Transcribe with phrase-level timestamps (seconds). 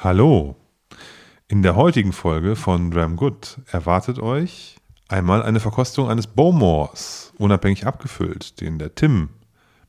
[0.00, 0.54] Hallo.
[1.48, 4.76] In der heutigen Folge von Dram Good erwartet euch
[5.08, 9.30] einmal eine Verkostung eines Bowmores, unabhängig abgefüllt, den der Tim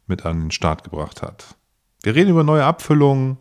[0.07, 1.55] mit an den Start gebracht hat.
[2.01, 3.37] Wir reden über neue Abfüllungen,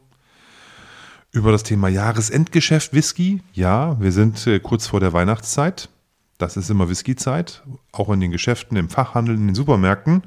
[1.32, 3.42] über das Thema Jahresendgeschäft Whisky.
[3.54, 5.88] Ja, wir sind äh, kurz vor der Weihnachtszeit.
[6.37, 7.62] Das ist immer Whiskyzeit,
[7.92, 10.22] auch in den Geschäften, im Fachhandel, in den Supermärkten.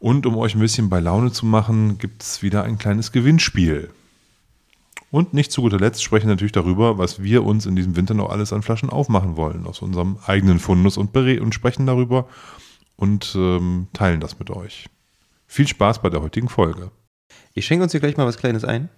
[0.00, 3.90] Und um euch ein bisschen bei Laune zu machen, gibt es wieder ein kleines Gewinnspiel.
[5.16, 8.12] Und nicht zu guter Letzt sprechen wir natürlich darüber, was wir uns in diesem Winter
[8.12, 12.28] noch alles an Flaschen aufmachen wollen, aus unserem eigenen Fundus und, und sprechen darüber
[12.96, 14.90] und ähm, teilen das mit euch.
[15.46, 16.90] Viel Spaß bei der heutigen Folge.
[17.54, 18.90] Ich schenke uns hier gleich mal was Kleines ein.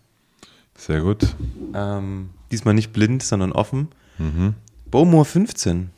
[0.76, 1.36] Sehr gut.
[1.72, 3.86] Ähm, diesmal nicht blind, sondern offen.
[4.18, 4.56] Mhm.
[4.90, 5.90] Bowmore 15.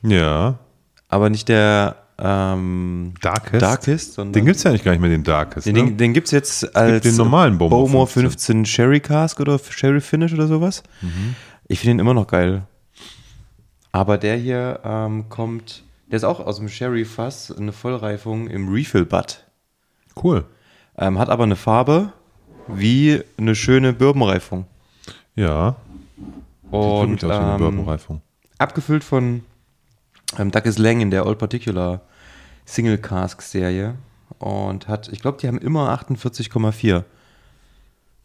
[0.00, 0.60] Ja.
[1.08, 3.62] Aber nicht der ähm, Darkest.
[3.62, 5.66] Darkest den gibt es ja nicht gar nicht mehr, den Darkest.
[5.66, 5.84] Den, ne?
[5.84, 8.30] den, den gibt es jetzt als den normalen Bowmore, Bowmore 15.
[8.30, 10.82] 15 Sherry Cask oder Sherry Finish oder sowas.
[11.00, 11.34] Mhm.
[11.66, 12.62] Ich finde ihn immer noch geil.
[13.90, 18.68] Aber der hier ähm, kommt, der ist auch aus dem Sherry Fass, eine Vollreifung im
[18.68, 19.44] Refill Butt.
[20.22, 20.44] Cool.
[20.96, 22.12] Ähm, hat aber eine Farbe
[22.68, 24.66] wie eine schöne Birbenreifung.
[25.34, 25.76] Ja.
[26.70, 28.20] Und eine Birbenreifung.
[28.58, 29.42] abgefüllt von
[30.38, 32.00] ähm, Douglas Lang in der Old Particular
[32.64, 33.94] Single Cask Serie
[34.38, 37.04] und hat, ich glaube, die haben immer 48,4.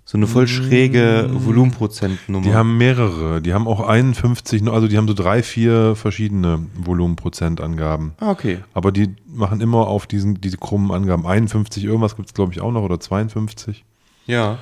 [0.06, 1.46] So eine voll schräge Mm.
[1.46, 2.44] Volumenprozentnummer.
[2.44, 3.42] Die haben mehrere.
[3.44, 8.14] Die haben auch 51, also die haben so drei, vier verschiedene Volumenprozentangaben.
[8.20, 8.60] ah, okay.
[8.74, 11.28] Aber die machen immer auf diesen, diese krummen Angaben.
[11.28, 13.86] 51 irgendwas gibt es, glaube ich, auch noch oder 52.
[14.26, 14.58] Ja.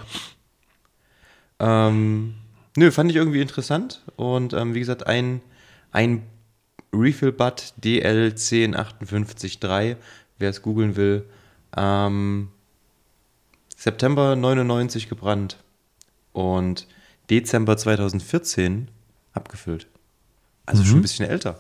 [1.60, 2.34] Ähm,
[2.76, 4.04] nö, fand ich irgendwie interessant.
[4.18, 5.40] Und ähm, wie gesagt, ein,
[5.92, 6.24] ein
[7.00, 9.96] Refill Butt DL10583,
[10.40, 11.26] wer es googeln will.
[11.76, 12.50] Ähm,
[13.76, 15.58] September 99 gebrannt
[16.34, 16.88] und
[17.30, 18.88] Dezember 2014
[19.34, 19.88] abgefüllt.
[20.66, 21.60] Also schon ein bisschen älter.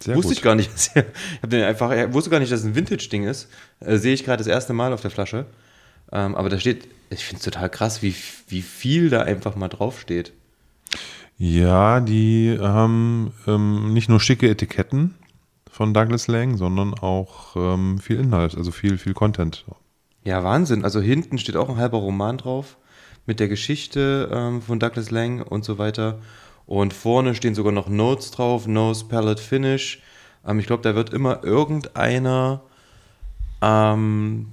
[0.00, 0.38] Sehr wusste gut.
[0.38, 0.70] ich gar nicht.
[0.94, 3.48] Ich hab den einfach, ich wusste gar nicht, dass es ein Vintage-Ding ist.
[3.80, 5.46] Äh, sehe ich gerade das erste Mal auf der Flasche.
[6.12, 8.14] Ähm, aber da steht, ich finde es total krass, wie,
[8.48, 10.32] wie viel da einfach mal draufsteht.
[11.38, 15.14] Ja, die haben ähm, nicht nur schicke Etiketten
[15.70, 19.64] von Douglas Lang, sondern auch ähm, viel Inhalt, also viel, viel Content.
[20.24, 20.82] Ja, Wahnsinn.
[20.82, 22.76] Also hinten steht auch ein halber Roman drauf
[23.24, 26.18] mit der Geschichte ähm, von Douglas Lang und so weiter.
[26.66, 30.02] Und vorne stehen sogar noch Notes drauf, Nose Palette Finish.
[30.44, 32.62] Ähm, ich glaube, da wird immer irgendeiner,
[33.62, 34.48] ähm,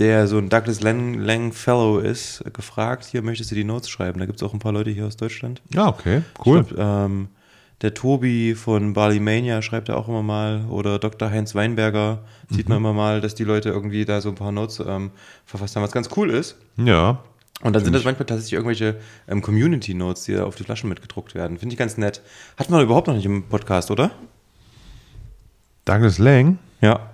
[0.00, 4.18] der so ein Douglas Lang, Lang Fellow ist, gefragt, hier möchtest du die Notes schreiben.
[4.18, 5.62] Da gibt es auch ein paar Leute hier aus Deutschland.
[5.72, 6.64] Ja, okay, cool.
[6.64, 7.28] Glaub, ähm,
[7.82, 11.30] der Tobi von Barley Mania schreibt da auch immer mal, oder Dr.
[11.30, 12.18] Heinz Weinberger
[12.50, 12.74] sieht Mhm.
[12.74, 15.12] man immer mal, dass die Leute irgendwie da so ein paar Notes ähm,
[15.46, 16.56] verfasst haben, was ganz cool ist.
[16.76, 17.22] ja,
[17.62, 18.96] Und dann sind das manchmal tatsächlich irgendwelche
[19.28, 21.58] ähm, Community-Notes, die da auf die Flaschen mitgedruckt werden.
[21.58, 22.20] Finde ich ganz nett.
[22.58, 24.10] Hat man überhaupt noch nicht im Podcast, oder?
[25.84, 27.10] Douglas Lang Ja.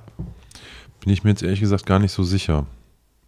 [1.00, 2.66] bin ich mir jetzt ehrlich gesagt gar nicht so sicher.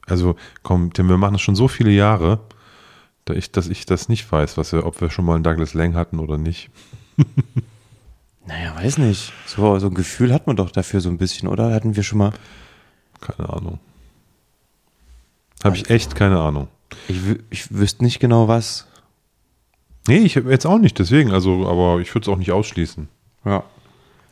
[0.08, 2.40] Also, komm, Tim, wir machen das schon so viele Jahre,
[3.24, 5.74] da ich, dass ich das nicht weiß, was wir, ob wir schon mal einen Douglas
[5.74, 6.70] Lang hatten oder nicht.
[8.48, 9.32] Naja, weiß nicht.
[9.46, 11.70] So, so ein Gefühl hat man doch dafür so ein bisschen, oder?
[11.74, 12.32] Hatten wir schon mal.
[13.20, 13.78] Keine Ahnung.
[15.62, 16.68] Habe ich echt keine Ahnung.
[17.08, 17.18] Ich,
[17.50, 18.86] ich wüsste nicht genau was.
[20.06, 23.08] Nee, ich jetzt auch nicht, deswegen, also, aber ich würde es auch nicht ausschließen.
[23.44, 23.64] Ja.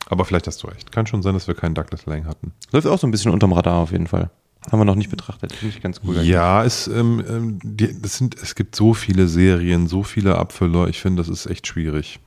[0.08, 0.92] Aber vielleicht hast du recht.
[0.92, 2.52] Kann schon sein, dass wir keinen Douglas Lang hatten.
[2.72, 4.30] Läuft auch so ein bisschen unterm Radar auf jeden Fall.
[4.70, 5.52] Haben wir noch nicht betrachtet.
[5.52, 6.20] Finde ich ganz cool.
[6.22, 10.88] Ja, es, ähm, ähm, die, das sind, es gibt so viele Serien, so viele Abfüller.
[10.88, 12.18] Ich finde, das ist echt schwierig.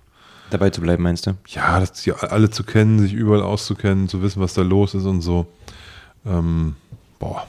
[0.49, 1.35] Dabei zu bleiben, meinst du?
[1.47, 5.05] Ja, das, die alle zu kennen, sich überall auszukennen, zu wissen, was da los ist
[5.05, 5.47] und so.
[6.25, 6.75] Ähm,
[7.19, 7.45] boah.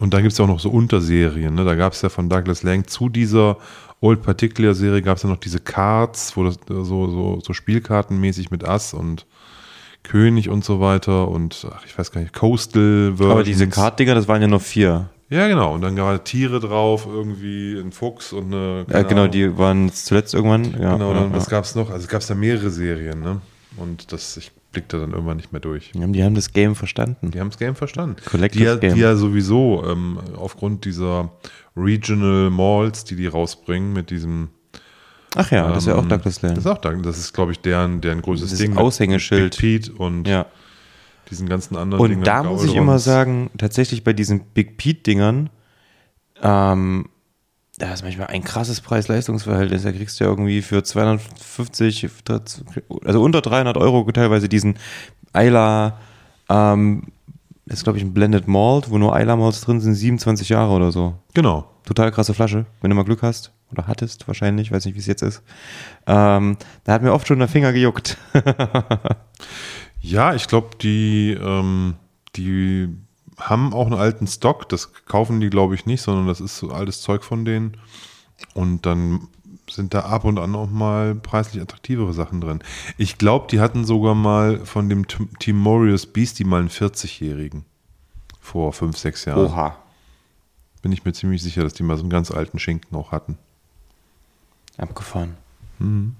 [0.00, 1.54] Und dann gibt es ja auch noch so Unterserien.
[1.54, 1.64] Ne?
[1.64, 3.56] Da gab es ja von Douglas Lang zu dieser
[4.00, 8.50] Old Particular Serie gab es ja noch diese Cards, wo das so, so, so Spielkartenmäßig
[8.50, 9.24] mit Ass und
[10.04, 13.30] König und so weiter und ach, ich weiß gar nicht, Coastal Versions.
[13.32, 15.10] Aber diese Kartdinger, das waren ja nur vier.
[15.30, 15.74] Ja, genau.
[15.74, 18.86] Und dann waren Tiere drauf, irgendwie ein Fuchs und eine.
[18.90, 19.32] Ja, genau, Ahnung.
[19.32, 20.64] die waren zuletzt irgendwann.
[20.80, 21.50] Ja, Genau, ja, dann, was ja.
[21.50, 21.90] gab es noch?
[21.90, 23.40] Also es gab ja mehrere Serien, ne?
[23.76, 25.90] Und das, ich blickte dann irgendwann nicht mehr durch.
[25.94, 27.30] Ja, Die haben das Game verstanden.
[27.30, 28.16] Die haben das Game verstanden.
[28.24, 28.94] Collective die, ja, Game.
[28.94, 31.32] die ja sowieso ähm, aufgrund dieser
[31.76, 34.50] Regional Malls, die die rausbringen mit diesem.
[35.36, 36.56] Ach ja, das ist ja auch ähm, Douglas Land.
[36.56, 37.02] Das ist auch Douglas.
[37.04, 38.76] Das ist, glaube ich, deren, deren größtes Das Ding.
[38.76, 39.56] Aushängeschild.
[39.58, 40.46] Big Pete und ja.
[41.30, 45.50] diesen ganzen anderen Und da muss ich immer sagen, tatsächlich bei diesen Big Pete-Dingern,
[46.42, 47.08] ähm,
[47.78, 49.82] da ist manchmal ein krasses Preis-Leistungs-Verhältnis.
[49.82, 52.08] Da kriegst du ja irgendwie für 250,
[53.04, 54.78] also unter 300 Euro teilweise diesen
[55.32, 55.98] Eila
[56.48, 57.08] ähm,
[57.66, 60.72] Das ist, glaube ich, ein Blended Malt, wo nur Isla Malts drin sind, 27 Jahre
[60.72, 61.14] oder so.
[61.34, 61.68] Genau.
[61.84, 63.53] Total krasse Flasche, wenn du mal Glück hast.
[63.72, 65.42] Oder hattest wahrscheinlich, weiß nicht, wie es jetzt ist.
[66.06, 68.16] Ähm, da hat mir oft schon der Finger gejuckt.
[70.00, 71.94] Ja, ich glaube, die, ähm,
[72.36, 72.88] die
[73.38, 74.68] haben auch einen alten Stock.
[74.68, 77.76] Das kaufen die, glaube ich, nicht, sondern das ist so altes Zeug von denen.
[78.52, 79.28] Und dann
[79.70, 82.60] sind da ab und an auch mal preislich attraktivere Sachen drin.
[82.98, 87.64] Ich glaube, die hatten sogar mal von dem T- Team Morius Beastie mal einen 40-Jährigen.
[88.40, 89.46] Vor fünf, sechs Jahren.
[89.46, 89.78] Oha.
[90.82, 93.38] Bin ich mir ziemlich sicher, dass die mal so einen ganz alten Schinken auch hatten.
[94.76, 95.36] Abgefahren.
[95.78, 96.14] Hm,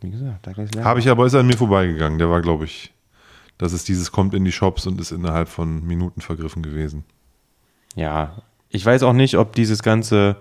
[0.00, 0.86] wie gesagt, da gleich lernen.
[0.86, 2.18] Habe ich aber, ist an mir vorbeigegangen.
[2.18, 2.92] Der war, glaube ich,
[3.58, 7.04] das ist dieses kommt in die Shops und ist innerhalb von Minuten vergriffen gewesen.
[7.94, 10.36] Ja, ich weiß auch nicht, ob dieses ganze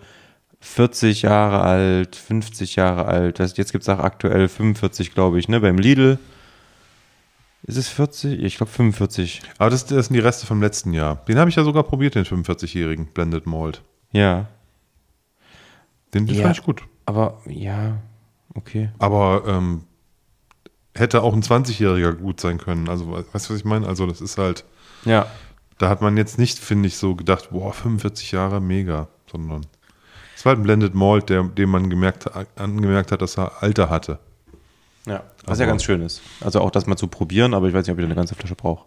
[0.60, 5.48] 40 Jahre alt, 50 Jahre alt, das, jetzt gibt es auch aktuell 45, glaube ich,
[5.48, 6.20] ne, beim Lidl.
[7.64, 8.44] Ist es 40?
[8.44, 9.42] Ich glaube 45.
[9.58, 11.16] Aber das, das sind die Reste vom letzten Jahr.
[11.28, 13.82] Den habe ich ja sogar probiert, den 45-jährigen Blended Malt.
[14.12, 14.48] Ja,
[16.16, 16.42] Den, Ja.
[16.44, 16.84] fand ich gut.
[17.06, 17.98] aber ja,
[18.56, 18.90] okay.
[18.98, 19.84] Aber ähm,
[20.96, 22.90] hätte auch ein 20-Jähriger gut sein können.
[22.90, 23.86] Also, we- weißt du, was ich meine?
[23.88, 24.66] Also, das ist halt,
[25.04, 25.28] Ja,
[25.78, 29.66] da hat man jetzt nicht, finde ich, so gedacht, boah, 45 Jahre, mega, sondern
[30.36, 33.90] es war halt ein Blended Malt, der, dem man gemerkt, angemerkt hat, dass er Alter
[33.90, 34.20] hatte.
[35.06, 35.22] ja.
[35.46, 36.22] Was ja Aber- ganz schön ist.
[36.42, 38.34] Also auch das mal zu probieren, aber ich weiß nicht, ob ich da eine ganze
[38.36, 38.86] Flasche brauche.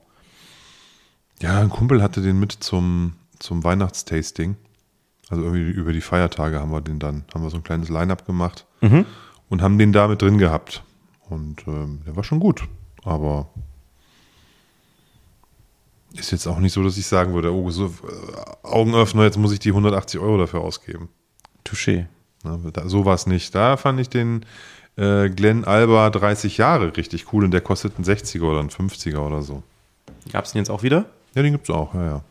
[1.41, 4.57] Ja, ein Kumpel hatte den mit zum, zum Weihnachtstasting.
[5.31, 8.27] Also irgendwie über die Feiertage haben wir den dann, haben wir so ein kleines Line-Up
[8.27, 8.67] gemacht
[9.49, 10.83] und haben den da mit drin gehabt.
[11.29, 12.67] Und ähm, der war schon gut.
[13.05, 13.49] Aber
[16.15, 19.53] ist jetzt auch nicht so, dass ich sagen würde, oh, so, äh, Augenöffner, jetzt muss
[19.53, 21.09] ich die 180 Euro dafür ausgeben.
[21.65, 22.07] Touché.
[22.45, 23.55] Ne, da, so war es nicht.
[23.55, 24.45] Da fand ich den
[24.97, 29.19] äh, Glenn Alba 30 Jahre richtig cool und der kostet einen 60er oder einen 50er
[29.19, 29.63] oder so.
[30.33, 31.07] Gab es den jetzt auch wieder?
[31.35, 32.25] Ja, den gibt es auch, ja, ja.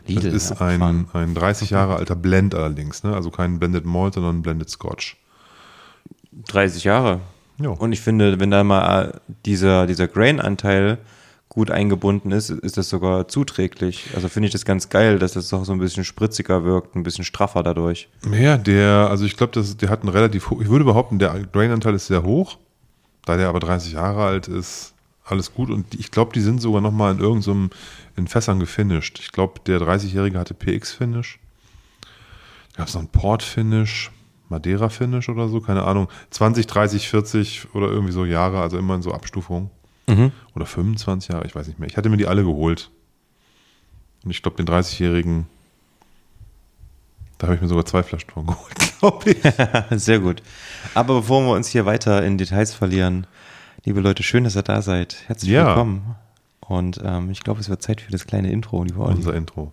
[0.00, 0.14] Okay.
[0.14, 3.14] Das ist ein, ein 30 Jahre alter Blend allerdings, ne?
[3.14, 5.16] Also kein Blended Malt, sondern ein Blended Scotch.
[6.48, 7.20] 30 Jahre.
[7.58, 7.70] Ja.
[7.70, 10.98] Und ich finde, wenn da mal äh, dieser, dieser Grain-Anteil
[11.48, 14.08] gut eingebunden ist, ist das sogar zuträglich.
[14.14, 17.02] Also finde ich das ganz geil, dass das auch so ein bisschen spritziger wirkt, ein
[17.02, 18.08] bisschen straffer dadurch.
[18.32, 21.94] Ja, der, also ich glaube, der hat einen relativ hoch, ich würde behaupten, der Grain-Anteil
[21.94, 22.56] ist sehr hoch.
[23.26, 24.91] Da der aber 30 Jahre alt ist,
[25.24, 25.70] alles gut.
[25.70, 27.70] Und ich glaube, die sind sogar nochmal in irgendeinem,
[28.16, 29.18] in Fässern gefinisht.
[29.20, 31.38] Ich glaube, der 30-Jährige hatte PX-Finish.
[32.72, 34.10] Da gab es noch ein Port-Finish,
[34.48, 36.08] Madeira-Finish oder so, keine Ahnung.
[36.30, 39.70] 20, 30, 40 oder irgendwie so Jahre, also immer in so Abstufungen.
[40.54, 41.88] Oder 25 Jahre, ich weiß nicht mehr.
[41.88, 42.90] Ich hatte mir die alle geholt.
[44.24, 45.46] Und ich glaube, den 30-Jährigen,
[47.38, 50.00] da habe ich mir sogar zwei Flaschen von geholt, glaube ich.
[50.02, 50.42] Sehr gut.
[50.94, 53.26] Aber bevor wir uns hier weiter in Details verlieren,
[53.84, 55.16] liebe Leute, schön, dass ihr da seid.
[55.26, 55.68] Herzlich Ja.
[55.68, 56.16] willkommen.
[56.60, 59.16] Und ähm, ich glaube, es wird Zeit für das kleine Intro, lieber Olli.
[59.16, 59.72] Unser Intro.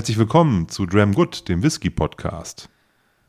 [0.05, 2.69] Herzlich willkommen zu Dram Good, dem Whisky Podcast.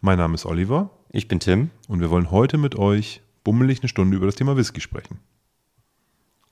[0.03, 3.89] Mein Name ist Oliver Ich bin Tim und wir wollen heute mit euch bummelig eine
[3.89, 5.19] Stunde über das Thema Whisky sprechen.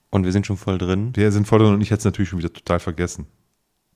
[0.09, 1.11] und wir sind schon voll drin.
[1.15, 3.27] Wir sind voll drin und ich hätte es natürlich schon wieder total vergessen.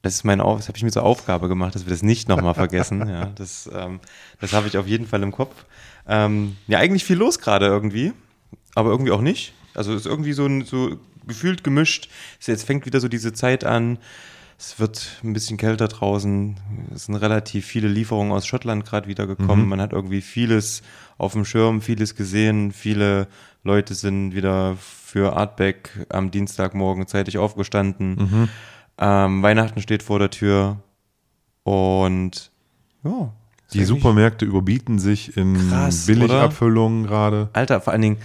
[0.03, 2.29] Das ist meine Auf das habe ich mir zur Aufgabe gemacht, dass wir das nicht
[2.29, 3.09] nochmal vergessen.
[3.09, 3.99] Ja, das ähm,
[4.39, 5.65] das habe ich auf jeden Fall im Kopf.
[6.07, 8.13] Ähm, ja, eigentlich viel los gerade irgendwie,
[8.75, 9.55] aber irgendwie auch nicht.
[9.73, 12.11] Also ist irgendwie so, ein- so gefühlt gemischt.
[12.39, 13.97] Es- Jetzt fängt wieder so diese Zeit an.
[14.61, 16.57] Es wird ein bisschen kälter draußen.
[16.93, 19.69] Es sind relativ viele Lieferungen aus Schottland gerade wieder gekommen.
[19.69, 20.83] Man hat irgendwie vieles
[21.17, 22.73] auf dem Schirm, vieles gesehen.
[22.73, 23.29] Viele
[23.63, 28.49] Leute sind wieder für Artback am Dienstagmorgen zeitig aufgestanden.
[28.99, 30.83] Ähm, Weihnachten steht vor der Tür.
[31.63, 32.51] Und
[33.05, 33.33] ja.
[33.75, 35.71] Die Supermärkte überbieten sich in
[36.07, 37.51] Billigabfüllungen gerade.
[37.53, 38.17] Alter, vor allen Dingen,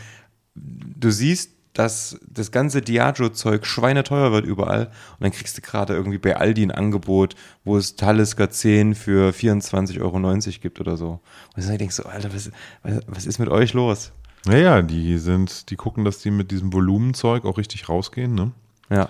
[0.56, 6.20] du siehst, dass das ganze Diageo-Zeug schweineteuer wird überall und dann kriegst du gerade irgendwie
[6.20, 11.20] bei Aldi ein Angebot, wo es Talisker 10 für 24,90 Euro gibt oder so.
[11.56, 12.52] Und dann denkst du, Alter, was,
[12.84, 14.12] was, was ist mit euch los?
[14.46, 18.52] Naja, die sind, die gucken, dass die mit diesem Volumenzeug auch richtig rausgehen, ne?
[18.90, 19.10] Ja.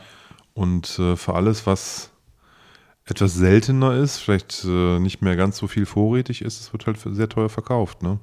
[0.54, 2.12] Und äh, für alles, was
[3.06, 7.00] etwas seltener ist, vielleicht äh, nicht mehr ganz so viel vorrätig ist, es wird halt
[7.04, 8.20] sehr teuer verkauft, ne?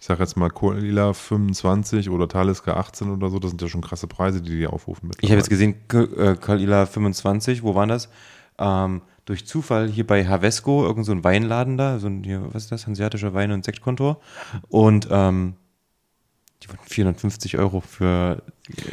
[0.00, 3.82] Ich sage jetzt mal Cola 25 oder Talisker 18 oder so, das sind ja schon
[3.82, 5.10] krasse Preise, die die aufrufen.
[5.20, 8.08] Ich habe jetzt gesehen, äh, Kalila 25, wo waren das?
[8.58, 12.62] Ähm, durch Zufall hier bei Havesco, irgend so ein Weinladen da, so ein, hier, was
[12.62, 14.20] ist das, hanseatischer Wein- und Sektkontor.
[14.70, 15.56] Und ähm,
[16.62, 18.42] die wollten 450 Euro für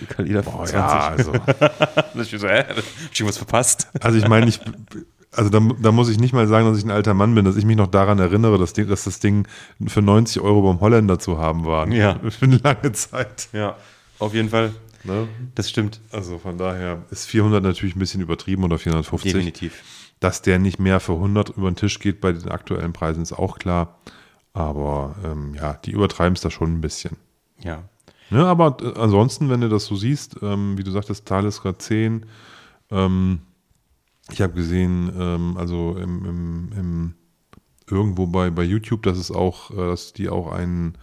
[0.09, 0.73] Kalida Boah, 25.
[0.73, 1.31] ja, also,
[2.15, 2.65] Das ist so, hä?
[2.67, 2.77] Hab
[3.13, 3.87] ich was verpasst?
[4.01, 4.59] also ich meine, ich,
[5.31, 7.57] also da, da muss ich nicht mal sagen, dass ich ein alter Mann bin, dass
[7.57, 9.47] ich mich noch daran erinnere, dass, dass das Ding
[9.85, 11.87] für 90 Euro beim Holländer zu haben war.
[11.89, 12.19] Ja.
[12.29, 13.49] Für eine lange Zeit.
[13.53, 13.75] Ja,
[14.19, 14.73] auf jeden Fall.
[15.03, 15.27] Ne?
[15.55, 16.01] Das stimmt.
[16.11, 19.33] Also von daher ist 400 natürlich ein bisschen übertrieben oder 450.
[19.33, 19.83] Definitiv.
[20.19, 23.33] Dass der nicht mehr für 100 über den Tisch geht bei den aktuellen Preisen ist
[23.33, 23.99] auch klar.
[24.53, 27.17] Aber ähm, ja, die übertreiben es da schon ein bisschen.
[27.59, 27.83] Ja.
[28.29, 32.25] Ne, aber äh, ansonsten, wenn du das so siehst, ähm, wie du sagtest, Talisker 10,
[32.91, 33.39] ähm,
[34.31, 37.13] ich habe gesehen, ähm, also im, im, im,
[37.89, 40.97] irgendwo bei, bei YouTube, dass es auch, äh, dass die auch einen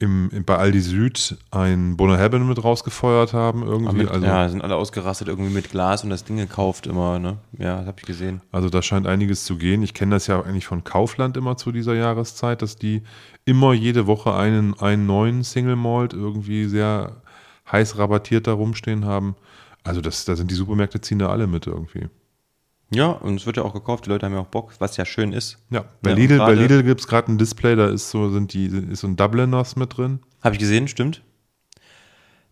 [0.00, 3.96] im, bei Aldi Süd ein Hebben mit rausgefeuert haben irgendwie.
[3.96, 7.38] Mit, also, ja, sind alle ausgerastet irgendwie mit Glas und das Ding gekauft immer, ne?
[7.58, 8.40] Ja, das habe ich gesehen.
[8.52, 9.82] Also da scheint einiges zu gehen.
[9.82, 13.02] Ich kenne das ja eigentlich von Kaufland immer zu dieser Jahreszeit, dass die
[13.44, 17.22] immer jede Woche einen, einen neuen Single Malt irgendwie sehr
[17.70, 19.34] heiß rabattiert da rumstehen haben.
[19.82, 22.08] Also das, da sind die Supermärkte ziehen da alle mit irgendwie.
[22.90, 25.04] Ja, und es wird ja auch gekauft, die Leute haben ja auch Bock, was ja
[25.04, 25.58] schön ist.
[25.70, 28.54] Ja, bei Ja, Lidl, bei Lidl gibt es gerade ein Display, da ist so, sind
[28.54, 30.20] die, ist so ein Dubliners mit drin.
[30.42, 31.22] Habe ich gesehen, stimmt.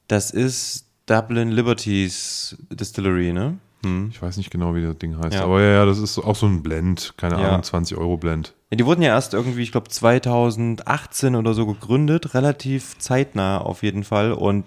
[0.09, 3.59] Das ist Dublin Liberties Distillery, ne?
[3.85, 4.09] Hm.
[4.11, 5.35] Ich weiß nicht genau, wie das Ding heißt.
[5.35, 5.45] Ja.
[5.45, 7.49] Aber ja, ja, das ist auch so ein Blend, keine Ja.
[7.49, 8.55] Ahnung, 20 Euro Blend.
[8.71, 13.83] Ja, die wurden ja erst irgendwie, ich glaube 2018 oder so gegründet, relativ zeitnah auf
[13.83, 14.65] jeden Fall und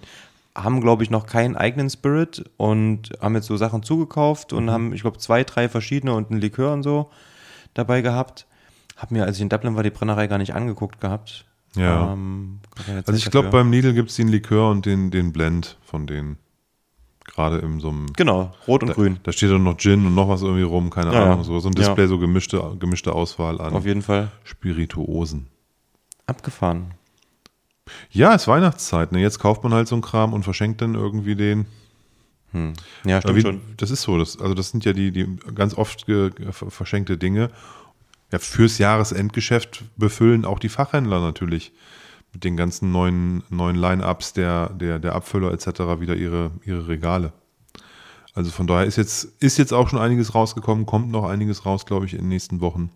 [0.63, 4.57] haben, glaube ich, noch keinen eigenen Spirit und haben jetzt so Sachen zugekauft Mhm.
[4.57, 7.09] und haben, ich glaube, zwei, drei verschiedene und einen Likör und so
[7.73, 8.45] dabei gehabt.
[8.97, 11.45] Hab mir, als ich in Dublin war, die Brennerei gar nicht angeguckt gehabt.
[11.75, 12.13] Ja.
[12.13, 12.59] Ähm,
[13.05, 16.37] Also ich glaube, beim Lidl gibt es den Likör und den, den Blend von denen.
[17.25, 18.11] Gerade in so einem.
[18.13, 19.19] Genau, rot und grün.
[19.23, 21.37] Da steht dann noch Gin und noch was irgendwie rum, keine Ja, Ahnung.
[21.37, 21.43] ja.
[21.43, 21.83] So, so ein Ja.
[21.85, 25.47] Display, so gemischte, gemischte Auswahl an Auf jeden Fall Spirituosen.
[26.25, 26.95] abgefahren.
[28.11, 29.11] Ja, ist Weihnachtszeit.
[29.11, 29.19] Ne?
[29.19, 31.65] Jetzt kauft man halt so einen Kram und verschenkt dann irgendwie den.
[32.51, 32.73] Hm.
[33.05, 33.61] Ja, stimmt wie, schon.
[33.77, 34.17] das ist so.
[34.17, 36.05] Das, also das sind ja die, die ganz oft
[36.51, 37.51] verschenkte Dinge.
[38.31, 41.71] Ja, fürs Jahresendgeschäft befüllen auch die Fachhändler natürlich
[42.33, 45.99] mit den ganzen neuen, neuen Line-Ups der, der, der Abfüller etc.
[45.99, 47.33] wieder ihre, ihre Regale.
[48.33, 51.85] Also von daher ist jetzt, ist jetzt auch schon einiges rausgekommen, kommt noch einiges raus,
[51.85, 52.91] glaube ich, in den nächsten Wochen.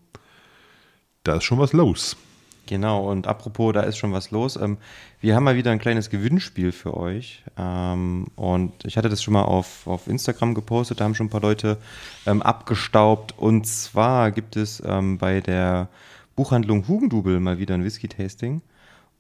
[1.24, 2.16] Da ist schon was los.
[2.66, 4.56] Genau, und apropos, da ist schon was los.
[4.56, 4.78] Ähm,
[5.20, 7.44] wir haben mal wieder ein kleines Gewinnspiel für euch.
[7.58, 11.32] Ähm, und ich hatte das schon mal auf, auf Instagram gepostet, da haben schon ein
[11.32, 11.78] paar Leute
[12.26, 13.38] ähm, abgestaubt.
[13.38, 15.90] Und zwar gibt es bei der
[16.36, 18.62] Buchhandlung Hugendubel mal wieder ein Whisky-Tasting.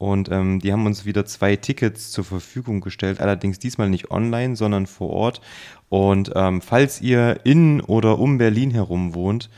[0.03, 4.55] Und ähm, die haben uns wieder zwei Tickets zur Verfügung gestellt, allerdings diesmal nicht online,
[4.55, 5.41] sondern vor Ort.
[5.87, 9.49] Und ähm, falls ihr in oder um Berlin herum wohnt,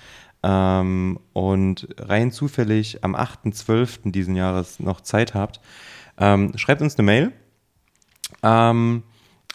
[0.45, 4.11] ähm, und rein zufällig am 8.12.
[4.11, 5.59] diesen Jahres noch Zeit habt,
[6.19, 7.31] ähm, schreibt uns eine Mail.
[8.43, 9.03] Ähm,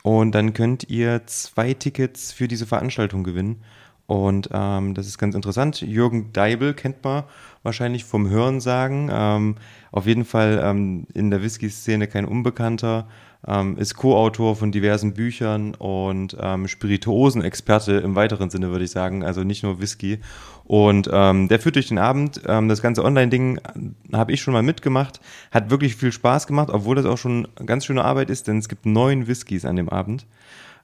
[0.03, 3.63] und dann könnt ihr zwei Tickets für diese Veranstaltung gewinnen.
[4.07, 5.81] Und ähm, das ist ganz interessant.
[5.83, 7.25] Jürgen Deibel kennt man
[7.63, 9.11] wahrscheinlich vom Hörensagen.
[9.13, 9.57] Ähm,
[9.93, 13.07] auf jeden Fall ähm, in der Whisky-Szene kein Unbekannter.
[13.47, 19.25] Ähm, ist Co-Autor von diversen Büchern und ähm, Spirituosen-Experte im weiteren Sinne, würde ich sagen.
[19.25, 20.19] Also nicht nur Whisky.
[20.65, 22.43] Und ähm, der führt durch den Abend.
[22.47, 25.21] Ähm, das ganze Online-Ding äh, habe ich schon mal mitgemacht.
[25.51, 28.69] Hat wirklich viel Spaß gemacht, obwohl das auch schon ganz schöne Arbeit ist, denn es
[28.69, 30.27] gibt neun Whiskys an dem Abend.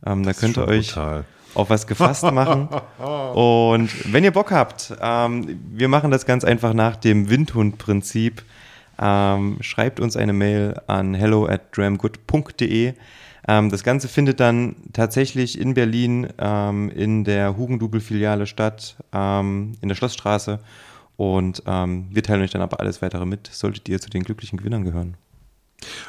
[0.05, 1.25] Ähm, da könnt ihr euch brutal.
[1.57, 2.69] Auf was gefasst machen.
[3.35, 8.43] Und wenn ihr Bock habt, ähm, wir machen das ganz einfach nach dem Windhund-Prinzip.
[8.99, 12.95] Ähm, schreibt uns eine Mail an hello at dramgood.de.
[13.49, 19.89] Ähm, das Ganze findet dann tatsächlich in Berlin ähm, in der Hugendubel-Filiale statt, ähm, in
[19.89, 20.61] der Schlossstraße.
[21.17, 24.59] Und ähm, wir teilen euch dann aber alles weitere mit, solltet ihr zu den glücklichen
[24.59, 25.17] Gewinnern gehören.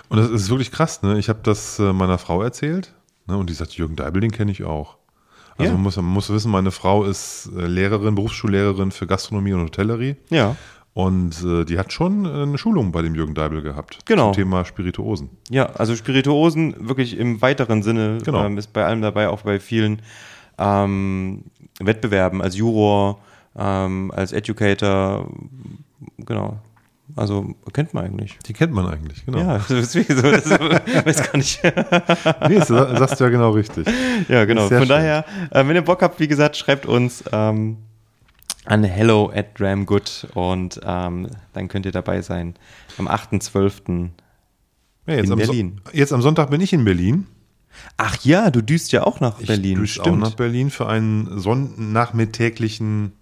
[0.10, 1.18] Und das ist wirklich krass, ne?
[1.20, 2.94] Ich habe das äh, meiner Frau erzählt
[3.28, 3.38] ne?
[3.38, 4.98] und die sagt, Jürgen Deibel, den kenne ich auch.
[5.58, 5.74] Also Ja.
[5.74, 10.16] man, muss, man muss wissen, meine Frau ist äh, Lehrerin, Berufsschullehrerin für Gastronomie und Hotellerie.
[10.30, 10.56] Ja,
[10.94, 14.00] Und äh, die hat schon äh, eine Schulung bei dem Jürgen Deibel gehabt.
[14.06, 14.32] Genau.
[14.34, 15.30] Zum Thema Spirituosen.
[15.50, 18.44] Ja, also Spirituosen wirklich im weiteren Sinne Genau.
[18.46, 20.02] ähm, ist bei allem dabei, auch bei vielen
[20.60, 21.44] ähm,
[21.80, 23.20] Wettbewerben als Juror,
[23.58, 25.28] ähm, als Educator,
[26.18, 26.58] genau.
[27.18, 28.38] Also kennt man eigentlich.
[28.46, 29.40] Die kennt man eigentlich, genau.
[29.40, 30.50] Ja, deswegen so, das
[31.06, 31.64] weiß gar nicht.
[31.64, 33.88] Nee, das sagst du ja genau richtig.
[34.30, 34.68] ja, genau.
[34.68, 34.88] Von schön.
[34.88, 37.78] daher, äh, wenn ihr Bock habt, wie gesagt, schreibt uns ähm,
[38.66, 42.54] an hello at dramgood und ähm, dann könnt ihr dabei sein
[43.00, 44.10] am 8.12.
[45.08, 45.82] Ja, jetzt, In am Berlin.
[45.86, 47.26] So jetzt am Sonntag bin ich in Berlin.
[47.98, 49.84] Ach ja, du düst ja auch nach Berlin.
[49.84, 53.14] Ich auch nach Berlin für einen sonnennachmittäglichen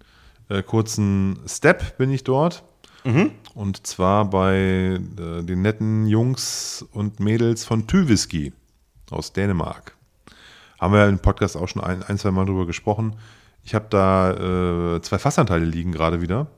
[0.48, 2.62] äh, kurzen Step bin ich dort.
[3.04, 3.30] Mhm.
[3.56, 8.52] Und zwar bei äh, den netten Jungs und Mädels von Tüwhisky
[9.10, 9.96] aus Dänemark.
[10.78, 13.16] Haben wir im Podcast auch schon ein, ein zwei Mal drüber gesprochen.
[13.64, 16.48] Ich habe da äh, zwei Fassanteile liegen gerade wieder.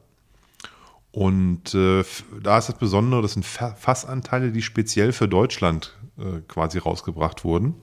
[1.13, 2.03] Und äh,
[2.43, 7.77] da ist das Besondere, das sind Fassanteile, die speziell für Deutschland äh, quasi rausgebracht wurden.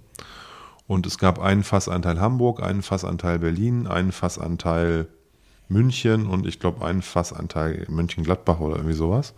[0.87, 5.07] Und es gab einen Fassanteil Hamburg, einen Fassanteil Berlin, einen Fassanteil
[5.67, 9.33] München und ich glaube einen Fassanteil München-Gladbach oder irgendwie sowas.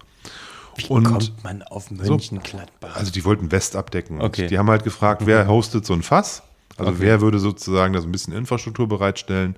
[0.75, 2.93] Wie und kommt man auf München-Gladbach?
[2.93, 4.21] So, also die wollten West abdecken.
[4.21, 4.47] Okay.
[4.47, 6.43] die haben halt gefragt, wer hostet so ein Fass?
[6.77, 7.01] Also okay.
[7.01, 9.55] wer würde sozusagen da so ein bisschen Infrastruktur bereitstellen?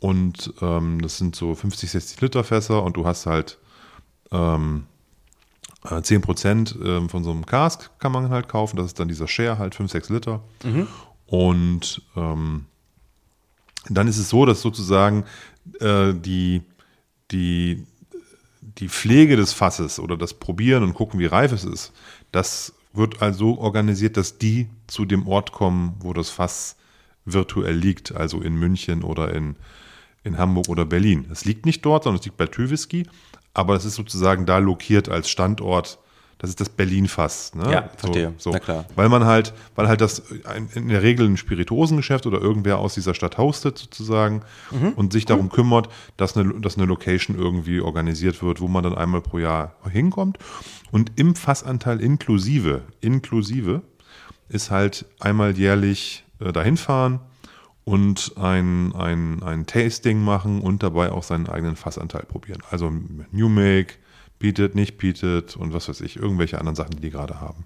[0.00, 3.58] Und ähm, das sind so 50, 60 Liter Fässer und du hast halt
[4.30, 4.84] ähm,
[6.02, 8.76] 10 äh, Prozent ähm, von so einem Cask kann man halt kaufen.
[8.76, 10.42] Das ist dann dieser Share halt 5, 6 Liter.
[10.62, 10.86] Mhm.
[11.26, 12.66] Und ähm,
[13.88, 15.24] dann ist es so, dass sozusagen
[15.80, 16.62] äh, die,
[17.30, 17.86] die,
[18.60, 21.92] die Pflege des Fasses oder das Probieren und gucken, wie reif es ist,
[22.32, 26.76] das wird also organisiert, dass die zu dem Ort kommen, wo das Fass
[27.24, 29.56] virtuell liegt, also in München oder in,
[30.24, 31.26] in Hamburg oder Berlin.
[31.30, 33.06] Es liegt nicht dort, sondern es liegt bei Tüwhisky,
[33.52, 35.98] aber es ist sozusagen da lokiert als Standort
[36.38, 37.54] das ist das Berlin-Fass.
[37.54, 37.70] Ne?
[37.72, 38.34] Ja, verstehe.
[38.36, 38.52] So, so.
[38.52, 38.84] Na klar.
[38.94, 40.22] Weil man halt, weil halt das
[40.74, 44.92] in der Regel ein Spirituosengeschäft oder irgendwer aus dieser Stadt hostet sozusagen Mhm.
[44.96, 45.88] und sich darum kümmert,
[46.18, 50.38] dass eine, dass eine Location irgendwie organisiert wird, wo man dann einmal pro Jahr hinkommt.
[50.90, 53.82] Und im Fassanteil inklusive, inklusive
[54.48, 57.20] ist halt einmal jährlich äh, dahin fahren
[57.84, 62.60] und ein, ein, ein Tasting machen und dabei auch seinen eigenen Fassanteil probieren.
[62.70, 62.92] Also
[63.32, 63.94] New Make,
[64.38, 67.64] bietet, nicht bietet und was weiß ich, irgendwelche anderen Sachen, die die gerade haben.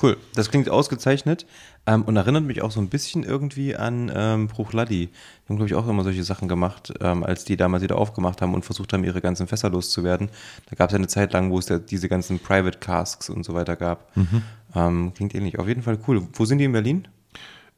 [0.00, 1.46] Cool, das klingt ausgezeichnet
[1.86, 5.06] ähm, und erinnert mich auch so ein bisschen irgendwie an ähm, Bruchladi.
[5.06, 8.42] Die haben, glaube ich, auch immer solche Sachen gemacht, ähm, als die damals wieder aufgemacht
[8.42, 10.30] haben und versucht haben, ihre ganzen Fässer loszuwerden.
[10.68, 13.44] Da gab es ja eine Zeit lang, wo es ja diese ganzen Private Casks und
[13.44, 14.16] so weiter gab.
[14.16, 14.42] Mhm.
[14.74, 15.60] Ähm, klingt ähnlich.
[15.60, 16.26] Auf jeden Fall cool.
[16.32, 17.06] Wo sind die in Berlin?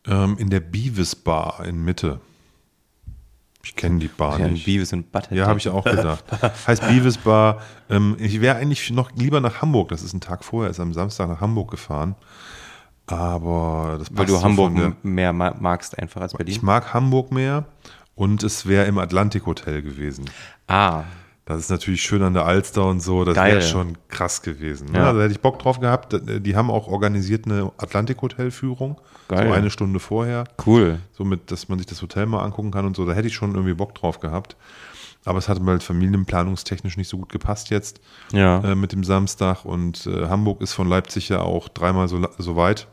[0.07, 2.21] Ähm, in der Beavis Bar in Mitte.
[3.63, 4.65] Ich kenne die Bar Ja, nicht.
[4.65, 5.37] Beavis und Butthead.
[5.37, 6.25] Ja, habe ich auch gedacht.
[6.67, 7.61] heißt Beavis Bar.
[7.91, 9.89] Ähm, ich wäre eigentlich noch lieber nach Hamburg.
[9.91, 12.15] Das ist ein Tag vorher, ist am Samstag nach Hamburg gefahren.
[13.07, 16.53] Aber das Weil passt du so Hamburg der- mehr ma- magst einfach als Berlin.
[16.53, 17.65] Ich mag Hamburg mehr
[18.15, 20.25] und es wäre im Atlantik Hotel gewesen.
[20.69, 21.03] ah,
[21.47, 23.25] Das ist natürlich schön an der Alster und so.
[23.25, 24.89] Das wäre schon krass gewesen.
[24.93, 24.99] Ne?
[24.99, 25.07] Ja.
[25.07, 26.15] Also da hätte ich Bock drauf gehabt.
[26.23, 29.00] Die haben auch organisiert eine Atlantik-Hotel-Führung.
[29.29, 30.45] So eine Stunde vorher.
[30.67, 31.00] cool.
[31.13, 33.05] Somit, dass man sich das Hotel mal angucken kann und so.
[33.07, 34.57] Da hätte ich schon irgendwie Bock drauf gehabt.
[35.25, 38.00] Aber es hat mir halt familienplanungstechnisch nicht so gut gepasst jetzt
[38.33, 38.61] Ja.
[38.61, 39.65] äh, mit dem Samstag.
[39.65, 42.87] Und äh, Hamburg ist von Leipzig ja auch dreimal so, so weit.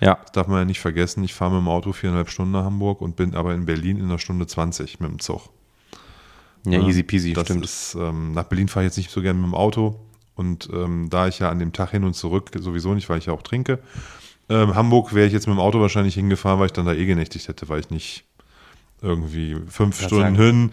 [0.00, 0.16] Ja.
[0.22, 1.24] Das darf man ja nicht vergessen.
[1.24, 4.04] Ich fahre mit dem Auto viereinhalb Stunden nach Hamburg und bin aber in Berlin in
[4.04, 5.48] einer Stunde 20 mit dem Zug.
[6.64, 7.64] Ja, easy peasy, das stimmt.
[7.64, 9.98] Ist, ähm, nach Berlin fahre ich jetzt nicht so gerne mit dem Auto.
[10.34, 13.26] Und ähm, da ich ja an dem Tag hin und zurück sowieso nicht, weil ich
[13.26, 13.80] ja auch trinke.
[14.48, 17.04] Ähm, Hamburg wäre ich jetzt mit dem Auto wahrscheinlich hingefahren, weil ich dann da eh
[17.04, 18.24] genächtigt hätte, weil ich nicht
[19.02, 20.70] irgendwie fünf Grad Stunden hin,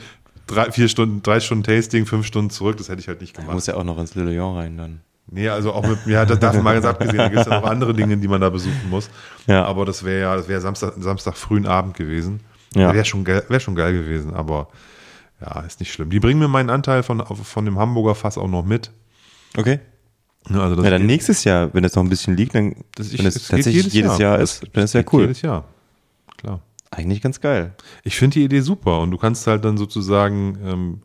[0.48, 3.42] drei, vier Stunden, drei Stunden Tasting, fünf Stunden zurück, das hätte ich halt nicht Du
[3.42, 3.56] gemacht.
[3.56, 5.02] musst ja auch noch ins Le Lion rein dann.
[5.32, 7.60] Nee, also auch mit, ja, das darf man mal ganz abgesehen, da gibt es ja
[7.60, 9.10] noch andere Dinge, die man da besuchen muss.
[9.46, 9.66] Ja.
[9.66, 12.40] Aber das wäre ja, das wäre Samstag, Samstag frühen Abend gewesen.
[12.74, 12.94] Ja.
[12.94, 14.70] Wäre schon, geil- wär schon geil gewesen, aber
[15.42, 16.10] ja, ist nicht schlimm.
[16.10, 18.92] Die bringen mir meinen Anteil von, von dem Hamburger Fass auch noch mit.
[19.58, 19.80] Okay.
[20.48, 23.18] Ne, Also das Ja, dann nächstes Jahr, wenn es noch ein bisschen liegt, dann, das,
[23.18, 25.22] wenn es tatsächlich jedes, Jahr, ist, dann ist ja cool.
[25.22, 25.66] Jedes Jahr,
[26.38, 26.62] klar.
[26.92, 27.76] Eigentlich ganz geil.
[28.04, 31.02] Ich finde die Idee super und du kannst halt dann sozusagen ähm,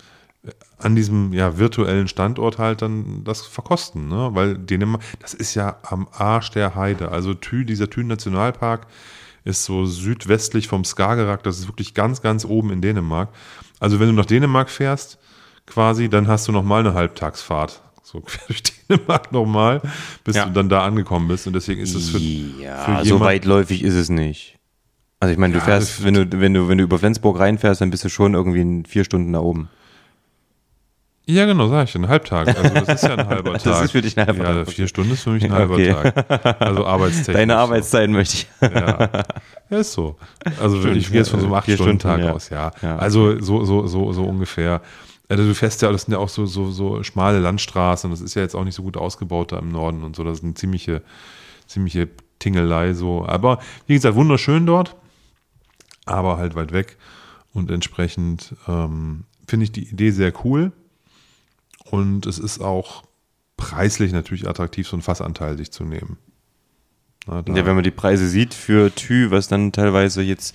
[0.78, 4.30] an diesem ja, virtuellen Standort halt dann das verkosten, ne?
[4.32, 7.10] weil Dänemark, das ist ja am Arsch der Heide.
[7.10, 8.86] Also Thü, dieser Thün-Nationalpark
[9.44, 13.28] ist so südwestlich vom Skagerrak, das ist wirklich ganz, ganz oben in Dänemark.
[13.84, 15.18] Also wenn du nach Dänemark fährst,
[15.66, 17.82] quasi, dann hast du nochmal eine Halbtagsfahrt.
[18.02, 19.82] So quer durch Dänemark nochmal,
[20.24, 20.46] bis Ja.
[20.46, 21.46] du dann da angekommen bist.
[21.46, 24.58] Und deswegen ist es für, ja, für so weitläufig ist es nicht.
[25.20, 27.80] Also ich meine, du Ja, fährst, wenn du, wenn du, wenn du über Flensburg reinfährst,
[27.82, 29.68] dann bist du schon irgendwie in vier Stunden da oben.
[31.26, 32.48] Ja, genau, sag ich, ein Halbtag.
[32.48, 33.84] Also das ist ja ein halber Das Tag.
[33.84, 34.70] ist für dich ein halber ja, Tag.
[34.70, 35.92] vier Stunden ist für mich ein halber Okay.
[35.94, 36.60] Tag.
[36.60, 37.34] Also arbeitstechnisch.
[37.34, 37.58] Deine so.
[37.58, 38.46] Arbeitszeit möchte ich.
[38.60, 39.24] Ja.
[39.70, 40.16] ja, ist so.
[40.60, 42.32] Also Stimmt, ich gehe jetzt von so einem ja, vier Stunden, 8-Stunden-Tag ja.
[42.32, 42.72] aus, ja.
[42.82, 42.96] Ja.
[42.96, 44.82] Also so, so, so, so ungefähr.
[45.28, 48.34] Also du fährst ja, das sind ja auch so, so, so schmale Landstraßen, das ist
[48.34, 50.24] ja jetzt auch nicht so gut ausgebaut da im Norden und so.
[50.24, 51.00] Das ist eine ziemliche,
[51.66, 52.08] ziemliche
[52.38, 53.24] Tingelei so.
[53.26, 54.94] Aber wie gesagt, wunderschön dort,
[56.04, 56.98] aber halt weit weg.
[57.54, 60.72] Und entsprechend ähm, finde ich die Idee sehr cool.
[61.94, 63.02] Und es ist auch
[63.56, 66.18] preislich natürlich attraktiv, so einen Fassanteil sich zu nehmen.
[67.26, 70.54] Na, Ja, wenn man die Preise sieht für Tü, was dann teilweise jetzt,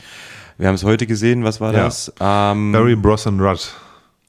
[0.57, 1.85] wir haben es heute gesehen, was war Ja.
[1.85, 2.13] das?
[2.19, 3.59] Ähm, Barry Bros and Rudd.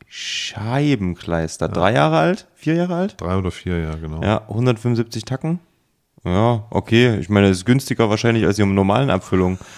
[0.07, 3.21] Scheibenkleister, drei Jahre alt, vier Jahre alt?
[3.21, 4.23] Drei oder vier, ja, genau.
[4.23, 5.61] Ja, 175 Tacken.
[6.25, 7.17] Ja, okay.
[7.19, 9.59] Ich meine, das ist günstiger wahrscheinlich als die normalen Abfüllungen.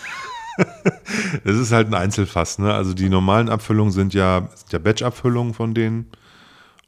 [1.45, 2.75] Es ist halt ein Einzelfass, ne?
[2.75, 6.11] Also die normalen Abfüllungen sind ja, sind ja Batch-Abfüllungen von denen.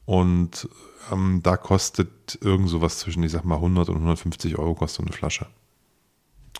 [0.05, 0.69] Und
[1.11, 5.15] ähm, da kostet irgend sowas zwischen, ich sag mal, 100 und 150 Euro kostet eine
[5.15, 5.47] Flasche.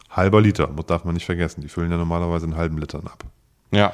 [0.09, 1.61] Halber Liter, darf man nicht vergessen.
[1.61, 3.23] Die füllen ja normalerweise in halben Litern ab.
[3.71, 3.93] Ja.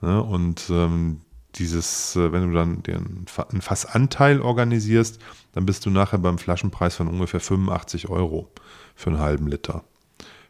[0.00, 0.22] Ne?
[0.22, 1.20] Und ähm,
[1.54, 5.20] dieses, äh, wenn du dann den einen Fassanteil organisierst,
[5.52, 8.50] dann bist du nachher beim Flaschenpreis von ungefähr 85 Euro
[8.94, 9.84] für einen halben Liter.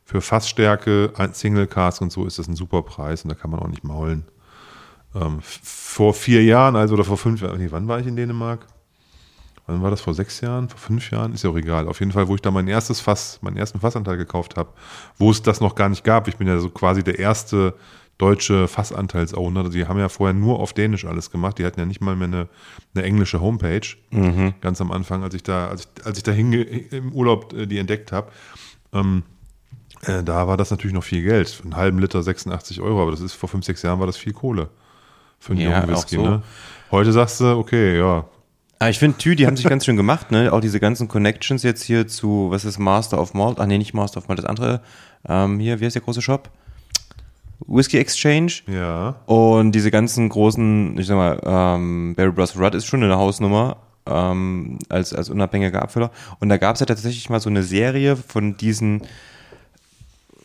[0.05, 3.51] Für Fassstärke, ein Single Cask und so ist das ein super Preis und da kann
[3.51, 4.25] man auch nicht maulen.
[5.15, 8.67] Ähm, vor vier Jahren, also oder vor fünf Jahren, nee, wann war ich in Dänemark?
[9.67, 10.03] Wann war das?
[10.03, 10.69] Vor sechs Jahren?
[10.69, 11.33] Vor fünf Jahren?
[11.33, 11.89] Ist ja auch egal.
[11.89, 14.71] Auf jeden Fall, wo ich da mein erstes Fass, meinen ersten Fassanteil gekauft habe,
[15.17, 16.29] wo es das noch gar nicht gab.
[16.29, 17.75] Ich bin ja so quasi der erste
[18.19, 19.71] deutsche Fassanteilsowner.
[19.71, 21.59] Die haben ja vorher nur auf Dänisch alles gemacht.
[21.59, 22.49] Die hatten ja nicht mal mehr eine,
[22.95, 23.87] eine englische Homepage.
[24.61, 27.67] Ganz am Anfang, als ich da, als ich, als ich da hinge, im Urlaub äh,
[27.67, 28.31] die entdeckt habe.
[28.93, 29.23] Ähm,
[30.03, 31.63] äh, da war das natürlich noch viel Geld.
[31.65, 34.35] Einen halben Liter 86 Euro, aber das ist vor fünf, sechs Jahren war das viel
[34.35, 34.69] Kohle.
[35.39, 36.23] Für einen Ja, Whisky, so.
[36.23, 36.43] ne?
[36.91, 38.25] Heute sagst du, okay, ja,
[38.79, 40.53] Aber ich finde, Tü, die haben sich ganz schön gemacht, ne?
[40.53, 43.59] Auch diese ganzen Connections jetzt hier zu, was ist Master of Malt?
[43.61, 44.81] Ach nee, nicht Master of Malt, das andere.
[45.27, 46.51] Ähm, hier, wie heißt der große Shop?
[47.67, 48.53] Whisky Exchange.
[48.67, 49.15] ja.
[49.27, 52.59] Und diese ganzen großen, ich sag mal, ähm, Barry Bros.
[52.59, 56.11] Rudd ist schon eine Hausnummer ähm, als, als unabhängiger Abfüller.
[56.41, 59.03] Und da gab es ja tatsächlich mal so eine Serie von diesen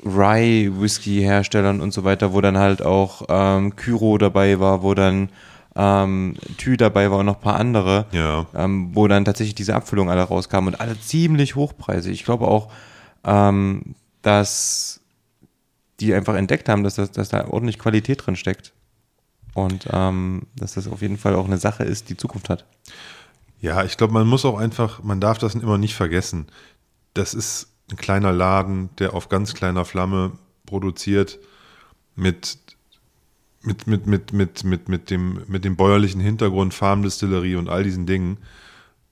[0.05, 5.29] Rye-Whisky-Herstellern und so weiter, wo dann halt auch ähm, Kyro dabei war, wo dann
[5.75, 8.45] ähm, Tü dabei war und noch ein paar andere, Ja.
[8.55, 12.11] ähm, wo dann tatsächlich diese Abfüllungen alle rauskamen und alle ziemlich hochpreisig.
[12.13, 12.71] Ich glaube auch,
[13.23, 14.99] ähm, dass
[15.99, 18.73] die einfach entdeckt haben, dass, das, dass da ordentlich Qualität drin steckt.
[19.53, 22.65] Und ähm, dass das auf jeden Fall auch eine Sache ist, die Zukunft hat.
[23.61, 26.47] Ja, ich glaube, man muss auch einfach, man darf das immer nicht vergessen.
[27.13, 30.33] Das ist ein kleiner Laden, der auf ganz kleiner Flamme
[30.65, 31.39] produziert
[32.15, 32.57] mit,
[33.63, 38.05] mit, mit, mit, mit, mit, mit, dem, mit dem bäuerlichen Hintergrund, Farmdistillerie und all diesen
[38.05, 38.37] Dingen.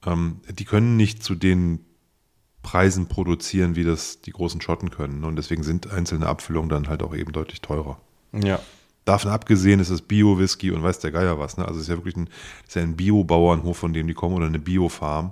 [0.06, 1.80] Ähm, die können nicht zu den
[2.62, 5.24] Preisen produzieren, wie das die großen Schotten können.
[5.24, 8.00] Und deswegen sind einzelne Abfüllungen dann halt auch eben deutlich teurer.
[8.34, 8.60] Ja.
[9.06, 11.56] Davon abgesehen ist es Bio-Whisky und weiß der Geier was.
[11.56, 11.66] Ne?
[11.66, 12.30] Also es ist ja wirklich ein,
[12.64, 15.32] es ist ja ein Bio-Bauernhof, von dem die kommen, oder eine Bio-Farm.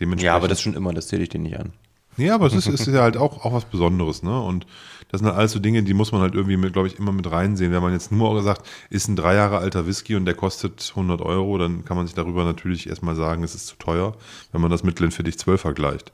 [0.00, 1.72] Ja, aber das schon immer, das zähle ich dir nicht an.
[2.18, 4.40] Ja, aber es ist, es ist ja halt auch, auch was Besonderes, ne?
[4.40, 4.66] Und
[5.10, 7.30] das sind halt alles so Dinge, die muss man halt irgendwie, glaube ich, immer mit
[7.30, 7.72] reinsehen.
[7.72, 11.22] Wenn man jetzt nur gesagt, ist ein drei Jahre alter Whisky und der kostet 100
[11.22, 14.14] Euro, dann kann man sich darüber natürlich erstmal sagen, es ist zu teuer,
[14.52, 16.12] wenn man das mit Glenfiddich 12 vergleicht.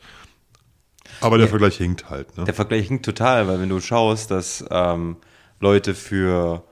[1.20, 2.44] Aber der Vergleich hinkt halt, ne?
[2.44, 5.16] Der Vergleich hinkt total, weil wenn du schaust, dass ähm,
[5.60, 6.64] Leute für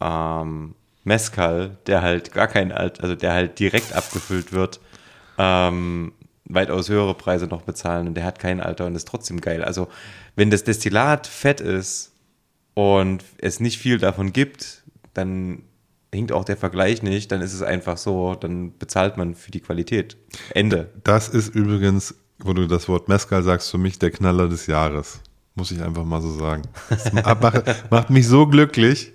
[0.00, 4.80] ähm, Mezcal, der halt gar kein Alt, also der halt direkt abgefüllt wird,
[5.38, 6.12] ähm,
[6.44, 9.64] weitaus höhere Preise noch bezahlen und der hat kein Alter und ist trotzdem geil.
[9.64, 9.88] Also
[10.36, 12.12] wenn das Destillat fett ist
[12.74, 14.82] und es nicht viel davon gibt,
[15.14, 15.62] dann
[16.12, 19.60] hinkt auch der Vergleich nicht, dann ist es einfach so, dann bezahlt man für die
[19.60, 20.16] Qualität.
[20.50, 20.90] Ende.
[21.04, 25.20] Das ist übrigens, wo du das Wort Mescal sagst, für mich der Knaller des Jahres.
[25.54, 26.62] Muss ich einfach mal so sagen.
[26.88, 29.12] Das macht, macht mich so glücklich.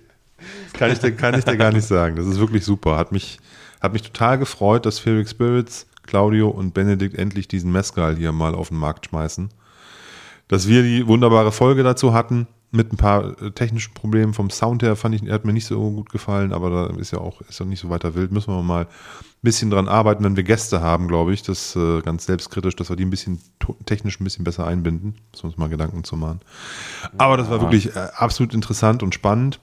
[0.74, 2.16] Kann ich, dir, kann ich dir gar nicht sagen.
[2.16, 2.96] Das ist wirklich super.
[2.96, 3.40] Hat mich,
[3.82, 8.56] hat mich total gefreut, dass Felix Spirits, Claudio und Benedikt endlich diesen Mescal hier mal
[8.56, 9.50] auf den Markt schmeißen.
[10.48, 14.84] Dass wir die wunderbare Folge dazu hatten, mit ein paar äh, technischen Problemen vom Sound
[14.84, 17.60] her, fand ich, hat mir nicht so gut gefallen, aber da ist ja auch, ist
[17.60, 18.32] ja nicht so weiter wild.
[18.32, 18.88] Müssen wir mal ein
[19.42, 21.44] bisschen dran arbeiten, wenn wir Gäste haben, glaube ich.
[21.44, 23.40] Das äh, ganz selbstkritisch, dass wir die ein bisschen
[23.86, 25.16] technisch ein bisschen besser einbinden.
[25.32, 26.42] Müssen wir uns mal Gedanken zu machen.
[27.18, 29.60] Aber das war wirklich äh, absolut interessant und spannend.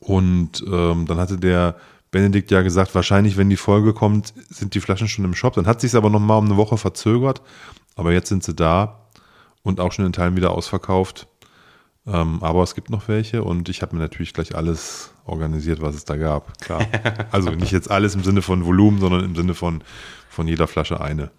[0.00, 1.76] Und ähm, dann hatte der
[2.12, 5.54] Benedikt ja gesagt, wahrscheinlich, wenn die Folge kommt, sind die Flaschen schon im Shop.
[5.54, 7.42] Dann hat sich aber noch mal um eine Woche verzögert.
[7.96, 9.08] Aber jetzt sind sie da
[9.62, 11.26] und auch schon in Teilen wieder ausverkauft.
[12.06, 15.94] Ähm, aber es gibt noch welche und ich habe mir natürlich gleich alles organisiert, was
[15.94, 16.60] es da gab.
[16.60, 16.86] Klar.
[17.32, 19.82] Also nicht jetzt alles im Sinne von Volumen, sondern im Sinne von,
[20.28, 21.30] von jeder Flasche eine.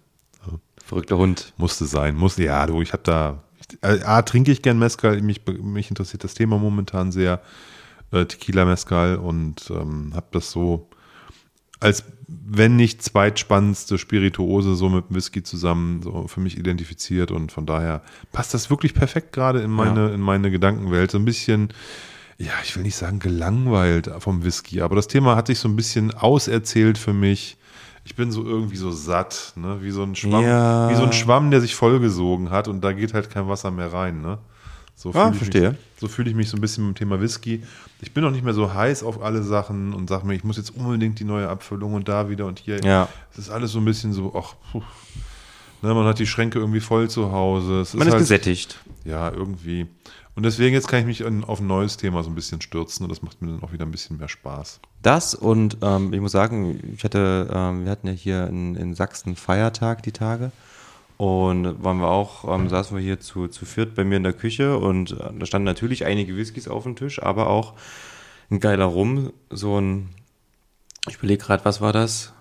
[0.84, 1.52] Verrückter Hund.
[1.56, 3.44] Musste sein, musste, ja, du, ich habe da,
[3.80, 7.40] äh, A, trinke ich gern Mezcal, mich, mich interessiert das Thema momentan sehr,
[8.12, 10.88] äh, Tequila Mezcal und ähm, habe das so
[11.80, 17.66] als, wenn nicht zweitspannendste Spirituose so mit Whisky zusammen so für mich identifiziert und von
[17.66, 18.00] daher
[18.32, 21.10] passt das wirklich perfekt gerade in meine, in meine Gedankenwelt.
[21.10, 21.68] So ein bisschen,
[22.38, 25.76] ja, ich will nicht sagen gelangweilt vom Whisky, aber das Thema hat sich so ein
[25.76, 27.58] bisschen auserzählt für mich.
[28.06, 29.78] ich bin so irgendwie so satt, ne?
[29.82, 30.88] Wie so ein Schwamm, Ja.
[30.90, 33.92] wie so ein Schwamm, der sich vollgesogen hat und da geht halt kein Wasser mehr
[33.92, 34.38] rein, ne?
[34.96, 35.70] So Ah, fühle ich verstehe.
[35.70, 37.62] Mich, so fühle ich mich so ein bisschen mit dem Thema Whisky.
[38.00, 40.56] Ich bin auch nicht mehr so heiß auf alle Sachen und sage mir, ich muss
[40.56, 42.80] jetzt unbedingt die neue Abfüllung und da wieder und hier.
[42.82, 43.08] Ja.
[43.32, 44.82] Es ist alles so ein bisschen so, ach, puh.
[45.82, 47.80] Ne, man hat die Schränke irgendwie voll zu Hause.
[47.80, 48.78] Es Man ist halt, gesättigt.
[49.04, 49.86] Ja, irgendwie.
[50.34, 53.04] Und deswegen jetzt kann ich mich an, auf ein neues Thema so ein bisschen stürzen
[53.04, 54.80] und das macht mir dann auch wieder ein bisschen mehr Spaß.
[55.02, 58.94] Das und ähm, ich muss sagen, ich hatte, ähm, wir hatten ja hier in, in
[58.94, 60.50] Sachsen Feiertag die Tage
[61.16, 64.32] und waren wir auch, ähm, saßen wir hier zu, zu viert bei mir in der
[64.32, 67.74] Küche und äh, da standen natürlich einige Whiskys auf dem Tisch, aber auch
[68.50, 70.08] ein geiler Rum, so ein,
[71.08, 72.32] ich überlege gerade, was war das?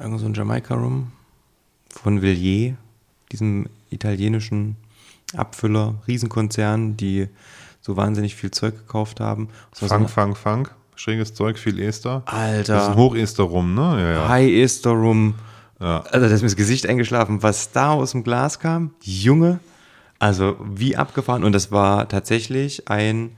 [0.00, 1.12] Irgend so ein Jamaika-Rum
[1.90, 2.76] von Villiers,
[3.32, 4.76] diesem italienischen
[5.36, 7.28] Abfüller, Riesenkonzern, die
[7.80, 9.48] so wahnsinnig viel Zeug gekauft haben.
[9.48, 10.68] War so Fang, Fang, Fang.
[10.94, 12.22] Schräges Zeug, viel Ester.
[12.26, 12.74] Alter.
[12.74, 14.00] Das ist ein Hochester rum, ne?
[14.00, 14.28] Ja, ja.
[14.28, 15.34] High Easter Rum.
[15.80, 16.04] Ja.
[16.10, 18.94] Also, da ist mir das Gesicht eingeschlafen, was da aus dem Glas kam.
[19.02, 19.60] Junge.
[20.18, 21.42] Also, wie abgefahren.
[21.44, 23.36] Und das war tatsächlich ein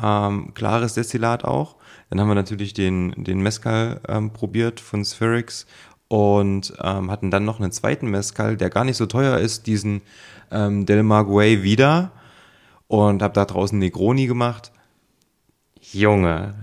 [0.00, 1.76] ähm, klares Destillat auch.
[2.08, 5.66] Dann haben wir natürlich den, den Mezcal ähm, probiert von Spherix
[6.08, 10.02] und ähm, hatten dann noch einen zweiten Mezcal, der gar nicht so teuer ist, diesen
[10.50, 12.12] ähm, Del Maguey wieder.
[12.86, 14.70] Und habe da draußen Negroni gemacht.
[15.80, 16.54] Junge,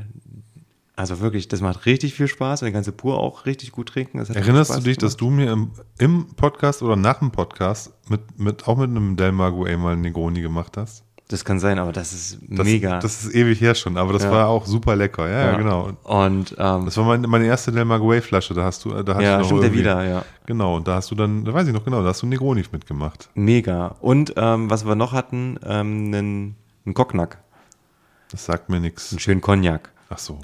[1.01, 2.61] also wirklich, das macht richtig viel Spaß.
[2.61, 4.19] Und den ganze Pur auch richtig gut trinken.
[4.19, 8.67] Erinnerst du dich, dass du mir im, im Podcast oder nach dem Podcast mit, mit,
[8.67, 11.03] auch mit einem Del Maguey mal einen Negroni gemacht hast?
[11.27, 12.99] Das kann sein, aber das ist Das, mega.
[12.99, 14.31] Das ist ewig her schon, aber das Ja.
[14.31, 15.27] war auch super lecker.
[15.27, 15.57] Ja, ja.
[15.57, 15.91] genau.
[16.03, 18.53] Und ähm, Das war meine, meine erste Del Maguey Flasche.
[18.53, 20.23] Da hast du, da hast ja, du stimmt der wieder, ja.
[20.45, 22.63] Genau, und da hast du dann, da weiß ich noch genau, da hast du Negroni
[22.71, 23.29] mitgemacht.
[23.33, 23.95] Mega.
[24.01, 27.39] Und ähm, was wir noch hatten, ähm, einen, einen Cognac.
[28.29, 29.11] Das sagt mir nichts.
[29.11, 29.89] Einen schönen Cognac.
[30.13, 30.39] Ach so.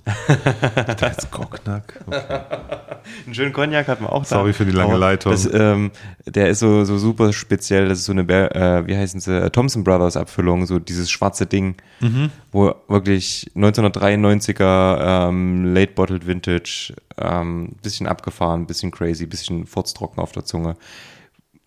[0.75, 1.99] Dachte jetzt Cognac.
[2.07, 2.21] Okay.
[3.25, 4.29] Einen schönen Cognac hatten wir auch da.
[4.29, 5.33] Sorry für die lange Aber Leitung.
[5.33, 5.91] Das, ähm,
[6.25, 7.89] der ist so, so super speziell.
[7.89, 11.45] Das ist so eine, äh, wie heißen sie, äh, Thompson Brothers Abfüllung, so dieses schwarze
[11.47, 12.29] Ding, Mhm.
[12.53, 20.31] wo wirklich 1993er ähm, Late Bottled Vintage, ähm, bisschen abgefahren, bisschen crazy, bisschen furztrocken auf
[20.31, 20.77] der Zunge.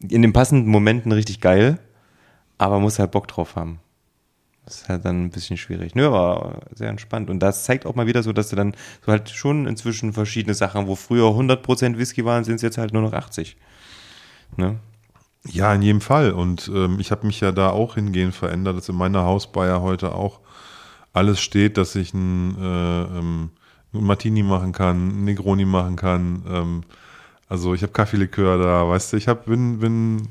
[0.09, 1.79] In den passenden Momenten richtig geil,
[2.57, 3.81] aber muss halt Bock drauf haben.
[4.65, 5.95] Das ist halt dann ein bisschen schwierig.
[5.95, 7.31] Nö, aber sehr entspannt.
[7.31, 10.55] Und das zeigt auch mal wieder so, dass du dann so halt schon inzwischen verschiedene
[10.55, 13.57] Sachen, wo früher 100% Whisky waren, sind es jetzt halt nur noch 80.
[14.57, 14.79] Ne?
[15.45, 16.33] Ja, in jedem Fall.
[16.33, 19.81] Und ähm, ich habe mich ja da auch hingehend verändert, dass in meiner Hausbar ja
[19.81, 20.41] heute auch
[21.13, 23.51] alles steht, dass ich einen, äh, ähm,
[23.93, 26.45] einen Martini machen kann, einen Negroni machen kann.
[26.49, 26.83] Ähm,
[27.49, 30.29] also ich habe Kaffeelikör da, weißt du, ich hab, bin, bin,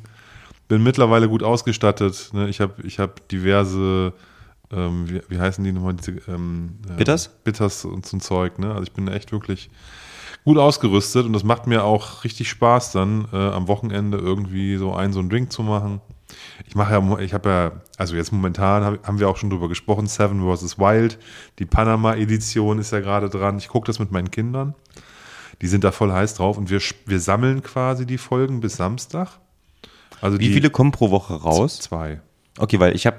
[0.70, 2.30] bin mittlerweile gut ausgestattet.
[2.32, 2.48] Ne?
[2.48, 4.14] Ich habe ich hab diverse,
[4.72, 7.28] ähm, wie, wie heißen die nochmal, diese ähm, äh, Bitters?
[7.44, 8.60] Bitters und so ein Zeug.
[8.60, 8.70] Ne?
[8.70, 9.70] Also ich bin echt wirklich
[10.46, 14.94] gut ausgerüstet und das macht mir auch richtig Spaß dann äh, am Wochenende irgendwie so
[14.94, 16.00] einen so einen Drink zu machen.
[16.68, 19.68] Ich mache ja, ich habe ja, also jetzt momentan hab, haben wir auch schon drüber
[19.68, 20.78] gesprochen, Seven vs.
[20.78, 21.18] Wild,
[21.58, 23.58] die Panama-Edition ist ja gerade dran.
[23.58, 24.76] Ich gucke das mit meinen Kindern.
[25.64, 29.40] Die sind da voll heiß drauf und wir, wir sammeln quasi die Folgen bis Samstag.
[30.22, 31.80] Also Wie viele kommen pro Woche raus?
[31.80, 32.22] Zwei.
[32.58, 33.18] Okay, weil ich habe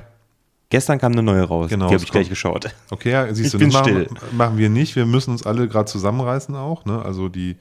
[0.68, 1.68] gestern kam eine neue raus.
[1.70, 2.68] Genau, Die habe ich gleich geschaut.
[2.90, 4.16] Okay, ja, siehst Ich du, bin das machen, still.
[4.32, 4.96] machen wir nicht.
[4.96, 6.84] Wir müssen uns alle gerade zusammenreißen auch.
[6.84, 7.02] Ne?
[7.02, 7.56] Also die,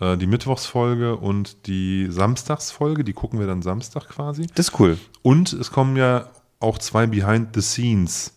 [0.00, 4.46] äh, die Mittwochsfolge und die Samstagsfolge, die gucken wir dann Samstag quasi.
[4.54, 4.98] Das ist cool.
[5.22, 6.26] Und es kommen ja
[6.60, 8.32] auch zwei Behind the Scenes,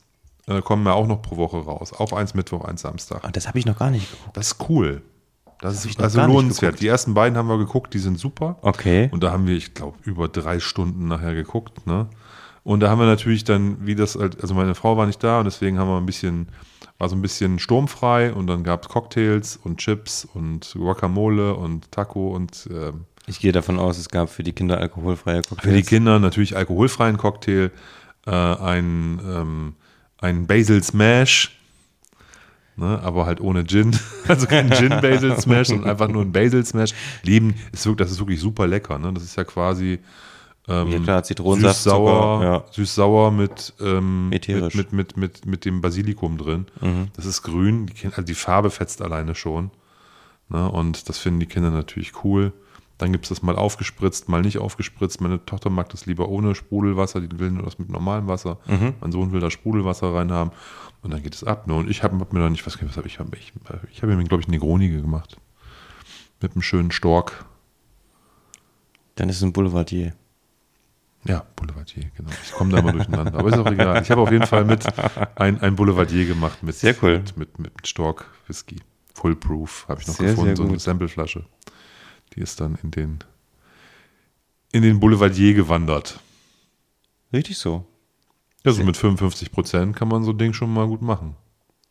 [0.48, 1.94] äh, kommen ja auch noch pro Woche raus.
[1.94, 3.20] Auch eins Mittwoch, eins Samstag.
[3.24, 4.36] Ah, Das habe ich noch gar nicht geguckt.
[4.38, 5.02] Das ist cool.
[5.62, 6.82] Das ist also lohnenswert.
[6.82, 8.58] Die ersten beiden haben wir geguckt, die sind super.
[8.62, 9.10] Okay.
[9.12, 11.86] Und da haben wir, ich glaube, über drei Stunden nachher geguckt.
[11.88, 12.08] Ne?
[12.64, 15.40] Und da haben wir natürlich dann, wie das, halt- also meine Frau war nicht da
[15.40, 16.48] und deswegen haben wir ein bisschen,
[16.98, 21.92] war so ein bisschen sturmfrei und dann gab es Cocktails und Chips und Guacamole und
[21.92, 25.62] Taco und ähm, Ich gehe davon aus, es gab für die Kinder alkoholfreie Cocktails.
[25.62, 27.72] für die Kinder natürlich alkoholfreien Cocktail,
[28.28, 29.76] äh, ein, ähm,
[30.20, 31.60] ein Basil Smash,
[32.82, 33.96] ne, aber halt ohne Gin.
[34.28, 36.94] Also kein Gin Basil Smash, sondern einfach nur ein Basil Smash.
[37.24, 38.98] Leben ist wirklich, das ist wirklich super lecker.
[38.98, 39.12] Ne?
[39.14, 40.00] Das ist ja quasi
[40.68, 42.64] ähm, Ja, klar, Zitronensaft, süß-sauer, Zucker, ja.
[42.72, 46.66] süß-sauer mit, ähm, mit, mit, mit, mit, mit dem Basilikum drin.
[47.16, 49.72] Das ist grün, die, Kinder, also die Farbe fetzt alleine schon.
[50.50, 50.70] Ne?
[50.70, 52.54] Und das finden die Kinder natürlich cool.
[53.00, 55.20] Dann gibt es das mal aufgespritzt, mal nicht aufgespritzt.
[55.20, 58.60] Meine Tochter mag das lieber ohne Sprudelwasser, die will nur das mit normalem Wasser.
[59.02, 60.54] Mein Sohn will da Sprudelwasser reinhaben.
[61.02, 61.68] Und dann geht es ab.
[61.68, 61.76] Ne?
[61.76, 63.54] Und ich habe hab mir noch nicht, was, was habe ich, hab ich,
[63.92, 65.38] ich habe mir, glaube ich, Negroni gemacht.
[66.42, 67.46] Mit einem schönen Stork.
[69.16, 70.14] Dann ist es ein Boulevardier.
[71.26, 72.32] Ja, Boulevardier, genau.
[72.44, 73.38] Ich komme da immer durcheinander.
[73.38, 74.02] Aber ist auch egal.
[74.02, 74.86] Ich habe auf jeden Fall mit
[75.36, 77.20] ein, ein Boulevardier gemacht mit, Sehr cool.
[77.20, 78.78] mit, mit, mit Stork Whisky.
[79.14, 80.80] Full Proof habe ich noch Sehr, gefunden, sehr so eine.
[80.80, 81.46] Sampleflasche.
[82.36, 83.20] Die ist dann in den,
[84.72, 86.20] in den Boulevardier gewandert.
[87.32, 87.86] Richtig so.
[88.64, 91.36] Ja, so mit 55 Prozent kann man so ein Ding schon mal gut machen.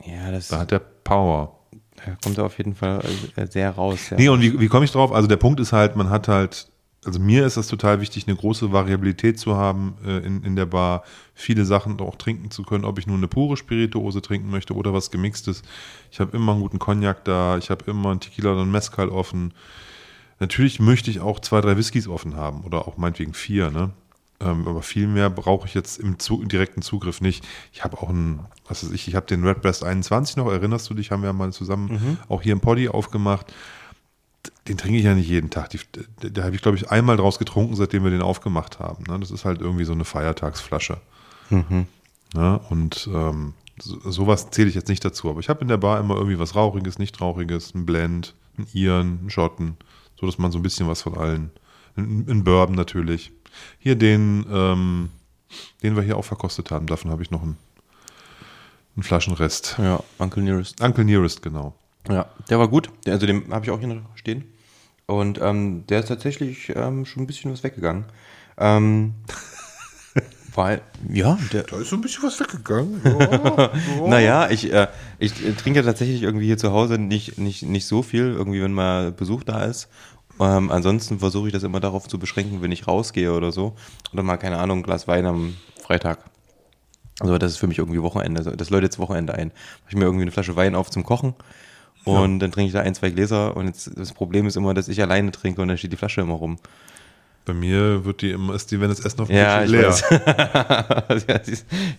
[0.05, 1.59] Ja, das Da hat der Power.
[1.97, 3.03] da kommt er auf jeden Fall
[3.37, 4.11] äh, sehr raus.
[4.11, 4.17] Ja.
[4.17, 5.13] Nee, und wie, wie komme ich drauf?
[5.13, 6.71] Also der Punkt ist halt, man hat halt,
[7.05, 10.67] also mir ist das total wichtig, eine große Variabilität zu haben äh, in, in der
[10.67, 11.03] Bar,
[11.35, 14.93] viele Sachen auch trinken zu können, ob ich nur eine pure Spirituose trinken möchte oder
[14.95, 15.63] was gemixtes.
[16.11, 19.09] Ich habe immer einen guten Cognac da, ich habe immer einen Tequila oder einen Mezcal
[19.09, 19.53] offen.
[20.39, 23.91] Natürlich möchte ich auch zwei, drei Whiskys offen haben oder auch meinetwegen vier, ne?
[24.41, 27.47] Ähm, aber viel mehr brauche ich jetzt im, Zu im direkten Zugriff nicht.
[27.73, 30.95] Ich habe auch einen, was weiß ich, ich habe den Redbreast 21 noch, erinnerst du
[30.95, 33.53] dich, haben wir ja mal zusammen auch hier im Poddy aufgemacht.
[34.67, 35.71] Den trinke ich ja nicht jeden Tag.
[35.71, 35.81] Die,
[36.33, 39.05] da habe ich, glaube ich, einmal draus getrunken, seitdem wir den aufgemacht haben.
[39.05, 39.19] Ne?
[39.21, 40.99] Das ist halt irgendwie so eine Feiertagsflasche.
[42.35, 42.61] Ne?
[42.71, 45.29] Und ähm, so, sowas zähle ich jetzt nicht dazu.
[45.29, 48.67] Aber ich habe in der Bar immer irgendwie was Rauchiges, nicht Rauchiges, ein Blend, ein
[48.73, 49.77] Iren, ein Schotten,
[50.19, 51.51] so dass man so ein bisschen was von allen.
[51.97, 53.33] Ein, ein Bourbon natürlich.
[53.79, 55.11] Hier den, ähm,
[55.83, 56.87] den wir hier auch verkostet haben.
[56.87, 57.57] Davon habe ich noch einen,
[58.97, 59.77] einen Flaschenrest.
[59.79, 60.81] ja, Uncle Nearest.
[60.83, 61.75] Uncle Nearest, genau.
[62.09, 62.91] Ja, der war gut.
[63.07, 64.45] Also den habe ich auch hier noch stehen.
[65.07, 68.05] Und ähm, der ist tatsächlich ähm, schon ein bisschen was weggegangen.
[68.59, 69.15] Ähm,
[70.55, 73.01] weil, ja, der, Da ist so ein bisschen was weggegangen.
[74.07, 78.33] Naja, ich, äh, ich trinke tatsächlich irgendwie hier zu Hause nicht, nicht, nicht so viel,
[78.33, 79.89] irgendwie wenn mal Besuch da ist.
[80.41, 83.75] Ähm, ansonsten versuche ich das immer darauf zu beschränken, wenn ich rausgehe oder so.
[84.13, 86.19] Oder mal, keine Ahnung, ein Glas Wein am Freitag.
[87.21, 88.57] Also das ist für mich irgendwie Wochenende.
[88.57, 89.53] Das läutet jetzt Wochenende ein.
[89.85, 91.35] Mach ich mir irgendwie eine Flasche Wein auf zum Kochen
[92.05, 94.89] und dann trinke ich da ein, zwei Gläser und jetzt, das Problem ist immer, dass
[94.89, 96.59] ich alleine trinke und dann steht die Flasche immer rum.
[97.47, 99.95] Bei mir wird die immer, ist die, wenn das Essen auf dem Ja, Tisch leer.
[101.29, 101.41] ja,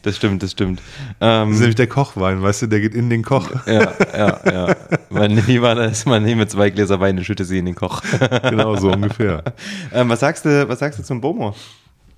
[0.03, 0.81] das stimmt, das stimmt.
[1.19, 3.49] Ähm, Das ist nämlich der Kochwein, weißt du, der geht in den Koch.
[3.65, 4.75] Ja, ja, ja.
[5.09, 5.35] Man,
[5.75, 8.01] dass man nehme zwei Gläser Wein und schütte sie in den Koch.
[8.43, 9.43] genau, so ungefähr.
[9.93, 11.55] ähm, was sagst du, was sagst du zum Bomo?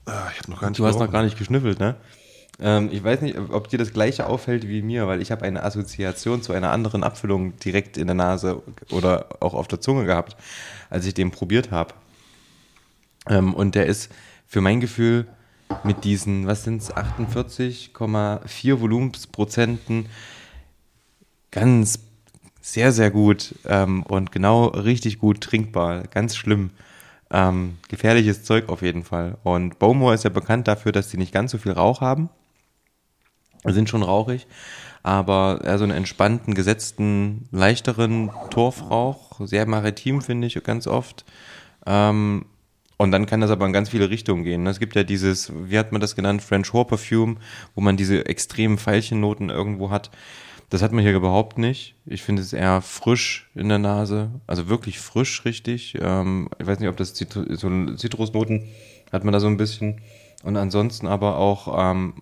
[0.05, 1.95] Ah, ich habe noch gar nicht Du hast noch gar nicht geschnüffelt, ne?
[2.61, 5.63] Ähm, ich weiß nicht, ob dir das gleiche auffällt wie mir, weil ich habe eine
[5.63, 10.35] Assoziation zu einer anderen Abfüllung direkt in der Nase oder auch auf der Zunge gehabt,
[10.89, 11.93] als ich den probiert habe.
[13.29, 14.11] Ähm, und der ist
[14.47, 15.27] für mein Gefühl
[15.83, 20.07] mit diesen, was sind es, 48,4 Volumensprozenten
[21.51, 21.99] ganz
[22.61, 26.03] sehr, sehr gut ähm, und genau richtig gut trinkbar.
[26.03, 26.71] Ganz schlimm.
[27.29, 29.37] Ähm, gefährliches Zeug auf jeden Fall.
[29.43, 32.29] Und Bowmore ist ja bekannt dafür, dass sie nicht ganz so viel Rauch haben.
[33.65, 34.45] Sind schon rauchig,
[35.03, 39.39] aber eher so einen entspannten, gesetzten, leichteren Torfrauch.
[39.45, 41.23] Sehr maritim, finde ich, ganz oft.
[41.85, 42.45] Ähm,
[43.03, 44.63] und dann kann das aber in ganz viele Richtungen gehen.
[44.63, 44.69] ne?
[44.69, 47.35] Es gibt ja dieses, wie hat man das genannt, French Whore Perfume,
[47.75, 50.09] wo man diese extremen Veilchennoten irgendwo hat.
[50.69, 51.95] Das hat man hier überhaupt nicht.
[52.05, 54.31] Ich finde es eher frisch in der Nase.
[54.47, 55.95] Also wirklich frisch, richtig.
[56.01, 58.63] Ähm, ich weiß nicht, ob das Zitru so Zitrusnoten
[59.11, 60.01] hat man da so ein bisschen.
[60.43, 62.15] Und ansonsten aber auch, ähm,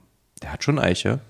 [0.43, 1.21] der hat schon Eiche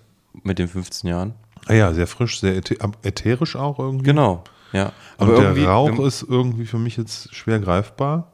[0.44, 1.34] mit den 15 Jahren.
[1.68, 4.06] Ah ja, sehr frisch, sehr äthe- ätherisch auch irgendwie.
[4.06, 4.92] Genau, ja.
[5.20, 8.31] Aber Aber der Rauch ist irgendwie für mich jetzt schwer greifbar.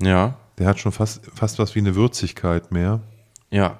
[0.00, 3.00] Ja, Der hat schon fast, fast was wie eine Würzigkeit mehr.
[3.50, 3.78] ja.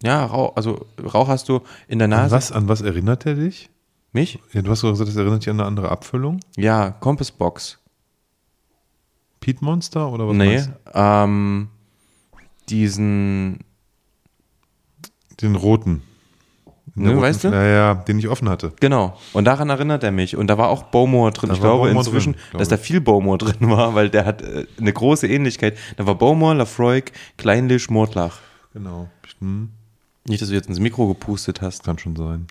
[0.00, 2.30] Ja, Rauch, also Rauch hast du in der An Nase.
[2.36, 3.68] was, an was erinnert er dich?
[4.12, 4.38] Mich?
[4.52, 6.38] Ja, du hast doch gesagt, das erinnert dich an eine andere Abfüllung.
[6.56, 7.80] Ja, Compass Box.
[9.40, 10.62] Pete Monster oder was nee,
[10.94, 11.68] ähm,
[12.68, 13.64] diesen?
[15.40, 16.02] Den roten.
[16.98, 17.48] Ne, weißt du?
[17.48, 18.72] Ja, ja, den ich offen hatte.
[18.80, 19.16] genau.
[19.32, 20.36] Und daran erinnert er mich.
[20.36, 21.48] Und da war auch Bowmore drin.
[21.48, 24.24] Da ich glaube Bowmore inzwischen, drin, glaube dass da viel Bowmore drin war, weil der
[24.26, 25.76] hat äh, eine große Ähnlichkeit.
[25.96, 28.38] Da war Bowmore, Lafroig, Kleinlich, Mordlach.
[28.72, 29.08] Genau.
[29.40, 29.70] Hm,
[30.28, 31.84] Nicht, dass du jetzt ins Mikro gepustet hast.
[31.84, 32.46] kann schon sein.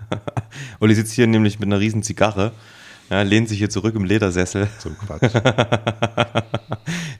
[0.80, 2.52] Olli sitzt hier nämlich mit einer riesen Zigarre.
[3.10, 4.66] Ja, lehnt sich hier zurück im Ledersessel.
[4.78, 5.32] So Quatsch.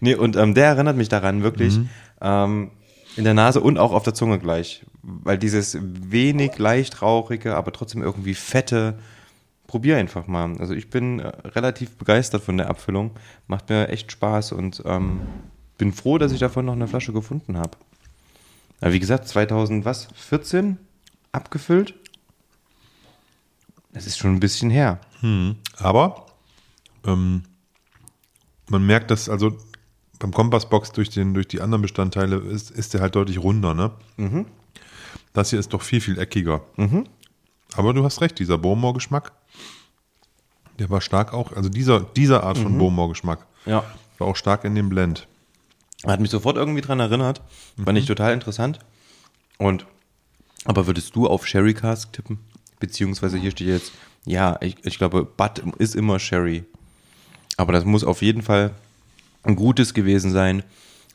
[0.01, 1.89] Nee, und ähm, der erinnert mich daran wirklich Mhm.
[2.21, 2.71] ähm,
[3.17, 4.85] in der Nase und auch auf der Zunge gleich.
[5.09, 8.99] Weil dieses wenig leicht rauchige, aber trotzdem irgendwie fette,
[9.69, 10.59] probier einfach mal.
[10.59, 13.13] Also ich bin äh, relativ begeistert von der Abfüllung.
[13.47, 15.21] Macht mir echt Spaß und ähm,
[15.79, 17.79] bin froh, dass ich davon noch eine Flasche gefunden habe.
[18.81, 20.09] Wie gesagt, 2000, was?
[20.15, 20.79] 14
[21.33, 21.95] abgefüllt?
[23.93, 25.01] Das ist schon ein bisschen her.
[25.79, 26.27] Aber
[27.07, 27.45] ähm,
[28.69, 29.57] man merkt, dass also
[30.19, 33.93] beim Kompassbox durch, den, durch die anderen Bestandteile ist, ist der halt deutlich runder, ne?
[35.37, 36.63] Das hier ist doch viel, viel eckiger.
[37.77, 39.33] Aber du hast recht, dieser Bowmore-Geschmack,
[40.79, 43.85] der war stark auch, also dieser, dieser Art von Bowmore-Geschmack Ja.
[44.17, 45.29] war auch stark in dem Blend.
[46.07, 47.43] Hat mich sofort irgendwie dran erinnert.
[47.85, 48.79] Fand ich total interessant.
[49.59, 49.85] Und,
[50.65, 52.39] aber würdest du auf Sherry Cask tippen?
[52.81, 53.93] Beziehungsweise hier steht jetzt,
[54.25, 56.65] ja, ich, ich glaube, Bud ist immer Sherry.
[57.59, 58.71] Aber das muss auf jeden Fall
[59.43, 60.63] ein gutes gewesen sein,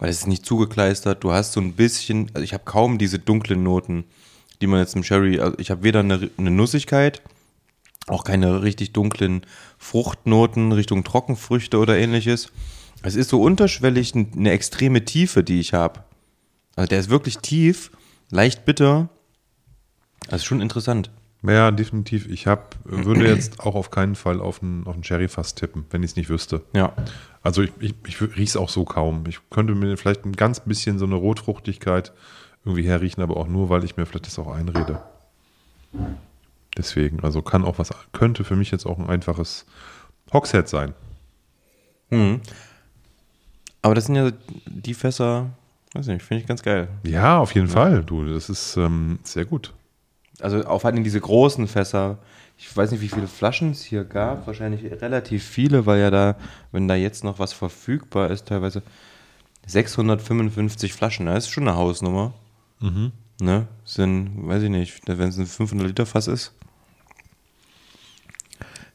[0.02, 1.24] weil es ist nicht zugekleistert.
[1.24, 4.04] Du hast so ein bisschen, also ich habe kaum diese dunklen Noten,
[4.60, 7.22] die man jetzt im Sherry, also ich habe weder eine, eine Nussigkeit,
[8.08, 9.45] auch keine richtig dunklen
[9.78, 12.52] Fruchtnoten Richtung Trockenfrüchte oder ähnliches.
[13.04, 16.04] Es ist so unterschwellig eine extreme Tiefe, die ich habe.
[16.76, 17.91] Also der ist wirklich tief,
[18.32, 19.08] leicht bitter.
[20.30, 21.12] Das ist schon interessant.
[21.44, 22.28] Ja, definitiv.
[22.30, 26.04] Ich hab, würde jetzt auch auf keinen Fall auf einen, auf einen Sherry-Fass tippen, wenn
[26.04, 26.62] ich es nicht wüsste.
[26.74, 26.94] Ja.
[27.42, 29.24] Also ich, ich, ich rieche es auch so kaum.
[29.28, 32.14] Ich könnte mir vielleicht ein ganz bisschen so eine Rotfruchtigkeit
[32.64, 35.02] irgendwie herriechen, aber auch nur, weil ich mir vielleicht das auch einrede.
[36.78, 39.66] Deswegen, also kann auch was, könnte für mich jetzt auch ein einfaches
[40.32, 40.94] Hogshead sein.
[42.12, 42.42] Mhm.
[43.82, 44.32] Aber das sind ja
[44.68, 45.50] die Fässer,
[45.94, 46.88] weiß nicht, finde ich ganz geil.
[47.04, 48.32] Ja, auf jeden Fall, du.
[48.32, 49.74] Das ist ähm, sehr gut.
[50.40, 52.18] Also auch vor allem diese großen Fässer.
[52.58, 54.48] Ich weiß nicht, wie viele Flaschen es hier gab.
[54.48, 56.36] Wahrscheinlich relativ viele, weil ja da,
[56.72, 58.84] wenn da jetzt noch was verfügbar ist, teilweise
[59.68, 61.26] 655 Flaschen.
[61.26, 62.34] Das ist schon eine Hausnummer.
[62.80, 63.12] Mhm.
[63.42, 63.68] Ne?
[63.86, 66.54] Sind, weiß ich nicht, wenn es ein 500 Liter Fass ist,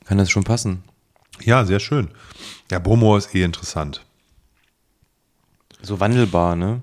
[0.04, 0.84] kann das schon passen.
[1.42, 2.08] Ja, sehr schön.
[2.70, 4.04] Ja, Bomo ist eh interessant.
[5.82, 6.80] So wandelbar, ne?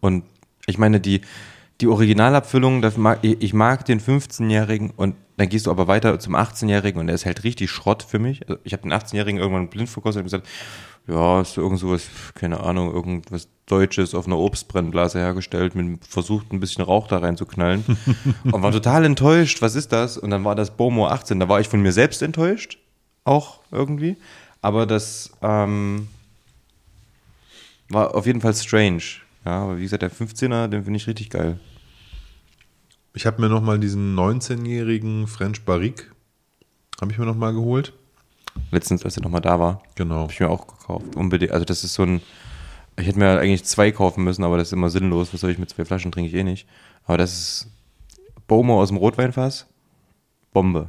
[0.00, 0.24] Und
[0.66, 1.22] ich meine, die,
[1.80, 6.34] die Originalabfüllung, das mag, ich mag den 15-Jährigen und dann gehst du aber weiter zum
[6.34, 8.48] 18-Jährigen und der ist halt richtig Schrott für mich.
[8.48, 10.48] Also ich habe den 18-Jährigen irgendwann blind verkostet und gesagt,
[11.06, 16.60] ja, ist irgend sowas, keine Ahnung, irgendwas Deutsches auf einer Obstbrennblase hergestellt, mit versucht ein
[16.60, 17.84] bisschen Rauch da reinzuknallen
[18.44, 20.16] und war total enttäuscht, was ist das?
[20.16, 22.78] Und dann war das Bomo 18, da war ich von mir selbst enttäuscht,
[23.24, 24.16] auch irgendwie,
[24.62, 26.08] aber das ähm,
[27.88, 29.02] war auf jeden Fall strange.
[29.46, 31.60] Ja, aber wie gesagt, der 15er, den finde ich richtig geil.
[33.14, 36.10] Ich habe mir nochmal diesen 19-jährigen French Barrique,
[37.00, 37.92] habe ich mir nochmal geholt.
[38.72, 39.82] Letztens, als er nochmal da war.
[39.94, 40.22] Genau.
[40.22, 41.14] Habe ich mir auch gekauft.
[41.14, 41.52] Unbedingt.
[41.52, 42.20] Also das ist so ein,
[42.98, 45.32] ich hätte mir eigentlich zwei kaufen müssen, aber das ist immer sinnlos.
[45.32, 46.66] Was soll ich mit zwei Flaschen, trinke ich eh nicht.
[47.04, 47.70] Aber das ist
[48.48, 49.66] Bomo aus dem Rotweinfass.
[50.52, 50.88] Bombe.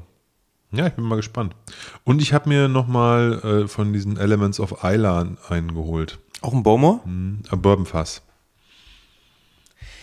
[0.72, 1.56] Ja, ich bin mal gespannt.
[2.04, 6.18] Und ich habe mir nochmal äh, von diesen Elements of Isla einen geholt.
[6.42, 7.02] Auch ein Bomo?
[7.06, 8.24] Mhm, ein Bourbonfass.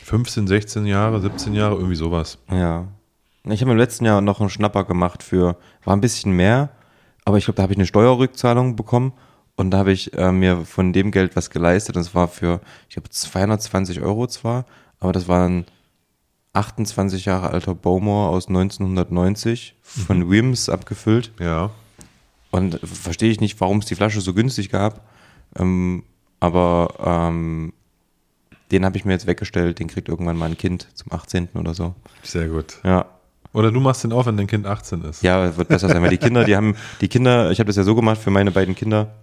[0.05, 2.39] 15, 16 Jahre, 17 Jahre, irgendwie sowas.
[2.51, 2.89] Ja.
[3.45, 6.71] Ich habe im letzten Jahr noch einen Schnapper gemacht für, war ein bisschen mehr,
[7.25, 9.13] aber ich glaube, da habe ich eine Steuerrückzahlung bekommen
[9.57, 11.97] und da habe ich äh, mir von dem Geld was geleistet.
[11.97, 14.67] Das war für, ich glaube, 220 Euro zwar,
[15.01, 15.65] aber das war ein
[16.53, 20.31] 28 Jahre alter Bowmore aus 1990 von mhm.
[20.31, 21.33] Wims abgefüllt.
[21.41, 21.71] Ja.
[22.51, 25.09] Und verstehe ich nicht, warum es die Flasche so günstig gab.
[25.57, 26.05] Ähm,
[26.41, 27.73] aber ähm,
[28.75, 29.79] den habe ich mir jetzt weggestellt.
[29.79, 31.51] Den kriegt irgendwann mal ein Kind zum 18.
[31.55, 31.95] oder so.
[32.23, 32.81] Sehr gut.
[32.83, 33.07] Ja.
[33.53, 35.23] Oder du machst den auf, wenn dein Kind 18 ist.
[35.23, 37.85] Ja, wird besser sein, weil die Kinder, die haben, die Kinder, ich habe das ja
[37.85, 39.15] so gemacht für meine beiden Kinder.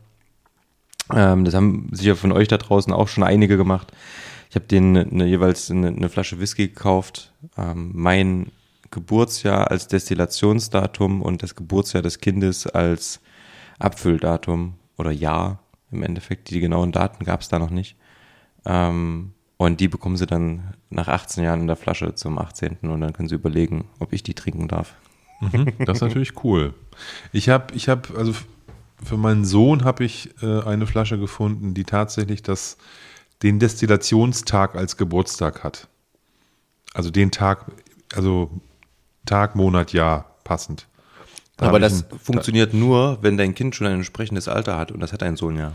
[1.13, 3.91] Ähm, das haben sicher von euch da draußen auch schon einige gemacht.
[4.49, 7.33] Ich habe denen eine, jeweils eine, eine, Flasche Whisky gekauft.
[7.57, 8.51] Ähm, mein
[8.89, 13.19] Geburtsjahr als Destillationsdatum und das Geburtsjahr des Kindes als
[13.79, 15.59] Abfülldatum oder Jahr
[15.91, 16.49] im Endeffekt.
[16.51, 17.97] Die genauen Daten gab es da noch nicht.
[18.65, 22.77] Ähm, und die bekommen sie dann nach 18 Jahren in der Flasche zum 18.
[22.81, 24.95] Und dann können sie überlegen, ob ich die trinken darf.
[25.39, 26.73] Mhm, das ist natürlich cool.
[27.31, 28.33] Ich habe, ich habe, also
[29.03, 32.77] für meinen Sohn habe ich äh, eine Flasche gefunden, die tatsächlich das,
[33.43, 35.89] den Destillationstag als Geburtstag hat.
[36.95, 37.71] Also den Tag,
[38.15, 38.49] also
[39.27, 40.87] Tag, Monat, Jahr passend.
[41.57, 44.91] Da Aber das ein, funktioniert da, nur, wenn dein Kind schon ein entsprechendes Alter hat
[44.91, 45.73] und das hat ein Sohn ja.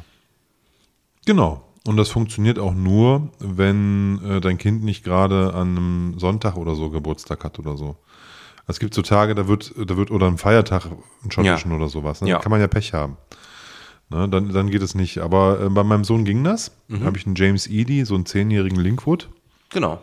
[1.25, 6.57] Genau, und das funktioniert auch nur, wenn äh, dein Kind nicht gerade an einem Sonntag
[6.57, 7.97] oder so Geburtstag hat oder so.
[8.67, 11.77] Es gibt so Tage, da wird, da wird, oder ein Feiertag, einen schottischen ja.
[11.77, 12.21] oder sowas.
[12.21, 12.31] Ne?
[12.31, 12.37] Ja.
[12.37, 13.17] Da kann man ja Pech haben.
[14.11, 14.29] Ne?
[14.29, 15.19] Dann, dann geht es nicht.
[15.19, 16.73] Aber äh, bei meinem Sohn ging das.
[16.89, 17.01] Mhm.
[17.01, 19.29] Da habe ich einen James Eady, so einen zehnjährigen Linkwood.
[19.71, 20.01] Genau.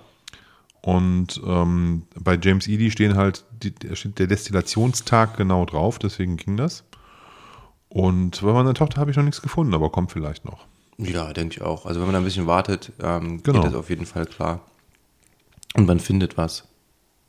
[0.82, 6.58] Und ähm, bei James Eady stehen halt die, steht der Destillationstag genau drauf, deswegen ging
[6.58, 6.84] das.
[7.88, 10.66] Und bei meiner Tochter habe ich noch nichts gefunden, aber kommt vielleicht noch.
[10.98, 11.86] Ja, denke ich auch.
[11.86, 13.62] Also wenn man ein bisschen wartet, ähm, genau.
[13.62, 14.62] geht das auf jeden Fall klar.
[15.76, 16.66] Und man findet was.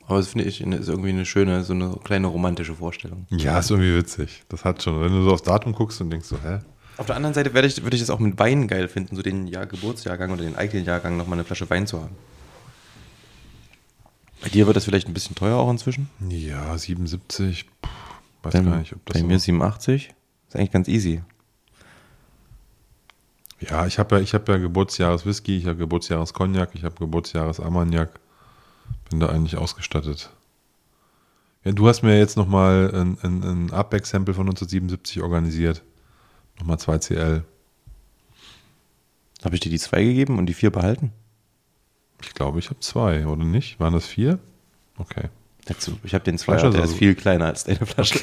[0.07, 3.25] Aber das finde ich ist irgendwie eine schöne, so eine kleine romantische Vorstellung.
[3.31, 4.43] Ja, ist irgendwie witzig.
[4.49, 5.01] Das hat schon.
[5.01, 6.59] Wenn du so aufs Datum guckst und denkst so, hä?
[6.97, 9.21] Auf der anderen Seite würde ich, würde ich das auch mit Wein geil finden, so
[9.21, 12.15] den Jahr Geburtsjahrgang oder den eigenen Jahrgang nochmal eine Flasche Wein zu haben.
[14.41, 16.09] Bei dir wird das vielleicht ein bisschen teuer auch inzwischen?
[16.29, 17.65] Ja, 77.
[17.81, 17.89] Puh,
[18.43, 19.13] weiß bei, gar nicht, ob das.
[19.13, 20.13] Bei so mir 87.
[20.47, 21.21] Ist eigentlich ganz easy.
[23.59, 27.59] Ja, ich habe ja, hab ja Geburtsjahres Whisky, ich habe Geburtsjahres Cognac, ich habe Geburtsjahres
[27.59, 28.19] Armagnac.
[29.09, 30.29] Bin da eigentlich ausgestattet.
[31.63, 35.83] Ja, du hast mir jetzt nochmal ein, ein, ein Upback-Sample von 1977 organisiert.
[36.59, 37.43] Nochmal 2 CL.
[39.43, 41.11] Habe ich dir die zwei gegeben und die vier behalten?
[42.21, 43.79] Ich glaube, ich habe zwei, oder nicht?
[43.79, 44.39] Waren das vier?
[44.97, 45.29] Okay.
[45.67, 48.19] Dazu, Ich habe den zwei, Flasche der ist ist viel kleiner als deine Flasche.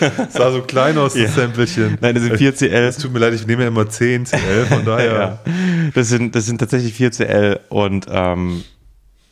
[0.00, 1.28] Das sah so klein aus, das Ja.
[1.28, 1.98] Samplechen.
[2.00, 2.72] Nein, das sind 4 CL.
[2.86, 5.38] Es tut mir leid, ich nehme ja immer 10 CL, von daher.
[5.46, 5.90] Ja.
[5.94, 8.64] Das sind, das sind tatsächlich 4 CL und ähm,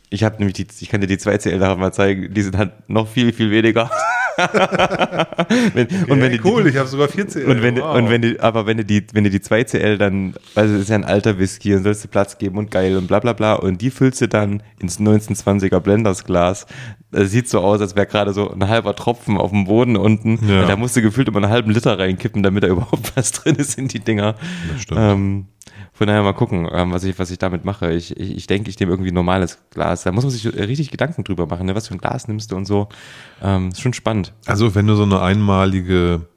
[0.09, 2.55] ich habe nämlich die, ich kann dir die 2 CL nachher mal zeigen, die sind
[2.57, 3.89] halt noch viel, viel weniger.
[5.73, 7.45] wenn, und wenn Ey, die, cool, ich habe sogar 4 CL.
[7.45, 7.95] Und wenn, wow.
[7.95, 10.81] und wenn du, aber wenn du die, wenn du die 2 CL dann, also es
[10.81, 13.33] ist ja ein alter Whisky und sollst du Platz geben und geil und bla bla
[13.33, 16.67] bla und die füllst du dann ins 1920er Blendersglas.
[17.11, 20.39] Das sieht so aus, als wäre gerade so ein halber Tropfen auf dem Boden unten.
[20.47, 20.65] Ja.
[20.65, 23.77] Da musst du gefühlt immer einen halben Liter reinkippen, damit da überhaupt was drin ist
[23.77, 24.35] in die Dinger.
[24.71, 25.01] Das stimmt.
[25.01, 25.45] Ähm,
[25.97, 27.91] von daher mal gucken, ähm, was, ich, was ich damit mache.
[27.91, 30.03] Ich, ich, ich denke, ich nehme irgendwie ein normales Glas.
[30.03, 31.73] Da muss man sich richtig Gedanken drüber machen, ne?
[31.73, 32.87] was für ein Glas nimmst du und so.
[33.41, 34.31] Ähm, ist schon spannend.
[34.45, 36.27] Also, wenn du so eine einmalige,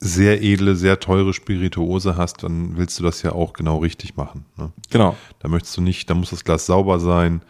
[0.00, 4.44] sehr edle, sehr teure Spirituose hast, dann willst du das ja auch genau richtig machen.
[4.56, 4.72] Ne?
[4.90, 5.14] Genau.
[5.38, 7.42] Da möchtest du nicht, da muss das Glas sauber sein.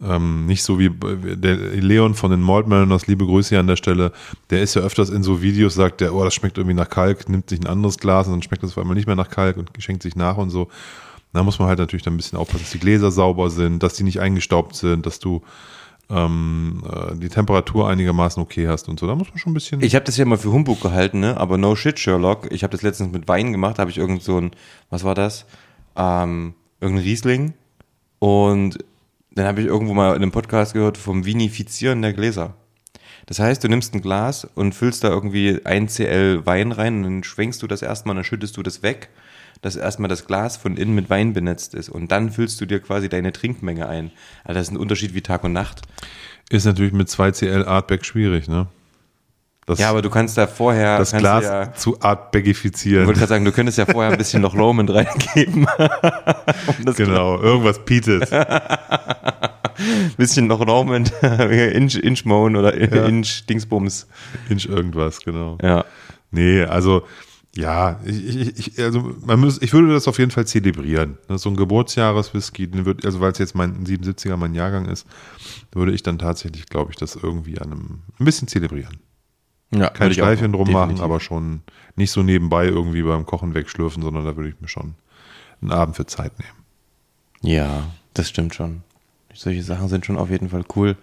[0.00, 2.66] Ähm, nicht so wie der Leon von den Malt
[3.08, 4.12] liebe Grüße hier an der Stelle,
[4.50, 7.28] der ist ja öfters in so Videos, sagt der, oh, das schmeckt irgendwie nach Kalk,
[7.28, 9.56] nimmt sich ein anderes Glas und dann schmeckt das auf einmal nicht mehr nach Kalk
[9.56, 10.68] und schenkt sich nach und so.
[11.32, 13.94] Da muss man halt natürlich dann ein bisschen aufpassen, dass die Gläser sauber sind, dass
[13.94, 15.42] die nicht eingestaubt sind, dass du
[16.10, 19.06] ähm, äh, die Temperatur einigermaßen okay hast und so.
[19.06, 19.82] Da muss man schon ein bisschen.
[19.82, 21.36] Ich habe das ja mal für Humbug gehalten, ne?
[21.36, 22.50] aber no shit, Sherlock.
[22.50, 24.52] Ich habe das letztens mit Wein gemacht, habe ich irgend so ein,
[24.90, 25.44] was war das?
[25.96, 27.54] Ähm, irgendein Riesling.
[28.20, 28.78] Und
[29.38, 32.54] dann habe ich irgendwo mal in einem Podcast gehört vom Vinifizieren der Gläser.
[33.26, 37.02] Das heißt, du nimmst ein Glas und füllst da irgendwie ein CL Wein rein und
[37.02, 39.10] dann schwenkst du das erstmal, dann schüttest du das weg,
[39.60, 42.80] dass erstmal das Glas von innen mit Wein benetzt ist und dann füllst du dir
[42.80, 44.12] quasi deine Trinkmenge ein.
[44.44, 45.82] Also das ist ein Unterschied wie Tag und Nacht.
[46.50, 48.68] Ist natürlich mit 2 CL Artback schwierig, ne?
[49.68, 53.06] Das, Ja, aber du kannst da vorher das Glas ja, zu Ich Artbaggifizieren.
[53.06, 55.66] wollte gerade sagen, du könntest ja vorher ein bisschen noch mit reingeben.
[56.86, 58.32] um Genau, irgendwas pietet.
[58.32, 58.78] Ein
[60.16, 64.06] bisschen noch mit Inch, Inch Moan oder Inch Dingsbums.
[64.48, 65.58] Inch irgendwas, genau.
[65.60, 65.84] Ja.
[66.30, 67.02] Nee, also
[67.54, 71.18] ja, ich, ich, ich, also man muss, ich würde das auf jeden Fall zelebrieren.
[71.28, 72.70] Ne, So ein Geburtsjahreswhisky,
[73.04, 75.06] also weil es jetzt mein 77er mein Jahrgang ist,
[75.72, 78.96] würde ich dann tatsächlich, glaube ich, das irgendwie an einem ein bisschen zelebrieren.
[79.70, 81.04] Ja Kein Schleifchen drum machen, definitiv.
[81.04, 81.60] aber schon
[81.96, 84.94] nicht so nebenbei irgendwie beim Kochen wegschlürfen, sondern da würde ich mir schon
[85.60, 86.52] einen Abend für Zeit nehmen.
[87.42, 88.82] Ja, das stimmt schon.
[89.34, 90.96] Solche Sachen sind schon auf jeden Fall cool.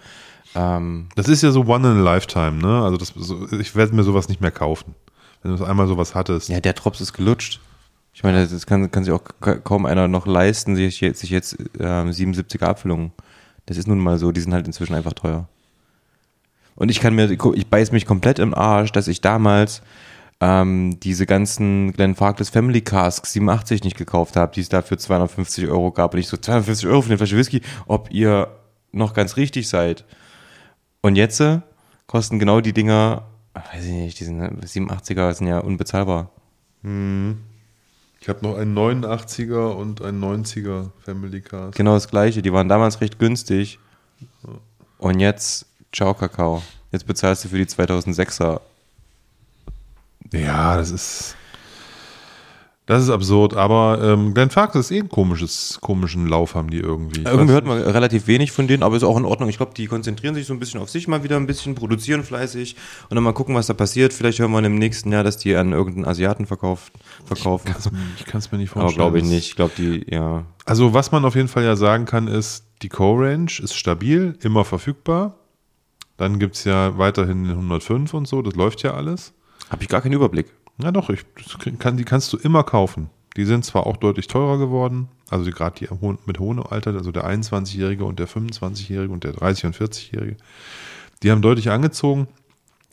[0.56, 2.84] Ähm, Das ist ja so one in a lifetime, ne?
[2.84, 4.96] Also das, so, ich werde mir sowas nicht mehr kaufen.
[5.44, 6.50] Wenn du einmal sowas hattest.
[6.50, 7.60] ja, der Drops ist gelutscht.
[8.14, 11.30] Ich meine, das kann, kann sich auch ka- kaum einer noch leisten, sich jetzt, sich
[11.30, 13.12] jetzt ähm, 77er Abfüllungen.
[13.66, 15.48] Das ist nun mal so, die sind halt inzwischen einfach teuer.
[16.76, 19.82] Und ich kann mir, ich beiß mich komplett im Arsch, dass ich damals
[20.42, 24.98] ähm, diese ganzen Glenn Farkless Family Casks 87 nicht gekauft habe, die es da für
[24.98, 26.14] 250 Euro gab.
[26.14, 28.50] Und ich so, 250 Euro für eine Flasche Whisky, ob ihr
[28.92, 30.06] noch ganz richtig seid.
[31.02, 31.62] Und jetzt äh,
[32.08, 33.24] kosten genau die Dinger,
[33.54, 36.32] weiß ich nicht, die sind, äh, 87er sind ja unbezahlbar.
[38.20, 41.78] Ich habe noch einen 89er und einen 90er Family Cast.
[41.78, 42.42] Genau das gleiche.
[42.42, 43.80] Die waren damals recht günstig.
[44.98, 46.62] Und jetzt, ciao Kakao.
[46.92, 48.60] Jetzt bezahlst du für die 2006er.
[50.32, 51.36] Ja, das ist.
[52.88, 56.78] Das ist absurd, aber ähm, Glenn Farkas ist eh ein komisches, komischen Lauf haben die
[56.78, 57.22] irgendwie.
[57.22, 59.50] Ich Irgendwie hört man relativ wenig von denen, aber ist auch in Ordnung.
[59.50, 62.24] Ich glaube, die konzentrieren sich so ein bisschen auf sich mal wieder ein bisschen, produzieren
[62.24, 62.76] fleißig
[63.10, 64.14] und dann mal gucken, was da passiert.
[64.14, 66.94] Vielleicht hören wir im nächsten Jahr, dass die an irgendeinen Asiaten verkauft,
[67.26, 67.74] verkaufen.
[68.20, 69.02] Ich kann es mir nicht Aber vorstellen.
[69.02, 69.48] glaube ich nicht.
[69.48, 70.46] Ich glaube, die, ja.
[70.66, 74.64] Also, was man auf jeden Fall ja sagen kann, ist, die Core-Range ist stabil, immer
[74.64, 75.40] verfügbar.
[76.18, 79.34] Dann gibt es ja weiterhin den 105 und so, das läuft ja alles.
[79.70, 80.48] Habe ich gar keinen Überblick.
[80.82, 81.26] Ja, doch, ich,
[81.80, 83.10] kann, die kannst du immer kaufen.
[83.38, 85.90] Die sind zwar auch deutlich teurer geworden, also gerade die
[86.26, 90.38] mit hohem Alter, also der 21-Jährige und der 25-Jährige und der 30- und 40-Jährige,
[91.22, 92.28] die haben deutlich angezogen,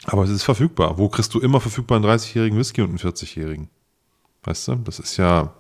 [0.04, 0.98] aber es ist verfügbar.
[0.98, 3.68] Wo kriegst du immer verfügbar einen 30-jährigen Whisky und einen 40-jährigen?
[4.42, 5.52] Weißt du, das ist ja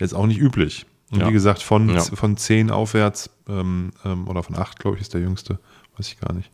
[0.00, 0.86] jetzt auch nicht üblich.
[1.12, 1.28] Und Ja.
[1.28, 2.00] wie gesagt, von, Ja.
[2.00, 5.60] von 10 aufwärts ähm, ähm, oder von 8, glaube ich, ist der jüngste.
[5.96, 6.50] Weiß ich gar nicht.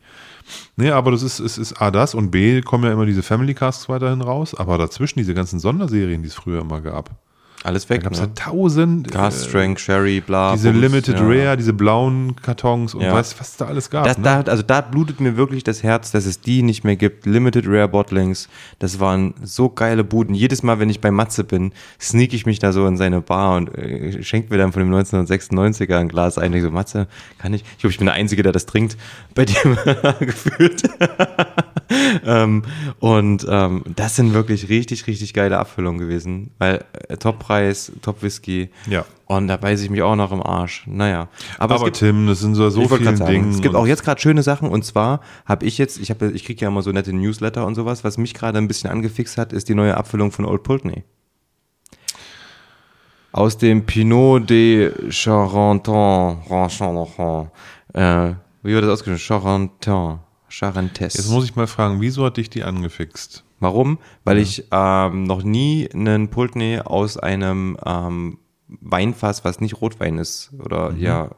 [0.75, 3.53] Nee, aber das ist, es ist A, das und B, kommen ja immer diese Family
[3.53, 7.11] Casks weiterhin raus, aber dazwischen diese ganzen Sonderserien, die es früher immer gab.
[7.63, 8.03] Alles Da weg.
[8.03, 8.25] gab es Ne?
[8.27, 9.11] ja tausend.
[9.11, 10.53] Gas äh, Strength, Sherry, bla.
[10.53, 11.21] diese Bums, Limited ja.
[11.23, 13.13] Rare, diese blauen Kartons und Ja.
[13.13, 14.05] was es da alles gab.
[14.05, 14.23] Das, ne?
[14.23, 17.25] da, also da blutet mir wirklich das Herz, dass es die nicht mehr gibt.
[17.27, 18.49] Limited Rare Bottlings.
[18.79, 20.33] Das waren so geile Buden.
[20.33, 23.57] Jedes Mal, wenn ich bei Matze bin, sneak ich mich da so in seine Bar
[23.57, 26.53] und äh, schenkt mir dann von dem 1996er ein Glas ein.
[26.53, 27.07] Ich so, Matze,
[27.37, 27.61] kann ich?
[27.73, 28.97] Ich glaube, ich bin der Einzige, der das trinkt.
[29.35, 29.77] Bei dem
[30.19, 30.83] gefühlt.
[32.25, 32.63] ähm,
[32.99, 36.51] und ähm, das sind wirklich richtig, richtig geile Abfüllungen gewesen.
[36.57, 38.69] Weil äh, Top-Preis, Top-Whisky.
[38.87, 39.05] Ja.
[39.25, 40.83] Und da beiße ich mich auch noch im Arsch.
[40.87, 41.29] Naja.
[41.57, 43.49] Aber, Aber, es gibt, Tim, das sind so, so viele Dinge.
[43.49, 44.69] es gibt auch jetzt gerade schöne Sachen.
[44.69, 47.75] Und zwar habe ich jetzt, ich, hab, ich kriege ja immer so nette Newsletter und
[47.75, 48.03] sowas.
[48.03, 51.03] Was mich gerade ein bisschen angefixt hat, ist die neue Abfüllung von Old Pulteney.
[53.31, 56.39] Aus dem Pinot de Charenton.
[56.47, 57.51] Charenton.
[57.93, 58.33] Äh,
[58.63, 59.71] wie wird das ausgesprochen?
[59.79, 60.19] Charenton.
[60.51, 61.13] Charentes.
[61.13, 63.43] Jetzt muss ich mal fragen, wieso hat dich die angefixt?
[63.59, 63.99] Warum?
[64.23, 70.51] Weil ich ähm, noch nie einen Pulteney aus einem ähm, Weinfass, was nicht Rotwein ist,
[70.59, 71.29] oder ja,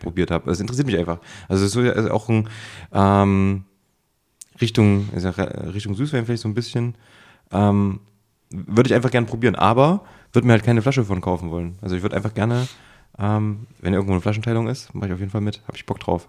[0.00, 0.46] probiert habe.
[0.48, 1.18] Das interessiert mich einfach.
[1.48, 2.48] Also es ist ja auch ein
[2.92, 3.64] ähm,
[4.60, 6.94] Richtung, ja Richtung Süßwein vielleicht so ein bisschen.
[7.52, 8.00] Ähm,
[8.50, 11.78] würde ich einfach gerne probieren, aber würde mir halt keine Flasche von kaufen wollen.
[11.82, 12.68] Also ich würde einfach gerne,
[13.18, 15.62] ähm, wenn irgendwo eine Flaschenteilung ist, mache ich auf jeden Fall mit.
[15.66, 16.28] Habe ich Bock drauf.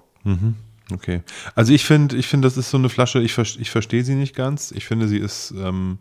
[0.94, 1.22] Okay.
[1.56, 4.16] Also ich finde, ich finde, das ist so eine Flasche, ich, ver- ich verstehe sie
[4.16, 4.72] nicht ganz.
[4.72, 5.98] Ich finde, sie ist ähm,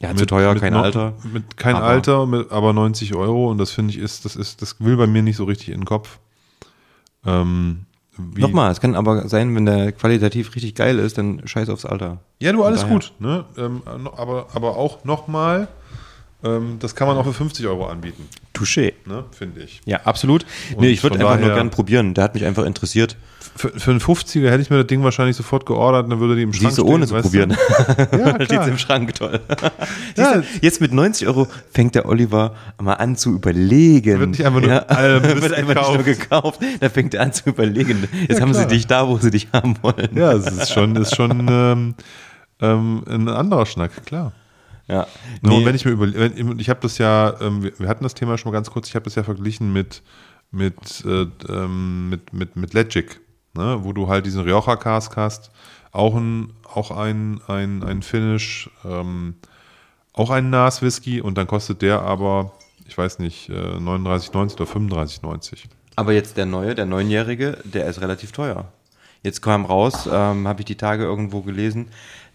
[0.00, 1.14] Ja, zu teuer, kein no- Alter.
[1.32, 4.62] Mit kein Aber- Alter, mit, aber 90 Euro und das finde ich ist, das ist,
[4.62, 6.18] das will bei mir nicht so richtig in den Kopf.
[7.26, 11.68] Ähm, wie- Nochmal, es kann aber sein, wenn der qualitativ richtig geil ist, dann scheiß
[11.68, 12.18] aufs Alter.
[12.40, 13.12] Ja, du, alles gut.
[13.18, 13.44] Ne?
[13.56, 13.82] Ähm,
[14.16, 15.66] aber, aber auch nochmal,
[16.44, 18.92] ähm, das kann man auch für 50 Euro anbieten, Touché.
[19.06, 19.24] ne?
[19.32, 19.80] finde ich.
[19.84, 20.44] Ja, absolut.
[20.74, 22.14] Und nee, ich würde einfach nur gern probieren.
[22.14, 23.16] Der hat mich einfach interessiert.
[23.56, 26.42] Für, für einen 50er hätte ich mir das Ding wahrscheinlich sofort geordert dann würde die
[26.42, 27.28] im Schrank Siehst du, ohne zu weißt du?
[27.46, 27.56] probieren.
[28.12, 29.40] Ja, steht im Schrank, toll.
[30.16, 30.36] Ja.
[30.38, 34.18] Du, jetzt mit 90 Euro fängt der Oliver mal an zu überlegen.
[34.20, 34.70] Wird nicht einfach nur
[35.20, 36.60] Mist wird einfach nicht nur gekauft.
[36.80, 38.08] Da fängt er an zu überlegen.
[38.28, 40.08] Jetzt Ja, haben sie dich da, wo sie dich haben wollen.
[40.14, 41.94] Ja, es ist schon, ist schon ähm,
[42.60, 44.32] ähm, ein anderer Schnack, klar.
[44.88, 45.06] ja.
[45.42, 48.14] Nur Nee, wenn ich mir überlege, ich habe das ja, ähm, wir, wir hatten das
[48.14, 50.02] Thema schon mal ganz kurz, ich habe das ja verglichen mit,
[50.50, 50.74] mit,
[51.04, 53.20] äh, ähm, mit, mit, mit Legic,
[53.54, 53.80] ne?
[53.82, 55.50] wo du halt diesen Rioja Cask hast,
[55.92, 59.34] auch ein, auch ein, ein, ein Finish, ähm,
[60.12, 62.52] auch ein Nas Whisky und dann kostet der aber,
[62.86, 65.64] ich weiß nicht, äh, 39,90 oder 35,90.
[65.96, 68.72] Aber jetzt der neue, der neunjährige, der ist relativ teuer.
[69.22, 71.88] Jetzt kam raus, ähm, habe ich die Tage irgendwo gelesen,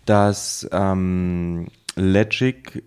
[0.06, 2.84] dass ähm, Legic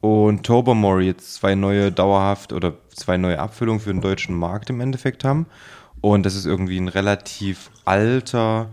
[0.00, 4.80] und Tobermory jetzt zwei neue dauerhaft oder zwei neue Abfüllungen für den deutschen Markt im
[4.80, 5.46] Endeffekt haben.
[6.04, 8.68] Und das ist irgendwie ein relativ alter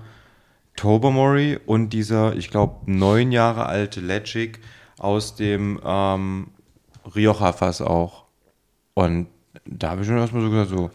[0.76, 4.60] Tobermory und dieser, ich glaube, neun Jahre alte Legic
[5.00, 6.50] aus dem ähm,
[7.16, 8.26] Rioja-Fass auch.
[8.96, 9.28] Und
[9.64, 10.92] da habe ich schon erstmal so gesagt, so,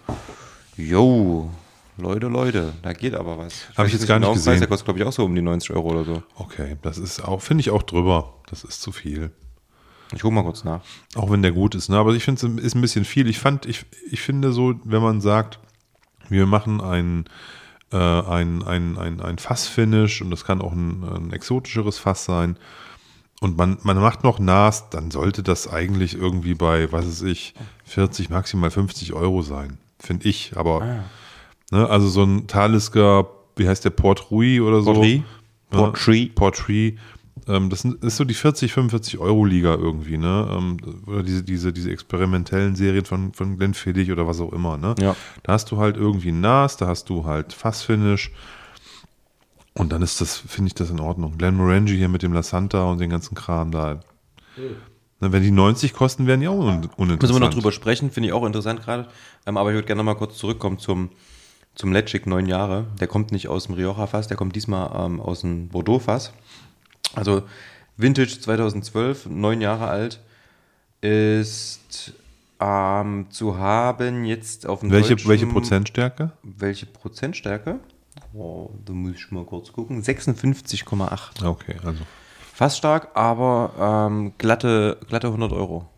[0.77, 1.49] yo,
[1.97, 3.71] Leute, Leute, da geht aber was.
[3.75, 4.59] Hab ich jetzt gar nicht den Preis, gesehen.
[4.59, 6.23] Der kostet, glaube ich, auch so um die 90 Euro oder so.
[6.35, 8.35] Okay, das ist auch, finde ich auch drüber.
[8.51, 9.31] Das ist zu viel.
[10.13, 10.83] Ich guck mal kurz nach.
[11.15, 11.97] Auch wenn der gut ist, ne?
[11.97, 13.27] Aber ich finde es ist ein bisschen viel.
[13.27, 15.61] Ich fand, ich, ich finde so, wenn man sagt,
[16.29, 17.25] wir machen ein,
[17.93, 22.57] äh, ein, ein, ein, ein Fassfinish und das kann auch ein, ein exotischeres Fass sein.
[23.41, 27.55] Und man, man macht noch Nas, dann sollte das eigentlich irgendwie bei, was weiß ich,
[27.85, 29.79] 40, maximal 50 Euro sein.
[29.99, 30.57] Finde ich.
[30.57, 31.05] Aber,
[31.71, 34.95] ne, also so ein Talisker, wie heißt der, Port Rui oder so?
[34.95, 35.17] Portree?
[35.73, 36.27] Ja, Portree?
[36.27, 36.97] Portree.
[37.49, 40.49] Ähm, das sind- ist so die 40, 45 Euro Liga irgendwie, ne?
[40.51, 40.77] Ähm,
[41.07, 44.95] oder diese, diese, diese experimentellen Serien von, von Glenfiddich oder was auch immer, ne?
[44.99, 45.15] Ja.
[45.43, 48.33] Da hast du halt irgendwie Nas, da hast du halt Fassfinish.
[49.75, 51.37] Und dann ist das, finde ich das in Ordnung.
[51.37, 54.01] Glenmorangie hier mit dem La Santa und den ganzen Kram da.
[55.21, 57.23] Na, wenn die 90 kosten, wären die auch un uninteressant.
[57.23, 59.09] Müssen wir noch drüber sprechen, finde ich auch interessant gerade.
[59.47, 61.11] Ähm, aber ich würde gerne noch mal kurz zurückkommen zum,
[61.75, 62.87] zum Legic, neun Jahre.
[63.01, 66.33] Der kommt nicht aus dem Rioja-Fass, der kommt diesmal ähm, aus dem Bordeaux-Fass.
[67.17, 67.43] Also
[67.97, 70.21] Vintage 2012, neun Jahre alt,
[71.01, 72.13] ist
[72.61, 76.33] ähm, zu haben jetzt auf dem Welche, welche Prozentstärke?
[76.43, 77.81] Welche Prozentstärke?
[78.33, 80.03] Oh, da muss ich mal kurz gucken.
[80.03, 81.45] 56,8.
[81.45, 82.05] Okay, also.
[82.53, 85.89] Fast stark, aber ähm, glatte, glatte 100 Euro.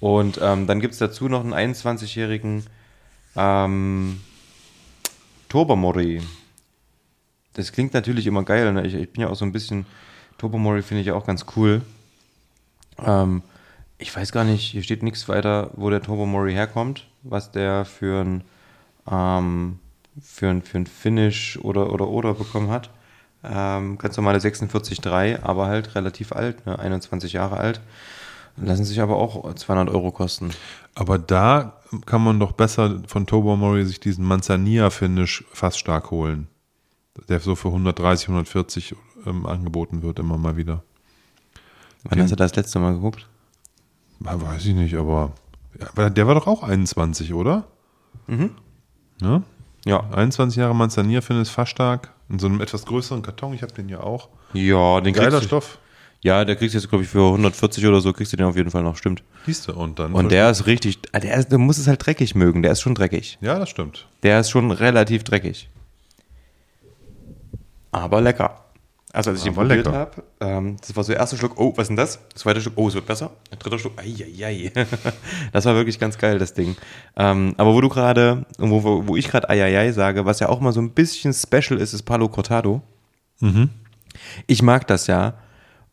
[0.00, 2.64] Und ähm, dann gibt es dazu noch einen 21-jährigen
[3.36, 4.20] ähm,
[5.48, 6.22] Tobermory.
[7.54, 8.72] Das klingt natürlich immer geil.
[8.72, 8.86] Ne?
[8.86, 9.86] Ich, ich bin ja auch so ein bisschen.
[10.38, 11.82] Tobermory finde ich ja auch ganz cool.
[12.98, 13.42] Ähm,
[13.98, 18.24] ich weiß gar nicht, hier steht nichts weiter, wo der Tobermory herkommt, was der für
[18.24, 18.44] ein,
[19.08, 19.78] ähm,
[20.20, 22.90] für ein, für ein Finish oder, oder oder bekommen hat.
[23.44, 26.78] Ähm, ganz normale 46,3, aber halt relativ alt, ne?
[26.78, 27.80] 21 Jahre alt.
[28.56, 30.50] Lassen sich aber auch 200 Euro kosten.
[30.94, 36.48] Aber da kann man doch besser von Tobermory sich diesen Manzanilla-Finish fast stark holen.
[37.28, 38.96] Der so für 130, 140
[39.26, 40.82] ähm, angeboten wird, immer mal wieder.
[42.04, 43.28] Wann hast du das letzte Mal geguckt?
[44.20, 45.32] Weiß ich nicht, aber
[45.96, 47.64] ja, der war doch auch 21, oder?
[48.26, 48.50] Mhm.
[49.20, 49.42] Ne?
[49.84, 50.08] Ja.
[50.10, 52.12] 21 Jahre Manzanilla-Finish fast stark.
[52.28, 53.52] In so einem etwas größeren Karton.
[53.52, 54.28] Ich habe den ja auch.
[54.54, 55.78] Ja, den Geiler kriegst du, Stoff.
[56.22, 58.56] Ja, der kriegst du jetzt, glaube ich, für 140 oder so, kriegst du den auf
[58.56, 59.24] jeden Fall noch, stimmt.
[59.44, 60.12] Siehst du, und dann.
[60.12, 62.80] Und der ist richtig, ah, der, ist, der muss es halt dreckig mögen, der ist
[62.80, 63.38] schon dreckig.
[63.40, 64.06] Ja, das stimmt.
[64.22, 65.68] Der ist schon relativ dreckig.
[67.92, 68.58] Aber lecker.
[69.12, 69.98] Also als ich den Aber probiert lecker.
[69.98, 72.18] habe, ähm, das war so der erste Schluck, oh, was ist denn das?
[72.34, 73.30] Zweiter Schluck, oh, es wird besser.
[73.50, 74.72] Der dritte Schluck, eieiei.
[75.52, 76.76] das war wirklich ganz geil, das Ding.
[77.16, 80.72] Ähm, aber wo du gerade, wo, wo, ich gerade eieiei sage, was ja auch mal
[80.72, 82.80] so ein bisschen special ist, ist Palo Cortado.
[84.46, 85.34] Ich mag das ja.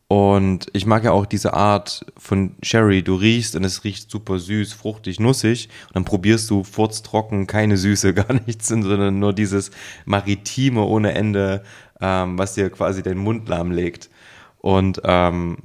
[0.08, 3.04] Und ich mag ja auch diese Art von Sherry.
[3.04, 5.68] Du riechst und es riecht super süß, fruchtig, nussig.
[5.88, 9.70] Und dann probierst du furztrocken, keine Süße, gar nichts, sondern nur dieses
[10.06, 11.62] Maritime ohne Ende,
[12.00, 14.10] ähm, was dir quasi den Mund lahmlegt.
[14.58, 15.58] Und ähm,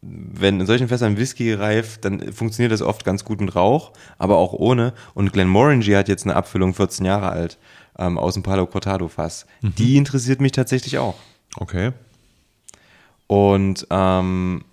[0.00, 4.36] wenn in solchen Fässern Whisky reift, dann funktioniert das oft ganz gut mit Rauch, aber
[4.36, 4.92] auch ohne.
[5.14, 7.58] Und Glenmorangie hat jetzt eine Abfüllung 14 Jahre alt
[7.98, 9.46] ähm, aus dem Palo Cortado Fass.
[9.62, 11.14] Die interessiert mich tatsächlich auch.
[11.56, 11.92] Okay.
[13.26, 14.64] Und ähm,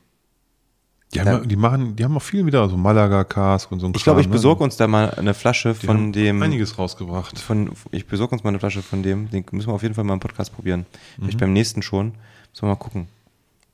[1.13, 3.93] Die, haben, ja- die, machen, die haben auch viel wieder so Malaga-Cask und so ein
[3.95, 4.33] ich glaube, ich ne?
[4.33, 6.41] besorge uns da mal eine Flasche Die von dem.
[6.41, 7.37] Einiges rausgebracht.
[7.37, 9.29] Von, ich besorge uns mal eine Flasche von dem.
[9.29, 10.85] Den müssen wir auf jeden Fall mal im Podcast probieren.
[11.17, 11.23] Mhm.
[11.23, 12.13] Vielleicht beim nächsten schon.
[12.51, 13.07] Müssen wir mal gucken.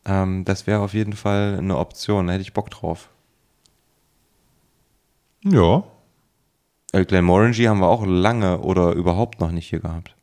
[0.05, 2.27] Ähm, das wäre auf jeden Fall eine Option.
[2.27, 3.09] Da hätte ich Bock drauf.
[5.43, 5.83] Ja.
[6.93, 10.15] Äh, Glenmorangie haben wir auch lange oder überhaupt noch nicht hier gehabt.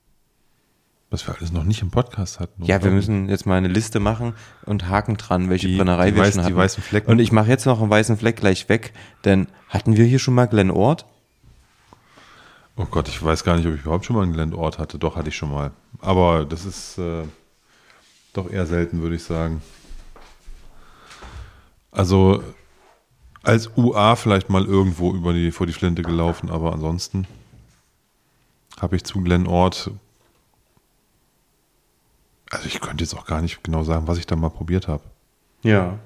[1.15, 2.65] Was wir alles noch nicht im Podcast hatten.
[2.65, 4.35] Ja, wir müssen jetzt mal eine Liste machen
[4.67, 6.57] und Haken dran, welche Die- Brennerei die wir weiß- schon die hatten.
[6.57, 7.09] weißen Flecken.
[7.09, 8.93] Und ich mache jetzt noch einen weißen Fleck gleich weg,
[9.25, 11.07] denn hatten wir hier schon mal Glen Ort?
[12.77, 14.99] Oh Gott, ich weiß gar nicht, ob ich überhaupt schon mal einen Glendort hatte.
[14.99, 15.71] Doch, hatte ich schon mal.
[16.01, 17.23] Aber das ist äh,
[18.33, 19.63] doch eher selten, würde ich sagen.
[21.93, 22.43] Also
[23.45, 27.29] als UA vielleicht mal irgendwo über die, vor die Flinte gelaufen, aber ansonsten
[28.81, 29.93] habe ich zu Glenort.
[32.55, 35.03] Also ich könnte jetzt auch gar nicht genau sagen, was ich da mal probiert habe.
[35.63, 35.99] Ja.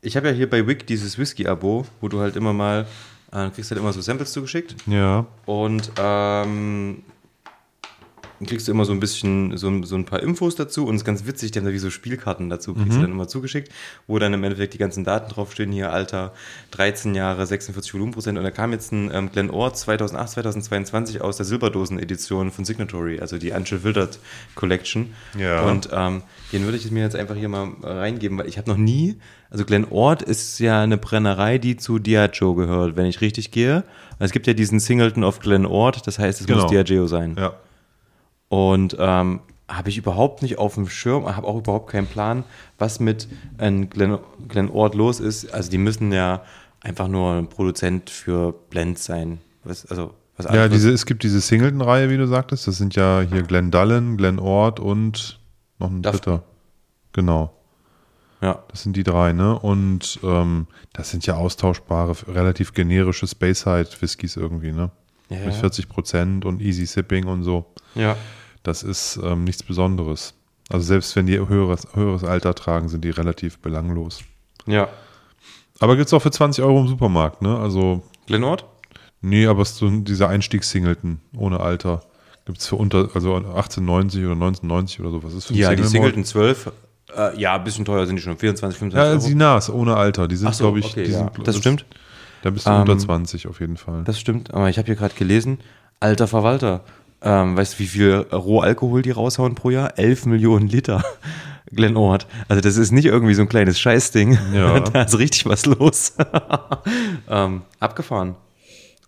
[0.00, 2.86] Ich habe ja hier bei Wick dieses Whisky-Abo, wo du halt immer mal,
[3.32, 5.26] äh, du kriegst halt immer so Samples zugeschickt Ja.
[5.46, 7.02] und ähm,
[8.44, 10.94] dann kriegst du immer so ein bisschen, so, ein- so ein paar Infos dazu und
[10.96, 13.26] es ist ganz witzig, die haben da wie so Spielkarten dazu, kriegst du dann immer
[13.28, 13.70] zugeschickt,
[14.06, 16.32] wo dann im Endeffekt die ganzen Daten draufstehen, hier Alter
[16.72, 21.36] 13 Jahre, 46 Volumenprozent und da kam jetzt ein ähm, Glen Ort 2008, 2022 aus
[21.36, 24.18] der Silberdosen-Edition von Signatory, also die Unfiltered
[24.54, 25.62] Collection Ja.
[25.62, 26.22] und ähm,
[26.52, 29.16] den würde ich mir jetzt einfach hier mal reingeben, weil ich habe noch nie,
[29.50, 33.84] also Glen Ort ist ja eine Brennerei, die zu Diageo gehört, wenn ich richtig gehe.
[34.18, 36.68] Es gibt ja diesen Singleton of Glen Ort, das heißt, es muss Genau.
[36.68, 37.36] Diageo sein.
[37.38, 37.54] Ja.
[38.54, 42.44] Und ähm, habe ich überhaupt nicht auf dem Schirm, habe auch überhaupt keinen Plan,
[42.78, 43.26] was mit
[43.58, 45.52] ähm, Glen, Glen Ort los ist.
[45.52, 46.40] Also die müssen ja
[46.80, 49.40] einfach nur ein Produzent für Blends sein.
[49.64, 52.68] Was, also was Ja, diese, es gibt diese Singleton-Reihe, wie du sagtest.
[52.68, 55.40] Das sind ja hier Glenn Dullen, Glenn Ort und
[55.80, 56.44] noch ein dritter.
[57.12, 57.52] Genau.
[58.40, 58.62] ja.
[58.68, 59.58] Das sind die drei, ne?
[59.58, 64.92] Und ähm, das sind ja austauschbare, relativ generische Speyside-Whiskys irgendwie, ne?
[65.28, 65.60] Ja, Mit ja.
[65.60, 67.66] 40 Prozent und Easy Sipping und so.
[67.96, 68.16] ja.
[68.64, 70.34] Das ist ähm, nichts Besonderes.
[70.70, 74.22] Also selbst wenn die höheres, höheres Alter tragen, sind die relativ belanglos.
[74.66, 74.88] Ja.
[75.80, 77.56] Aber gibt es auch für 20 Euro im Supermarkt, ne?
[77.58, 78.64] Also, Glen Ort?
[79.20, 82.02] nee, aber so dieser Einstiegs-Singleton ohne Alter.
[82.46, 85.22] Gibt es für unter, also 1890 oder 1990 oder so.
[85.22, 86.14] Was ist für ein Ja, die Single Malt?
[86.14, 86.72] Singleton 12.
[87.16, 88.36] Äh, ja, ein bisschen teuer sind die schon.
[88.36, 89.26] 24, 25 Ja, Euro.
[89.28, 90.26] die Nas, ohne Alter.
[90.28, 91.18] Die sind, so, glaube ich, okay, die ja.
[91.18, 91.84] sind, Das stimmt.
[92.42, 94.04] Da bist du Ähm, unter 20 auf jeden Fall.
[94.04, 95.58] Das stimmt, aber ich habe hier gerade gelesen,
[96.00, 96.82] alter Verwalter,
[97.24, 99.98] ähm, weißt du, wie viel Rohalkohol die raushauen pro Jahr?
[99.98, 101.02] 11 Millionen Liter.
[101.72, 102.26] Glen Ort.
[102.46, 104.38] Also das ist nicht irgendwie so ein kleines Scheißding.
[104.52, 104.80] Ja.
[104.80, 106.14] da ist richtig was los.
[107.28, 108.36] ähm, abgefahren.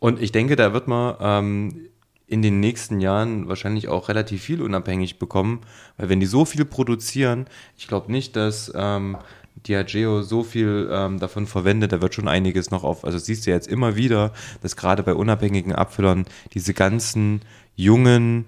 [0.01, 1.89] Und ich denke, da wird man ähm,
[2.27, 5.61] in den nächsten Jahren wahrscheinlich auch relativ viel unabhängig bekommen,
[5.97, 7.47] weil wenn die so viel produzieren,
[7.77, 9.17] ich glaube nicht, dass ähm,
[9.67, 13.51] Diageo so viel ähm, davon verwendet, da wird schon einiges noch auf, also siehst du
[13.51, 17.41] jetzt immer wieder, dass gerade bei unabhängigen Abfüllern diese ganzen
[17.77, 18.47] jungen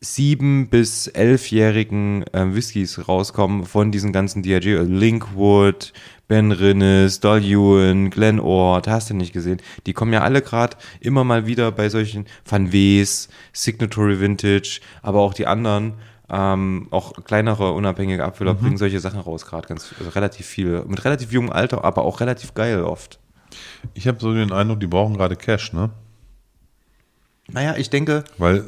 [0.00, 5.92] sieben- bis elfjährigen ähm, Whiskys rauskommen von diesen ganzen Diageo, Linkwood,
[6.28, 9.60] Ben Rinnes, Doll Ewan, Glen Ord, hast du nicht gesehen.
[9.86, 15.20] Die kommen ja alle gerade immer mal wieder bei solchen Van Wees, Signatory Vintage, aber
[15.20, 15.94] auch die anderen,
[16.30, 21.04] ähm, auch kleinere unabhängige Abfüller bringen solche Sachen raus gerade ganz also relativ viel mit
[21.04, 23.18] relativ jungem Alter, aber auch relativ geil oft.
[23.92, 25.90] Ich habe so den Eindruck, die brauchen gerade Cash, ne?
[27.52, 28.64] Naja, ich denke, Weil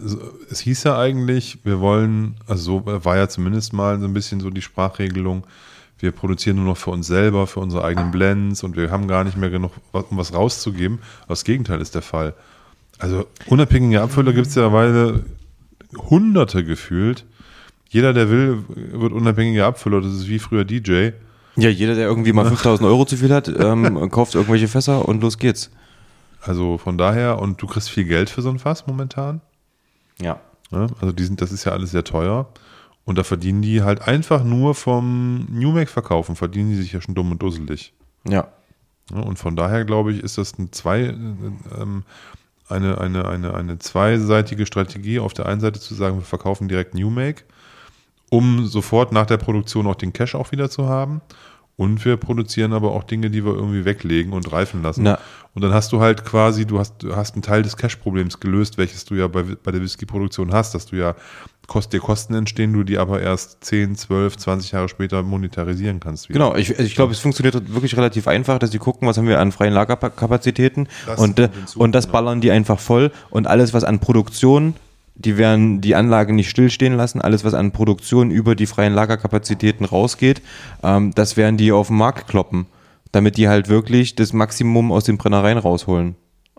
[0.50, 4.40] es- hieß ja eigentlich, wir wollen, also so war ja zumindest mal so ein bisschen
[4.40, 5.46] so die Sprachregelung,
[5.98, 9.24] wir produzieren nur noch für uns selber, für unsere eigenen Blends und wir haben gar
[9.24, 10.98] nicht mehr genug, um was rauszugeben.
[11.22, 12.34] Aber das Gegenteil ist der Fall.
[12.98, 15.24] Also unabhängige Abfüller gibt es ja Weile
[16.10, 17.24] Hunderte gefühlt.
[17.88, 20.00] Jeder, der will, wird unabhängiger Abfüller.
[20.02, 21.10] Das ist wie früher DJ.
[21.56, 25.22] Ja, jeder, der irgendwie mal 5000 Euro zu viel hat, ähm, kauft irgendwelche Fässer und
[25.22, 25.70] los geht's.
[26.46, 29.40] Also von daher, und du kriegst viel Geld für so ein Fass momentan.
[30.20, 30.40] Ja.
[30.70, 30.88] Ne?
[31.00, 32.48] Also die sind, das ist ja alles sehr teuer.
[33.04, 37.00] Und da verdienen die halt einfach nur vom New Make verkaufen, verdienen die sich ja
[37.00, 37.92] schon dumm und dusselig.
[38.28, 38.48] Ja.
[39.12, 41.12] Ja, und von daher glaube ich, ist das ein zwei, äh,
[41.80, 42.02] ähm,
[42.68, 45.20] eine, eine, eine, eine zweiseitige Strategie.
[45.20, 47.44] Auf der einen Seite zu sagen, wir verkaufen direkt New Make,
[48.30, 51.20] um sofort nach der Produktion auch den Cash auch wieder zu haben.
[51.78, 55.02] Und wir produzieren aber auch Dinge, die wir irgendwie weglegen und reifen lassen.
[55.02, 55.18] Na.
[55.54, 58.78] Und dann hast du halt quasi, du hast, du hast einen Teil des Cash-Problems gelöst,
[58.78, 61.14] welches du ja bei, bei der Whisky-Produktion hast, dass du ja
[61.66, 66.28] kost, dir Kosten entstehen, du die aber erst 10, 12, 20 Jahre später monetarisieren kannst.
[66.28, 66.38] wieder.
[66.38, 69.40] Genau, ich, ich glaube, es funktioniert wirklich relativ einfach, dass sie gucken, was haben wir
[69.40, 72.12] an freien Lagerkapazitäten Das und, äh, hinzu, und das genau.
[72.12, 74.74] ballern die einfach voll und alles, was an Produktion,
[75.16, 79.86] die werden die Anlage nicht stillstehen lassen, alles, was an Produktion über die freien Lagerkapazitäten
[79.86, 80.42] rausgeht,
[80.82, 82.66] ähm, das werden die auf den Markt kloppen,
[83.12, 86.16] damit die halt wirklich das Maximum aus den Brennereien rausholen.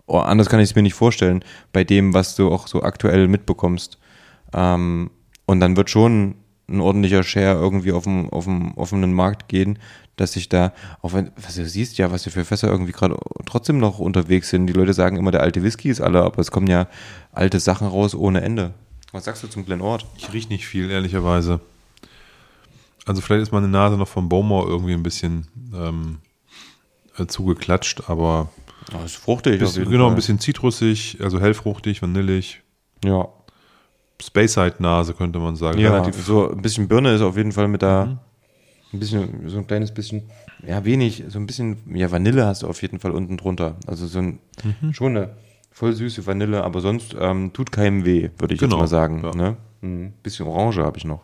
[0.07, 3.27] Oh, anders kann ich es mir nicht vorstellen, bei dem, was du auch so aktuell
[3.27, 3.99] mitbekommst.
[4.53, 5.11] Ähm,
[5.45, 6.35] und dann wird schon
[6.69, 9.79] ein ordentlicher Share irgendwie auf dem, auf dem offenen Markt gehen,
[10.17, 13.77] dass sich da, auch wenn, was du siehst ja, was für Fässer irgendwie gerade trotzdem
[13.77, 14.67] noch unterwegs sind.
[14.67, 16.87] Die Leute sagen immer, der alte Whisky ist alle, aber es kommen ja
[17.31, 18.73] alte Sachen raus ohne Ende.
[19.13, 20.05] Was sagst du zum Glen Ort?
[20.17, 21.61] Ich rieche nicht viel, ehrlicherweise.
[23.05, 26.17] Also vielleicht ist meine Nase noch vom Bowmore irgendwie ein bisschen ähm,
[27.17, 28.49] äh, zugeklatscht, aber
[28.93, 29.59] Oh, ist fruchtig.
[29.59, 32.61] bisschen, genau, ein bisschen zitrusig, also hellfruchtig, vanillig.
[33.03, 33.27] Ja,
[34.21, 35.77] Speyside-Nase könnte man sagen.
[35.79, 38.19] ja Relativ so ein bisschen Birne ist auf jeden Fall mit da.
[38.93, 40.23] Ein bisschen, so ein kleines bisschen,
[40.65, 43.75] ja, wenig, so ein bisschen, ja, Vanille hast du auf jeden Fall unten drunter.
[43.85, 44.39] Also so ein,
[44.93, 45.35] schon eine
[45.71, 49.23] voll süße Vanille, aber sonst ähm, tut keinem weh, würde ich Genau, jetzt mal sagen.
[49.23, 49.31] ja.
[49.35, 49.57] Ne?
[49.81, 50.13] Mhm.
[50.23, 51.23] Bisschen Orange habe ich noch.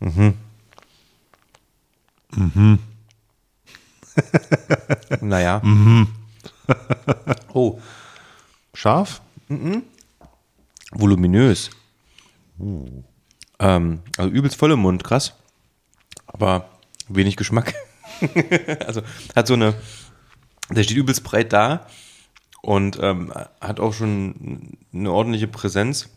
[0.00, 0.34] Mhm.
[5.20, 5.62] naja.
[7.54, 7.78] oh,
[8.74, 9.22] scharf.
[10.92, 11.70] voluminös.
[13.58, 15.34] Ähm, also übelst voll im Mund, krass.
[16.26, 16.68] Aber
[17.08, 17.74] wenig Geschmack.
[18.86, 19.02] also
[19.34, 19.74] hat so eine,
[20.70, 21.86] der steht übelst breit da
[22.62, 26.08] und ähm, hat auch schon eine ordentliche Präsenz.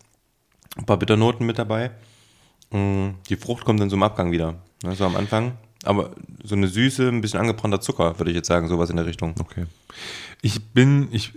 [0.77, 1.91] Ein paar Bitternoten mit dabei.
[2.71, 4.55] Mm, Die Frucht kommt dann so im Abgang wieder.
[4.83, 5.53] Ne, so am Anfang.
[5.83, 6.11] Aber
[6.43, 9.33] so eine Süße, ein bisschen angebrannter Zucker, würde ich jetzt sagen, sowas in der Richtung.
[9.39, 9.65] Okay.
[10.41, 11.33] Ich bin, ich,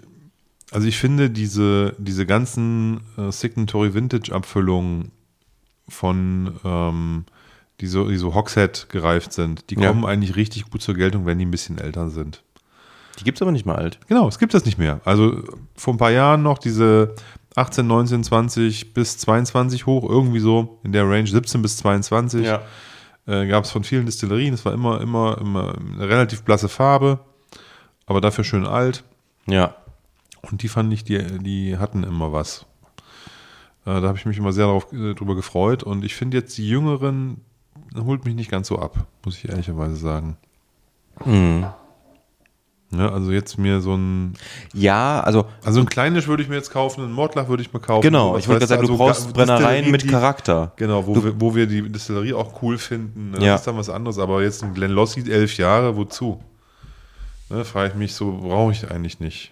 [0.71, 5.11] also ich finde diese, diese ganzen äh, Signatory Vintage Abfüllungen
[5.89, 7.25] von, ähm,
[7.81, 9.89] die so, die so Hogshead gereift sind, die Ja.
[9.89, 12.43] kommen eigentlich richtig gut zur Geltung, wenn die ein bisschen älter sind.
[13.19, 13.99] Die gibt's aber nicht mal alt.
[14.09, 15.01] Genau, es gibt das nicht mehr.
[15.05, 15.43] Also
[15.77, 17.15] vor ein paar Jahren noch diese
[17.57, 22.47] 18, 19, 20 bis 22 hoch, irgendwie so in der Range 17 bis 22.
[23.27, 24.53] Äh, Gab es von vielen Distillerien.
[24.53, 27.21] Es war immer, immer, immer eine relativ blasse Farbe,
[28.07, 29.05] aber dafür schön alt.
[29.47, 29.77] Ja.
[30.43, 32.67] Und die fand ich, die, die hatten immer was.
[33.87, 35.83] Äh, da habe ich mich immer sehr darauf, äh, drüber gefreut.
[35.83, 37.41] Und ich finde jetzt die Jüngeren
[37.97, 40.37] holt mich nicht ganz so ab, muss ich ehrlicherweise sagen.
[41.25, 41.67] Mhm.
[42.91, 44.35] Ja, also jetzt mir so ein,
[44.73, 47.81] Ja, also also ein Kleinisch würde ich mir jetzt kaufen, ein Mordlach würde ich mir
[47.81, 48.03] kaufen.
[48.03, 50.73] Genau, ich wollte weißt gerade sagen, du also brauchst Ga- Brennereien mit die- Charakter.
[50.77, 53.31] Genau, wo, Du- wir, wo wir die Distillerie auch cool finden.
[53.33, 53.55] ne, Das Ja.
[53.57, 54.19] ist dann was anderes.
[54.19, 56.41] Aber jetzt ein Glenlossie, elf Jahre, wozu?
[57.51, 59.51] Ne, Frage ich mich so, brauche ich eigentlich nicht.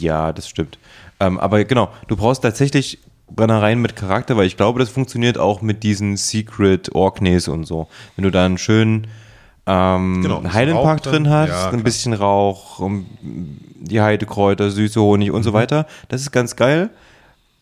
[0.00, 0.78] Ja, das stimmt.
[1.22, 2.98] Ähm, aber genau, du brauchst tatsächlich
[3.30, 7.86] Brennereien mit Charakter, weil ich glaube, das funktioniert auch mit diesen Secret Orkneys und so.
[8.16, 9.06] Wenn du da einen schönen
[9.66, 10.52] ähm, Genau, ein
[11.00, 15.44] drin hast, Ja, ein bisschen Rauch, um, die Heidekräuter, süße Honig und Mhm.
[15.44, 16.90] so weiter, das ist ganz geil.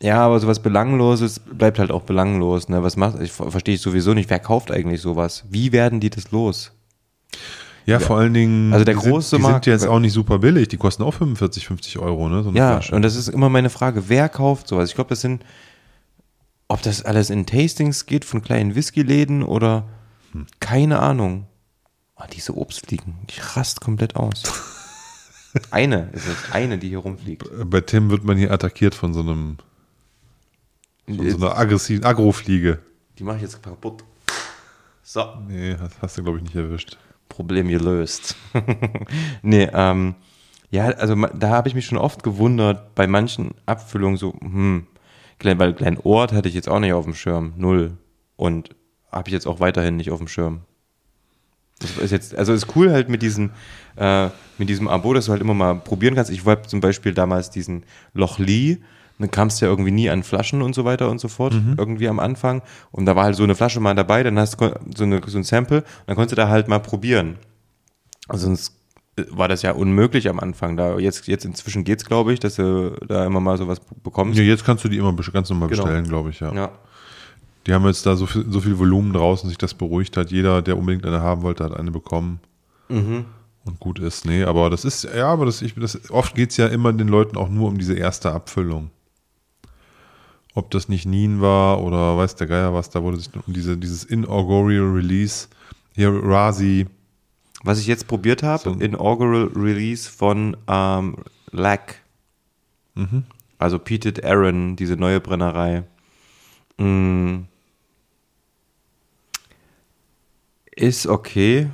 [0.03, 2.71] Ja, aber sowas Belangloses bleibt halt auch belanglos.
[2.71, 2.83] Ne?
[2.83, 4.31] Was macht, ich ver- verstehe ich sowieso nicht.
[4.31, 5.45] Wer kauft eigentlich sowas?
[5.51, 6.73] Wie werden die das los?
[7.91, 10.13] Ja, vor allen Dingen, Also der die große sind, die Markt- sind jetzt auch nicht
[10.13, 10.69] super billig.
[10.69, 12.43] Die kosten auch 45, 50 Euro, ne?
[12.43, 12.95] So Ja, Flasche.
[12.95, 14.89] und das ist immer meine Frage, wer kauft sowas?
[14.89, 15.45] Ich glaube, das sind,
[16.69, 19.89] ob das alles in Tastings geht von kleinen Whiskyläden oder
[20.33, 20.47] Hm.
[20.61, 21.47] keine Ahnung.
[22.17, 24.43] Oh, diese Obstfliegen, ich rast komplett aus.
[25.71, 27.45] eine ist es, eine, die hier rumfliegt.
[27.65, 29.57] Bei Tim wird man hier attackiert von so einem
[31.07, 32.79] von so einer aggressiven Agrofliege.
[33.19, 34.05] Die mache ich jetzt kaputt.
[35.03, 36.99] So, Nee, hast du, glaube ich, nicht erwischt.
[37.31, 38.37] Problem gelöst.
[39.43, 40.15] nee, ähm,
[40.71, 44.87] ja, also da habe ich mich schon oft gewundert, bei manchen Abfüllungen so, hm,
[45.43, 47.97] weil Klein Ort hatte ich jetzt auch nicht auf dem Schirm, null.
[48.37, 48.77] Und
[49.11, 50.61] habe ich jetzt auch weiterhin nicht auf dem Schirm.
[51.79, 53.51] Das ist jetzt, also ist cool halt mit diesem,
[53.97, 54.29] äh,
[54.59, 56.31] mit diesem Abo, dass du halt immer mal probieren kannst.
[56.31, 58.79] Ich wollte zum Beispiel damals diesen Loch Lee,
[59.21, 62.09] dann kamst du ja irgendwie nie an Flaschen und so weiter und so fort, irgendwie
[62.09, 62.63] am Anfang.
[62.91, 65.39] Und da war halt so eine Flasche mal dabei, dann hast du so, eine, so
[65.39, 67.37] ein Sample, und dann konntest du da halt mal probieren.
[68.29, 68.75] Also sonst
[69.31, 70.77] war das ja unmöglich am Anfang.
[70.77, 74.39] Da jetzt, jetzt inzwischen geht's, glaube ich, dass du da immer mal sowas bekommst.
[74.39, 75.85] Ja, jetzt kannst du die immer ganz normal Genau.
[75.85, 76.53] bestellen, glaube ich, ja.
[76.55, 76.71] Ja.
[77.67, 80.31] Die haben jetzt da so viel, so viel Volumen draußen, sich das beruhigt hat.
[80.31, 82.41] Jeder, der unbedingt eine haben wollte, hat eine bekommen.
[82.89, 83.27] Mhm.
[83.65, 84.25] Und gut ist.
[84.25, 87.09] Nee, aber das ist, ja, aber das, ich, das, oft geht es ja immer den
[87.09, 88.91] Leuten auch nur um diese erste Abfüllung.
[90.55, 93.77] Ob das nicht Nien war oder weiß der Geier was, da wurde sich um diese,
[93.77, 95.49] dieses Inaugural Release,
[95.95, 96.87] hier Razi,
[97.63, 98.73] Was ich jetzt probiert habe, So.
[98.73, 101.17] Inaugural Release von ähm,
[101.53, 102.03] Lack.
[103.59, 105.85] Also Peated Aaron, diese neue Brennerei.
[106.79, 107.45] Mm.
[110.75, 111.71] Ist okay.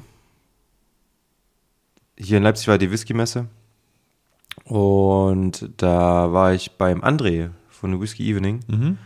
[2.19, 3.47] Hier in Leipzig war die Whisky-Messe.
[4.65, 7.51] Und da war ich beim André
[7.87, 8.99] von The Whisky Evening.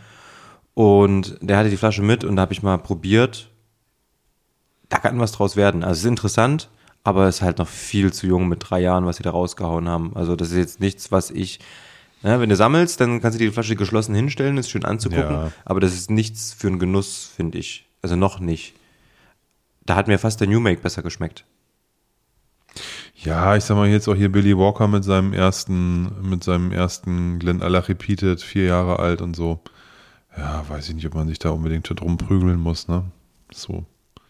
[0.73, 3.49] Und der hatte die Flasche mit und da habe ich mal probiert.
[4.89, 5.83] Da kann was draus werden.
[5.83, 6.69] Also es ist interessant,
[7.03, 9.87] aber es ist halt noch viel zu jung mit drei Jahren, was sie da rausgehauen
[9.87, 10.15] haben.
[10.15, 11.59] Also das ist jetzt nichts, was ich.
[12.23, 15.31] Ne, wenn du sammelst, dann kannst du die Flasche geschlossen hinstellen, ist schön anzugucken.
[15.31, 15.51] Ja.
[15.65, 17.87] Aber das ist nichts für einen Genuss, finde ich.
[18.01, 18.75] Also noch nicht.
[19.85, 21.45] Da hat mir fast der New Make besser geschmeckt.
[23.23, 27.37] Ja, ich sag mal jetzt auch hier Billy Walker mit seinem ersten, mit seinem ersten
[27.37, 29.59] Glen Allah Repeated, vier Jahre alt und so.
[30.35, 33.03] Ja, weiß ich nicht, ob man sich da unbedingt drum prügeln muss, ne?
[33.51, 33.85] So.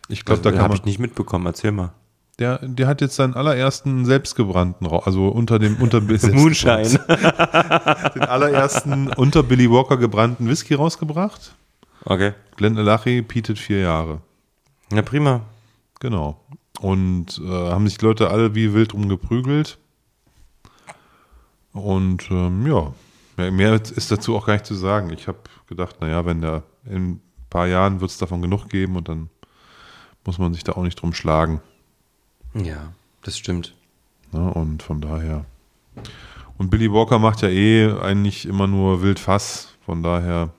[0.10, 0.78] Ich glaube, da kann habe man.
[0.78, 1.46] ich nicht mitbekommen.
[1.46, 1.94] Erzähl mal.
[2.40, 6.02] Der, der hat jetzt seinen allerersten selbstgebrannten, Rauch, also unter dem unter
[6.34, 6.90] Moonshine.
[8.16, 11.56] den allerersten unter Billy Walker gebrannten Whisky rausgebracht.
[12.04, 12.34] Okay.
[12.58, 14.22] Glen Elachi Peated vier Jahre.
[14.90, 15.42] Na prima.
[16.00, 16.42] Genau.
[16.82, 19.78] Und äh, haben sich die Leute alle wie wild drum geprügelt.
[21.74, 22.94] Und ähm, ja,
[23.38, 25.12] mehr, mehr ist dazu auch gar nicht zu sagen.
[25.12, 28.96] Ich habe gedacht, naja, wenn der in ein paar Jahren wird es davon genug geben
[28.96, 29.30] und dann
[30.26, 31.62] muss man sich da auch nicht drum schlagen.
[32.56, 32.92] Ja,
[33.24, 33.76] das stimmt.
[34.32, 34.52] Ne?
[34.54, 35.46] Und von daher.
[36.58, 39.70] Und Billy Walker macht ja eh eigentlich immer nur wild Fass.
[39.86, 40.50] Von daher,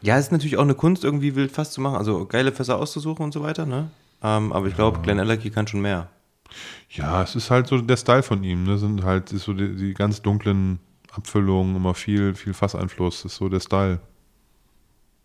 [0.00, 2.78] Ja, es ist natürlich auch eine Kunst, irgendwie wild fast zu machen, also geile Fässer
[2.78, 3.90] auszusuchen und so weiter, ne?
[4.22, 6.08] Ähm, aber ich glaube, Glenn Ellerky kann schon mehr.
[6.90, 8.64] ja, es ist halt so der Style von ihm.
[8.64, 8.78] Ne?
[8.78, 10.80] Sind halt ist so die, die ganz dunklen
[11.12, 13.24] Abfüllungen, immer viel, viel Fasseinfluss.
[13.24, 14.00] ist so der Style.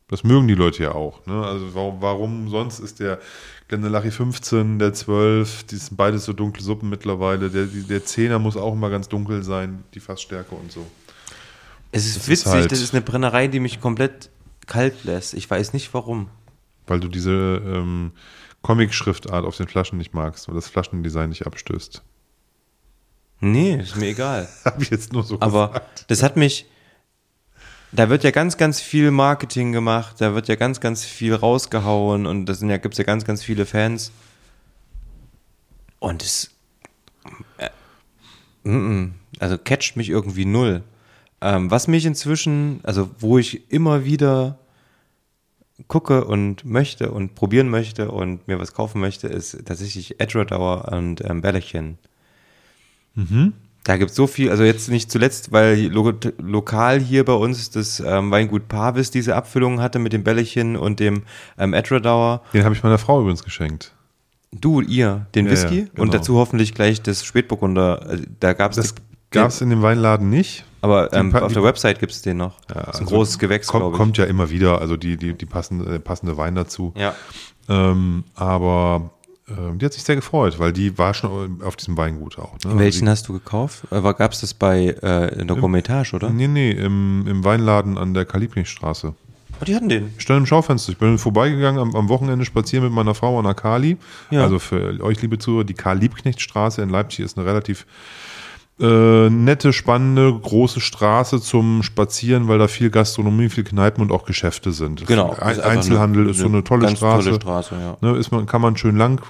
[0.09, 1.25] Das mögen die Leute ja auch.
[1.25, 1.43] Ne?
[1.43, 3.19] Also warum, warum sonst ist der
[3.67, 7.49] Glendelachi 15, der 12, die sind beides so dunkle Suppen mittlerweile.
[7.49, 10.85] Der, der 10er muss auch immer ganz dunkel sein, die Fassstärke und so.
[11.91, 14.29] Es ist Das ist witzig, halt- das ist eine Brennerei, die mich komplett
[14.67, 15.33] kalt lässt.
[15.33, 16.27] Ich weiß nicht warum.
[16.85, 17.31] Weil du diese
[17.65, 18.11] ähm,
[18.63, 22.01] Comic-Schriftart auf den Flaschen nicht magst, weil das Flaschendesign nicht abstößt.
[23.41, 24.47] Nee, ist mir egal.
[24.65, 26.05] Habe ich jetzt nur so Aber gesagt.
[26.07, 26.65] das hat mich.
[27.91, 32.25] Da wird ja ganz, ganz viel Marketing gemacht, da wird ja ganz, ganz viel rausgehauen
[32.25, 34.11] und da sind ja, gibt es ja ganz, ganz viele Fans.
[35.99, 36.49] Und es.
[37.59, 37.69] Äh,
[38.63, 40.81] mm, mm, also catcht mich irgendwie null.
[41.41, 44.57] Ähm, was mich inzwischen, also wo ich immer wieder
[45.87, 51.23] gucke und möchte und probieren möchte und mir was kaufen möchte, ist tatsächlich Edwardauer und
[51.27, 51.97] ähm, Bällchen.
[53.83, 57.69] Da gibt es so viel, also jetzt nicht zuletzt, weil lo lokal hier bei uns
[57.69, 61.23] das ähm, Weingut Pavis diese Abfüllung hatte mit dem Bällchen und dem
[61.57, 62.41] ähm, Edradauer.
[62.53, 63.93] Den habe ich meiner Frau übrigens geschenkt.
[64.51, 66.03] Du, ihr, den Ja, Whisky ja, genau.
[66.03, 68.05] und dazu hoffentlich gleich das Spätburgunder.
[68.07, 68.95] Also, Da gab es Das
[69.33, 70.63] gab es in dem Weinladen nicht.
[70.81, 72.55] aber ähm, auf die- der Website gibt es den noch.
[72.69, 75.33] Ja, das ist ein also großes Gewächs, Kommt, kommt ja immer wieder, also die, die,
[75.33, 76.93] die passende, äh, passende Wein dazu.
[76.95, 77.13] Ja.
[77.69, 79.11] Ähm, aber
[79.47, 82.53] ähm, die hat sich sehr gefreut, weil die war schon auf diesem Weingut auch.
[82.65, 82.77] Ne?
[82.79, 83.83] Welchen hast du gekauft?
[83.91, 86.27] Äh, Gab es das bei äh, in der Gourmetage, oder?
[86.27, 89.13] Also die, nee, nee, im, im Weinladen an der Kalibnichstraße.
[89.61, 90.13] Oh, die hatten den.
[90.17, 90.91] Ich stand im Schaufenster.
[90.91, 93.97] Ich bin vorbeigegangen am, am Wochenende spazieren mit meiner Frau an der Kali.
[94.31, 94.41] Ja.
[94.43, 97.85] Also für euch, liebe Zuhörer, die Karl-Liebknecht-Straße in Leipzig ist eine relativ
[98.79, 104.25] äh, nette, spannende, große Straße zum Spazieren, weil da viel Gastronomie, viel Kneipen und auch
[104.25, 105.05] Geschäfte sind.
[105.05, 105.35] Genau.
[105.39, 107.25] Ein, Ist Einzelhandel eine- ist so eine tolle Straße.
[107.29, 107.97] tolle Straße, ja.
[108.01, 109.21] Ne, ist man, kann man schön lang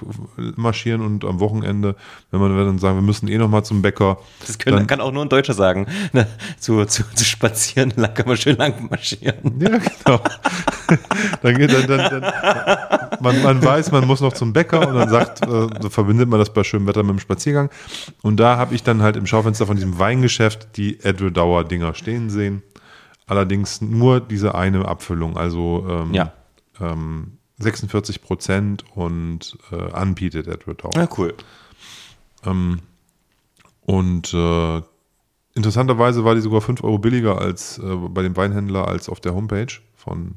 [0.56, 1.94] marschieren und am Wochenende,
[2.30, 4.16] wenn man dann sagen, wir müssen eh noch mal zum Bäcker,
[4.46, 5.86] Das können, dann, kann auch nur ein Deutscher sagen.
[6.14, 6.26] Ne?
[6.58, 9.36] Zu, zu, zu spazieren, lang kann man schön lang marschieren.
[9.60, 10.20] Ja, genau.
[11.42, 12.32] dann geht dann, dann, dann
[13.20, 16.38] man, man weiß, man muss noch zum Bäcker und dann sagt, äh, so verbindet man
[16.38, 17.70] das bei schönem Wetter mit dem Spaziergang.
[18.22, 21.94] Und da habe ich dann halt im Schaufenster von diesem Weingeschäft die Edward Dauer Dinger
[21.94, 22.62] stehen sehen.
[23.26, 26.32] Allerdings nur diese eine Abfüllung, also ähm, Ja.
[26.80, 30.94] ähm, 46 Prozent und äh, unpeated Edward auch.
[30.94, 31.34] Ja, cool.
[32.44, 32.80] Ähm,
[33.80, 34.82] und äh,
[35.54, 39.34] interessanterweise war die sogar 5 Euro billiger als äh, bei dem Weinhändler als auf der
[39.34, 40.36] Homepage von,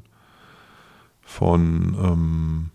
[1.22, 2.70] von, ähm,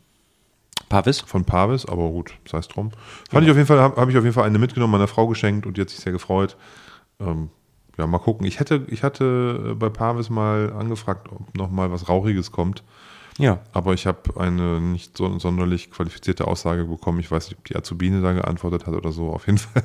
[0.90, 1.22] Pavis?
[1.22, 2.92] von Pavis, aber gut, sei es drum.
[3.30, 5.28] Fand ich auf jeden Fall, habe hab ich auf jeden Fall eine mitgenommen, meiner Frau
[5.28, 6.56] geschenkt und die hat sich sehr gefreut.
[7.20, 7.50] Ähm,
[7.98, 8.46] ja, mal gucken.
[8.46, 12.84] Ich hätte, ich hatte äh, bei Pavis mal angefragt, ob noch mal was Rauchiges kommt.
[13.40, 13.60] Ja.
[13.72, 17.20] Aber ich habe eine nicht so sonderlich qualifizierte Aussage bekommen.
[17.20, 19.32] Ich weiß nicht, ob die Azubine da geantwortet hat oder so.
[19.32, 19.84] Auf jeden Fall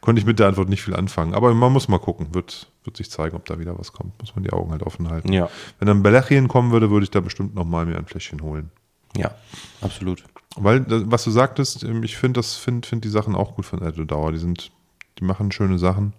[0.00, 1.34] konnte ich mit der Antwort nicht viel anfangen.
[1.34, 2.34] Aber man muss mal gucken.
[2.34, 4.18] Wird, wird sich zeigen, ob da wieder was kommt.
[4.20, 5.32] Muss man die Augen halt offen halten.
[5.32, 5.48] Ja.
[5.78, 8.70] Wenn dann Belechien kommen würde, würde ich da bestimmt noch mal mir ein Fläschchen holen.
[9.16, 9.34] Ja,
[9.80, 10.24] absolut.
[10.56, 13.82] Weil, was du sagtest, ähm, ich finde das finde find die Sachen auch gut von
[13.82, 14.32] Edward Dauer.
[14.32, 14.70] Die sind,
[15.18, 16.12] die machen schöne Sachen.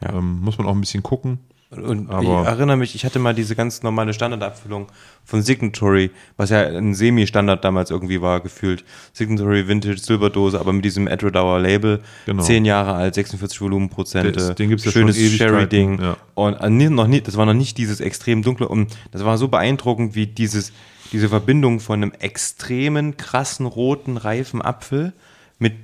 [0.00, 0.14] Ja.
[0.14, 1.38] Ähm, muss man auch ein bisschen gucken.
[1.70, 4.86] Und Aber- ich erinnere mich, ich hatte mal diese ganz normale Standardabfüllung
[5.24, 8.84] von Signatory, was ja ein Semi-Standard damals irgendwie war, gefühlt.
[9.12, 12.00] Signatory Vintage Silberdose, aber mit diesem Edward Label.
[12.24, 12.42] Genau.
[12.42, 14.54] 10 Jahre alt, 46 Volumenprozente.
[14.54, 16.00] Den gibt's ja Schönes Sherry-Ding.
[16.00, 16.16] ja.
[16.34, 18.66] Und äh, noch nie, das war noch nicht dieses extrem dunkle.
[18.66, 20.72] Und das war so beeindruckend, wie dieses,
[21.12, 25.12] diese Verbindung von einem extremen, krassen, roten, reifen Apfel
[25.58, 25.74] mit,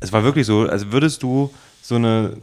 [0.00, 2.36] es war wirklich so, als würdest du so eine,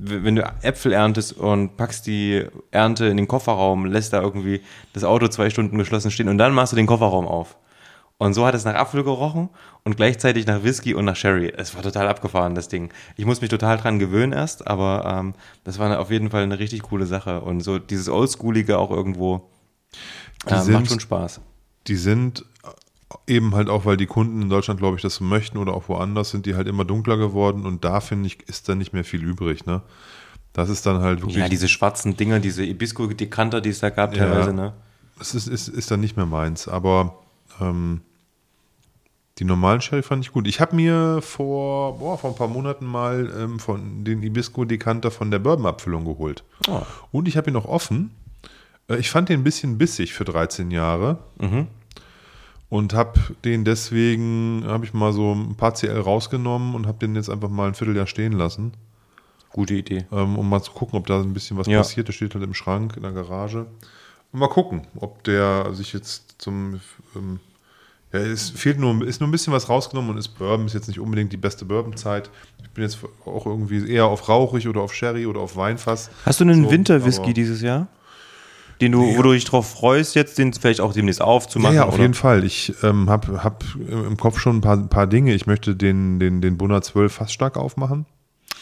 [0.00, 4.60] wenn du Äpfel erntest und packst die Ernte in den Kofferraum, lässt da irgendwie
[4.92, 7.56] das Auto zwei Stunden geschlossen stehen und dann machst du den Kofferraum auf.
[8.20, 9.48] Und so hat es nach Apfel gerochen
[9.84, 11.52] und gleichzeitig nach Whisky und nach Sherry.
[11.56, 12.90] Es war total abgefahren, das Ding.
[13.16, 16.58] Ich muss mich total dran gewöhnen erst, aber ähm, das war auf jeden Fall eine
[16.58, 17.40] richtig coole Sache.
[17.42, 19.48] Und so dieses Oldschoolige auch irgendwo
[20.46, 21.40] äh, sind- macht schon Spaß.
[21.86, 22.44] die sind
[23.26, 25.88] eben halt auch, weil die Kunden in Deutschland, glaube ich, das so möchten oder auch
[25.88, 29.04] woanders, sind die halt immer dunkler geworden und da, finde ich, ist dann nicht mehr
[29.04, 29.82] viel übrig, ne?
[30.52, 34.14] Das ist dann halt wirklich, Ja, diese schwarzen Dinger, diese Ibisco-Dekanter, die es da gab
[34.14, 34.24] Ja.
[34.26, 34.74] teilweise, ne?
[35.20, 37.18] es ist, ist, ist dann nicht mehr meins, aber
[37.60, 38.00] ähm,
[39.38, 40.46] die normalen Sherry fand ich gut.
[40.48, 45.30] Ich habe mir vor, boah, vor ein paar Monaten mal ähm, von den Ibisco-Dekanter von
[45.30, 46.42] der Bourbon-Abfüllung geholt.
[46.68, 46.82] Oh.
[47.12, 48.10] Und ich habe ihn noch offen.
[48.88, 51.18] Äh, Ich fand den ein bisschen bissig für 13 Jahre.
[52.70, 57.14] Und habe den deswegen, habe ich mal so ein paar CL rausgenommen und habe den
[57.16, 58.72] jetzt einfach mal ein Vierteljahr stehen lassen,
[59.50, 60.04] Gute Idee.
[60.12, 61.78] ähm, um mal zu gucken, ob da ein bisschen was Ja.
[61.78, 62.08] passiert.
[62.08, 63.66] Der steht halt im Schrank, in der Garage.
[64.32, 66.80] Und mal gucken, ob der sich jetzt zum.
[67.16, 67.40] Ähm,
[68.12, 70.88] ja, es fehlt nur, ist nur ein bisschen was rausgenommen und ist Bourbon, ist jetzt
[70.88, 72.30] nicht unbedingt die beste Bourbon-Zeit.
[72.62, 76.10] Ich bin jetzt auch irgendwie eher auf rauchig oder auf Sherry oder auf Weinfass.
[76.24, 77.88] Hast du einen So, Winterwhisky dieses Jahr?
[78.80, 81.74] Den du, wo du dich drauf freust, jetzt den vielleicht auch demnächst Ja, aufzumachen?
[81.76, 82.02] ja, auf oder?
[82.02, 82.44] jeden Fall.
[82.44, 85.34] Ich ähm, habe hab im Kopf schon ein paar, paar Dinge.
[85.34, 88.06] Ich möchte den, den, den Bunner 12 fast stark aufmachen.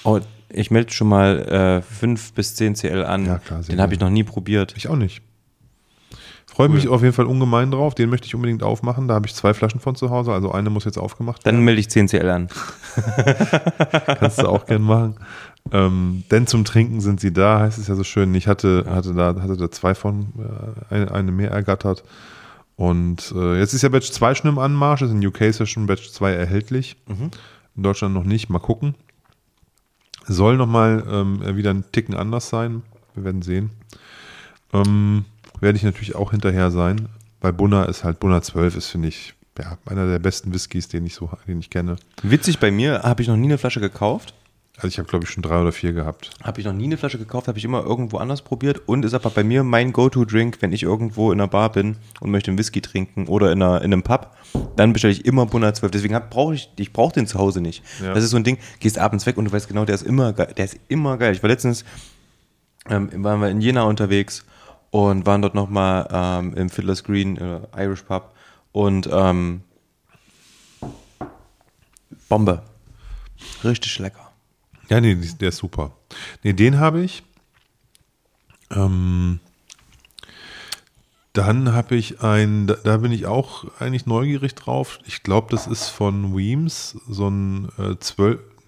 [0.05, 3.27] Oh, ich melde schon mal äh, 5 bis 10 CL an.
[3.27, 4.75] Ja, klar, den habe ich noch nie probiert.
[4.77, 5.21] Ich auch nicht.
[6.47, 7.95] Freue mich auf jeden Fall ungemein drauf.
[7.95, 9.09] Den möchte ich unbedingt aufmachen.
[9.09, 10.33] Da habe ich zwei Flaschen von zu Hause.
[10.33, 11.64] Also eine muss jetzt aufgemacht Dann werden.
[11.67, 12.49] melde ich 10 CL an.
[14.19, 15.17] Kannst du auch gern machen.
[15.73, 18.35] Ähm, denn zum Trinken sind sie da, heißt es ja so schön.
[18.35, 22.05] Ich hatte, hatte, da, hatte da zwei von, äh, eine, eine mehr ergattert.
[22.77, 25.03] Und äh, jetzt ist ja Batch 2 schon im Anmarsch.
[25.03, 26.97] Ist in UK ist ja schon Batch 2 erhältlich.
[27.75, 28.51] In Deutschland noch nicht.
[28.51, 28.95] Mal gucken.
[30.27, 32.83] Soll nochmal ähm, wieder ein Ticken anders sein.
[33.14, 33.71] Wir werden sehen.
[34.73, 35.25] Ähm,
[35.61, 37.09] werde ich natürlich auch hinterher sein.
[37.41, 41.07] Weil Bunner ist halt, Bunner 12 ist, finde ich, ja, einer der besten Whiskys, den
[41.07, 41.97] ich so, den ich kenne.
[42.23, 44.35] Witzig, bei mir habe ich noch nie eine Flasche gekauft.
[44.77, 46.31] Also ich habe, glaube ich, schon drei oder vier gehabt.
[46.43, 49.14] Habe ich noch nie eine Flasche gekauft, habe ich immer irgendwo anders probiert und ist
[49.14, 52.59] aber bei mir mein Go-To-Drink, wenn ich irgendwo in einer Bar bin und möchte einen
[52.59, 54.37] Whisky trinken oder in, einer, in einem Pub,
[54.77, 55.93] dann bestelle ich immer Bunner 12.
[55.93, 57.83] Deswegen brauche ich, ich brauche den zu Hause nicht.
[58.03, 58.12] Ja.
[58.12, 60.35] Das ist so ein Ding, gehst abends weg und du weißt genau, der ist immer
[60.35, 60.53] geil.
[60.55, 61.33] Der ist immer geil.
[61.33, 61.85] Ich war letztens,
[62.91, 64.45] ähm, waren wir in Jena unterwegs
[64.91, 68.34] und waren dort nochmal ähm, im Fiddler's Green äh, Irish Pub
[68.72, 69.63] und ähm,
[72.29, 72.63] Bombe.
[73.64, 74.25] Richtig lecker.
[74.88, 75.92] Ja, nee, der ist super.
[76.42, 77.22] Nee, den habe ich.
[78.71, 79.41] Ähm,
[81.33, 84.99] dann habe ich ein, da, da bin ich auch eigentlich neugierig drauf.
[85.04, 87.95] Ich glaube, das ist von Weems, so ein äh,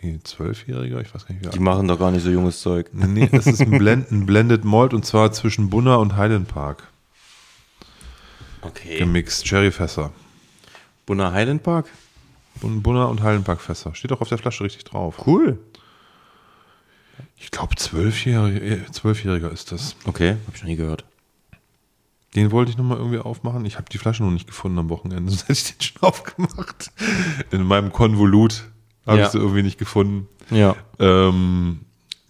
[0.03, 2.90] nee, zwölfjähriger, ich weiß gar nicht, wie Die machen doch gar nicht so junges Zeug.
[2.93, 6.89] Nee, es ist ein, Blend, ein Blended Malt und zwar zwischen Bunner und Highland Park
[8.61, 8.99] Okay.
[8.99, 10.12] gemixt, Cherryfässer.
[11.07, 11.86] Bunner Highland Park?
[12.61, 13.95] Bun- Bunner und Highland Park Fässer.
[13.95, 15.27] Steht auch auf der Flasche richtig drauf.
[15.27, 15.59] Cool.
[17.36, 19.97] Ich glaube, zwölfjähriger, äh, zwölfjähriger ist das.
[20.05, 21.05] Okay, habe ich noch nie gehört.
[22.35, 23.65] Den wollte ich nochmal irgendwie aufmachen.
[23.65, 26.90] Ich habe die Flasche noch nicht gefunden am Wochenende, sonst hätte ich den schon aufgemacht.
[27.51, 28.65] In meinem Konvolut
[29.07, 29.24] habe Ja.
[29.27, 30.28] ich sie irgendwie nicht gefunden.
[30.51, 30.77] Ja.
[30.99, 31.81] Ähm,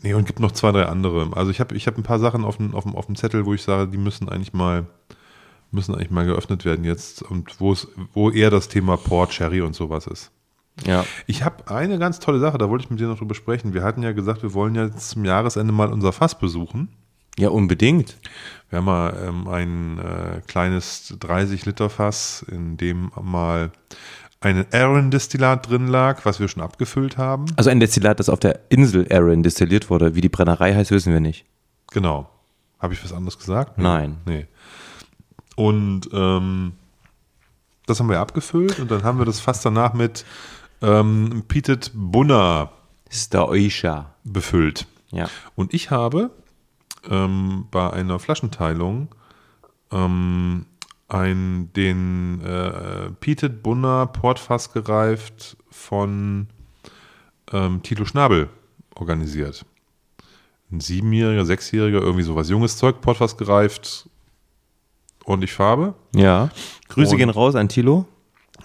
[0.02, 1.30] nee, und gibt noch zwei, drei andere.
[1.36, 3.44] Also ich habe ich hab ein paar Sachen auf dem, auf, dem, auf dem Zettel,
[3.46, 4.86] wo ich sage, die müssen eigentlich mal,
[5.70, 9.60] Müssen eigentlich mal geöffnet werden jetzt und wo es, wo eher das Thema Port, Sherry
[9.60, 10.30] und sowas ist.
[10.86, 11.04] Ja.
[11.26, 13.74] Ich habe eine ganz tolle Sache, da wollte ich mit dir noch drüber sprechen.
[13.74, 16.88] Wir hatten ja gesagt, wir wollen ja zum Jahresende mal unser Fass besuchen.
[17.38, 18.16] Ja, unbedingt.
[18.68, 23.70] Wir haben mal ähm, ein äh, kleines 30-Liter-Fass, in dem mal
[24.40, 27.46] ein Aaron-Destillat drin lag, was wir schon abgefüllt haben.
[27.56, 30.14] Also ein Destillat, das auf der Insel Aaron destilliert wurde.
[30.14, 31.44] Wie die Brennerei heißt, wissen wir nicht.
[31.92, 32.28] Genau.
[32.78, 33.78] Habe ich was anderes gesagt?
[33.78, 34.18] Nein.
[34.26, 34.46] Nee.
[35.56, 36.72] Und ähm,
[37.86, 40.24] das haben wir abgefüllt und dann haben wir das Fass danach mit
[40.82, 42.70] ähm, Peated Bunner
[43.06, 44.14] Das ist der Oisha.
[44.24, 44.86] befüllt.
[45.10, 45.28] Ja.
[45.54, 46.30] Und ich habe
[47.10, 49.08] ähm, bei einer Flaschenteilung
[49.90, 50.66] ähm,
[51.08, 56.48] ein, den äh, Peated Bunner Portfass gereift von
[57.52, 58.50] ähm, Tilo Schnabel
[58.94, 59.64] organisiert.
[60.70, 62.50] Ein siebenjähriger, sechsjähriger, irgendwie sowas.
[62.50, 64.06] Junges Zeug, Portfass gereift,
[65.24, 65.94] ordentlich Farbe.
[66.14, 66.50] Ja.
[66.88, 68.06] Grüße Und- gehen raus an Tilo.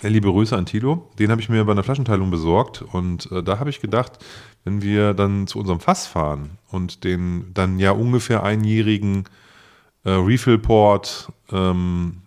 [0.09, 1.09] Liebe Grüße an Tilo.
[1.17, 4.23] Den habe ich mir bei einer Flaschenteilung besorgt und äh, da habe ich gedacht,
[4.63, 9.25] wenn wir dann zu unserem Fass fahren und den dann ja ungefähr einjährigen
[10.03, 12.21] äh, Refill-Port ähm,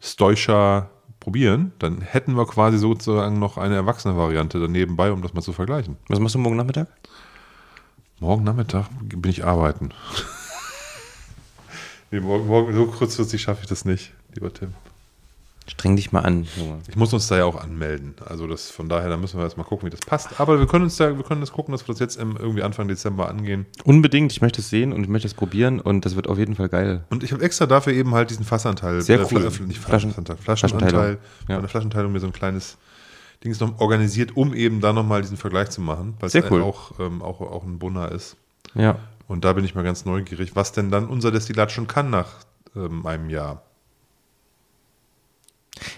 [0.00, 0.90] Stoischer
[1.20, 5.42] probieren, dann hätten wir quasi sozusagen noch eine erwachsene Variante daneben bei, um das mal
[5.42, 5.96] zu vergleichen.
[6.08, 6.88] Was machst du morgen Nachmittag?
[8.20, 9.90] Morgen Nachmittag bin ich arbeiten.
[12.10, 14.74] nee, morgen, morgen, so kurzfristig schaffe ich das nicht, lieber Tim.
[15.68, 16.78] Streng dich mal an, Junge.
[16.88, 18.14] Ich muss uns da ja auch anmelden.
[18.24, 20.40] Also das von daher, da müssen wir erst mal gucken, wie das passt.
[20.40, 22.62] Aber wir können uns da, wir können das gucken, dass wir das jetzt im, irgendwie
[22.62, 23.66] Anfang Dezember angehen.
[23.84, 26.54] Unbedingt, ich möchte es sehen und ich möchte es probieren und das wird auf jeden
[26.54, 27.04] Fall geil.
[27.10, 29.44] Und ich habe extra dafür eben halt diesen Fassanteil, Sehr Fla- cool.
[29.46, 31.18] äh, nicht Flaschen- Fassanteil, Flaschenanteil, Flaschenteilung.
[31.46, 31.58] bei Ja.
[31.58, 32.78] einer Flaschenteilung mir so ein kleines
[33.44, 36.62] Dings noch organisiert, um eben da nochmal diesen Vergleich zu machen, weil Sehr es cool.
[36.62, 38.36] auch, ähm, auch, auch ein Bunner ist.
[38.74, 38.96] Ja.
[39.28, 42.28] Und da bin ich mal ganz neugierig, was denn dann unser Destillat schon kann nach
[42.74, 43.62] ähm, einem Jahr.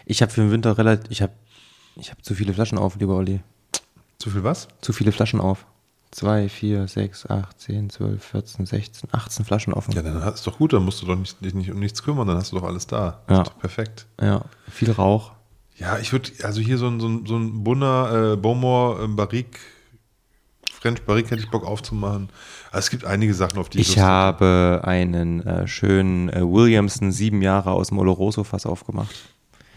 [0.06, 1.32] Ich habe für den Winter relativ, ich habe
[1.96, 3.40] ich hab zu viele Flaschen auf, lieber Olli.
[4.18, 4.68] Zu viel was?
[4.80, 5.66] Zu viele Flaschen auf.
[6.12, 9.92] 2, 4, 6, 8, 10, 12, 14, 16, 18 Flaschen offen.
[9.92, 12.26] Ja, dann ist doch gut, dann musst du doch nicht, dich nicht um nichts kümmern,
[12.26, 13.20] dann hast du doch alles da.
[13.28, 13.42] Ja.
[13.42, 14.06] Ist doch perfekt.
[14.20, 15.32] Ja, viel Rauch.
[15.76, 19.06] Ja, ich würde, also hier so ein, so ein, so ein Bunner, äh, Beaumont, äh,
[19.06, 19.58] Barrique,
[20.72, 22.28] French Barrique hätte ich Bock aufzumachen.
[22.72, 24.06] Also es gibt einige Sachen, auf die Ich Lust hätte.
[24.06, 29.14] habe einen äh, schönen äh, Williamson sieben Jahre aus dem Oloroso-Fass aufgemacht.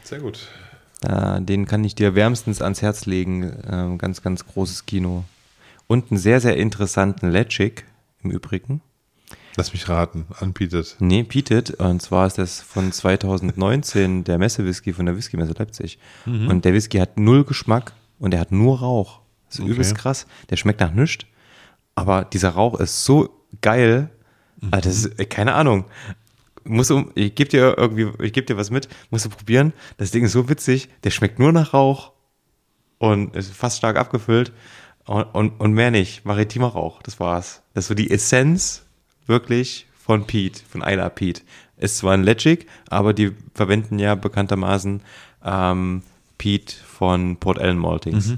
[0.04, 0.48] Sehr gut.
[1.02, 3.52] Äh, den kann ich dir wärmstens ans Herz legen.
[3.70, 5.24] Ähm, ganz, ganz großes Kino.
[5.88, 7.86] Und einen sehr, sehr interessanten Legic
[8.24, 8.82] im Übrigen.
[9.56, 10.96] Lass mich raten, unpeated.
[11.00, 11.72] Nee, Peated.
[11.72, 16.00] Und zwar ist das von 2019 der Messe-Whisky von der Whisky-Messe Leipzig.
[16.26, 19.20] Und der Whisky hat null Geschmack und der hat nur Rauch.
[19.48, 19.72] Das ist Okay.
[19.72, 20.26] übelst krass.
[20.50, 21.26] Der schmeckt nach nichts.
[21.96, 23.30] Aber dieser Rauch ist so
[23.62, 24.10] geil.
[24.72, 25.86] Ah, Das ist, äh, keine Ahnung.
[26.66, 29.74] Muss um, ich gebe dir irgendwie, ich gebe dir was mit, musst du probieren.
[29.98, 30.90] Das Ding ist so witzig.
[31.04, 32.12] Der schmeckt nur nach Rauch
[33.00, 34.54] und ist fast stark abgefüllt
[35.06, 36.26] und, und, und mehr nicht.
[36.26, 37.62] Maritimer Rauch, das war's.
[37.74, 38.86] Das ist so die Essenz
[39.26, 41.42] wirklich von Pete, von Isla Pete.
[41.78, 45.02] Ist zwar ein Legic, aber die verwenden ja bekanntermaßen
[45.44, 46.04] ähm,
[46.38, 48.36] Pete von Port Ellen Maltings.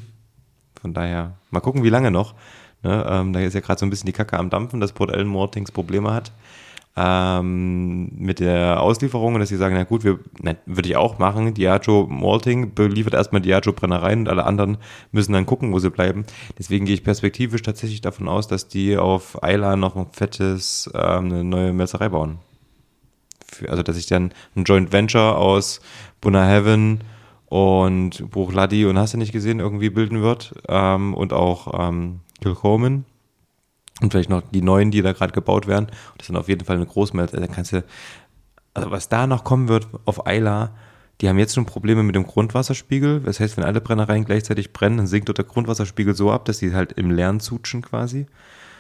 [0.82, 2.34] Von daher, mal gucken, wie lange noch.
[2.82, 5.12] Ne, ähm, da ist ja gerade so ein bisschen die Kacke am Dampfen, dass Port
[5.12, 6.32] Ellen Maltings Probleme hat
[6.98, 11.54] ähm, mit der Auslieferung dass sie sagen, na gut, wir, ne, würde ich auch machen,
[11.54, 14.78] Diageo Malting beliefert erstmal Diageo Brennereien und alle anderen
[15.12, 16.26] müssen dann gucken, wo sie bleiben.
[16.58, 21.26] Deswegen gehe ich perspektivisch tatsächlich davon aus, dass die auf Eila noch ein fettes, ähm,
[21.26, 22.40] eine neue Melzerei bauen.
[23.46, 25.82] Für, also, dass ich dann ein Joint Venture aus
[26.22, 27.02] Buna Heaven
[27.48, 33.06] und Bruchladi und hast du nicht gesehen, irgendwie bilden wird ähm, und auch ähm, Kilchoman
[34.02, 35.88] und vielleicht noch die neuen, die da gerade gebaut werden.
[36.18, 37.38] Das sind auf jeden Fall eine Großmelze.
[37.38, 37.84] Da kannst du,
[38.74, 40.72] also was da noch kommen wird auf Eila,
[41.22, 43.22] die haben jetzt schon Probleme mit dem Grundwasserspiegel.
[43.22, 46.58] Das heißt, wenn alle Brennereien gleichzeitig brennen, dann sinkt dort der Grundwasserspiegel so ab, dass
[46.58, 48.26] die halt im Leeren zutschen quasi.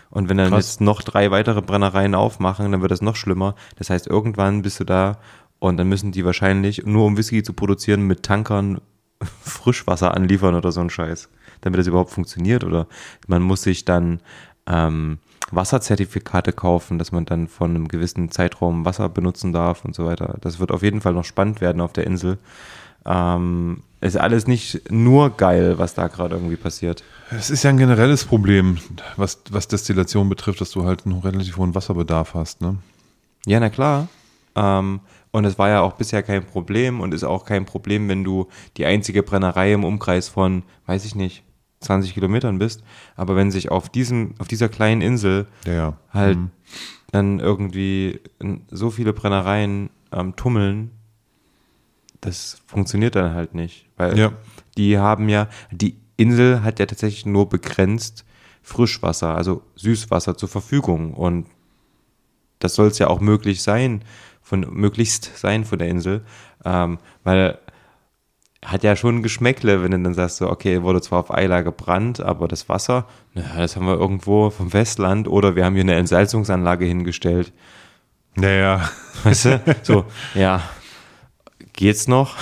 [0.09, 0.67] Und wenn dann Krass.
[0.67, 3.55] jetzt noch drei weitere Brennereien aufmachen, dann wird das noch schlimmer.
[3.77, 5.19] Das heißt, irgendwann bist du da
[5.59, 8.81] und dann müssen die wahrscheinlich, nur um Whisky zu produzieren, mit Tankern
[9.41, 11.29] Frischwasser anliefern oder so ein Scheiß,
[11.61, 12.65] damit das überhaupt funktioniert.
[12.65, 12.87] Oder
[13.27, 14.19] man muss sich dann
[14.67, 15.19] ähm,
[15.51, 20.37] Wasserzertifikate kaufen, dass man dann von einem gewissen Zeitraum Wasser benutzen darf und so weiter.
[20.41, 22.37] Das wird auf jeden Fall noch spannend werden auf der Insel.
[23.05, 27.03] Ähm, ist alles nicht nur geil, was da gerade irgendwie passiert.
[27.31, 28.77] Es ist ja ein generelles Problem,
[29.17, 32.61] was, was Destillation betrifft, dass du halt einen relativ hohen Wasserbedarf hast.
[32.61, 32.77] Ne?
[33.45, 34.07] Ja, na klar.
[34.55, 35.01] Ähm,
[35.31, 38.47] und es war ja auch bisher kein Problem und ist auch kein Problem, wenn du
[38.77, 41.43] die einzige Brennerei im Umkreis von, weiß ich nicht,
[41.85, 42.83] 20 Kilometern bist.
[43.15, 46.51] Aber wenn sich auf diesem, auf dieser kleinen Insel Ja, halt Mhm.
[47.11, 48.19] dann irgendwie
[48.69, 50.91] so viele Brennereien ähm, tummeln,
[52.21, 53.87] das funktioniert dann halt nicht.
[53.97, 54.31] Weil Ja.
[54.77, 58.25] die haben ja, die Insel hat ja tatsächlich nur begrenzt
[58.63, 61.13] Frischwasser, also Süßwasser zur Verfügung.
[61.13, 61.45] Und
[62.59, 64.03] das soll es ja auch möglich sein,
[64.41, 66.23] von, möglichst sein von der Insel.
[66.63, 67.59] Ähm, weil
[68.65, 71.61] hat ja schon ein Geschmäckle, wenn du dann sagst, so, okay, wurde zwar auf Eila
[71.61, 75.83] gebrannt, aber das Wasser, naja, das haben wir irgendwo vom Festland oder wir haben hier
[75.83, 77.53] eine Entsalzungsanlage hingestellt.
[78.35, 78.89] Naja.
[79.23, 79.61] Weißt du?
[79.83, 80.05] So,
[80.35, 80.61] ja,
[81.73, 82.35] geht's noch?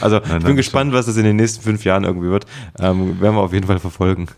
[0.00, 2.46] Also, ich nein, bin das gespannt, was das in den nächsten fünf Jahren irgendwie wird.
[2.78, 4.28] Ähm, werden wir auf jeden Fall verfolgen.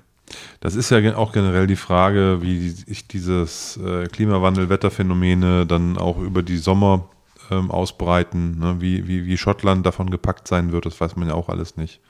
[0.61, 6.43] Das ist ja auch generell die Frage, wie sich dieses äh, Klimawandel-Wetterphänomene dann auch über
[6.43, 7.09] die Sommer
[7.51, 8.59] ähm, ausbreiten.
[8.59, 8.77] Ne?
[8.81, 12.01] Wie, wie, wie Schottland davon gepackt sein wird, das weiß man ja auch alles nicht.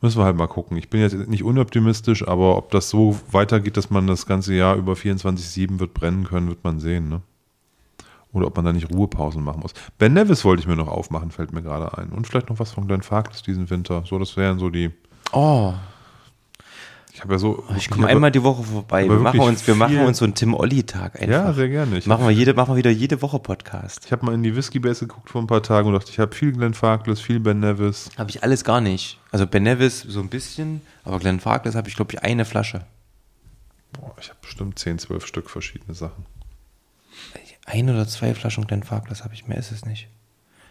[0.00, 0.76] Müssen wir halt mal gucken.
[0.76, 4.76] Ich bin jetzt nicht unoptimistisch, aber ob das so weitergeht, dass man das ganze Jahr
[4.76, 7.08] über 24-7 wird brennen können, wird man sehen.
[7.08, 7.20] Ne?
[8.32, 9.74] Oder ob man da nicht Ruhepausen machen muss.
[9.98, 12.10] Ben Nevis wollte ich mir noch aufmachen, fällt mir gerade ein.
[12.10, 14.04] Und vielleicht noch was von Glenn Farkas diesen Winter.
[14.06, 14.90] So, das wären so die.
[15.32, 15.74] Oh,
[17.18, 17.64] Ich habe ja so.
[17.76, 19.08] ich komme einmal die Woche vorbei.
[19.08, 21.28] Wir machen, uns, wir machen uns so einen Tim-Olli-Tag einfach.
[21.28, 21.98] Ja, sehr gerne.
[21.98, 24.04] Ich machen, wir jede, machen wir wieder jede Woche Podcast.
[24.06, 26.20] Ich habe mal in die Whisky Base geguckt vor ein paar Tagen und dachte, ich
[26.20, 28.10] habe viel Glenn Farkless, viel Ben Nevis.
[28.16, 29.18] Habe ich alles gar nicht.
[29.32, 32.86] Also Ben Nevis so ein bisschen, aber Glenn Farkless habe ich, glaube ich, eine Flasche.
[33.94, 36.24] Boah, ich habe bestimmt 10, 12 Stück verschiedene Sachen.
[37.68, 40.08] Ein oder zwei Flaschen Glen Farkless habe ich, mehr ist es nicht.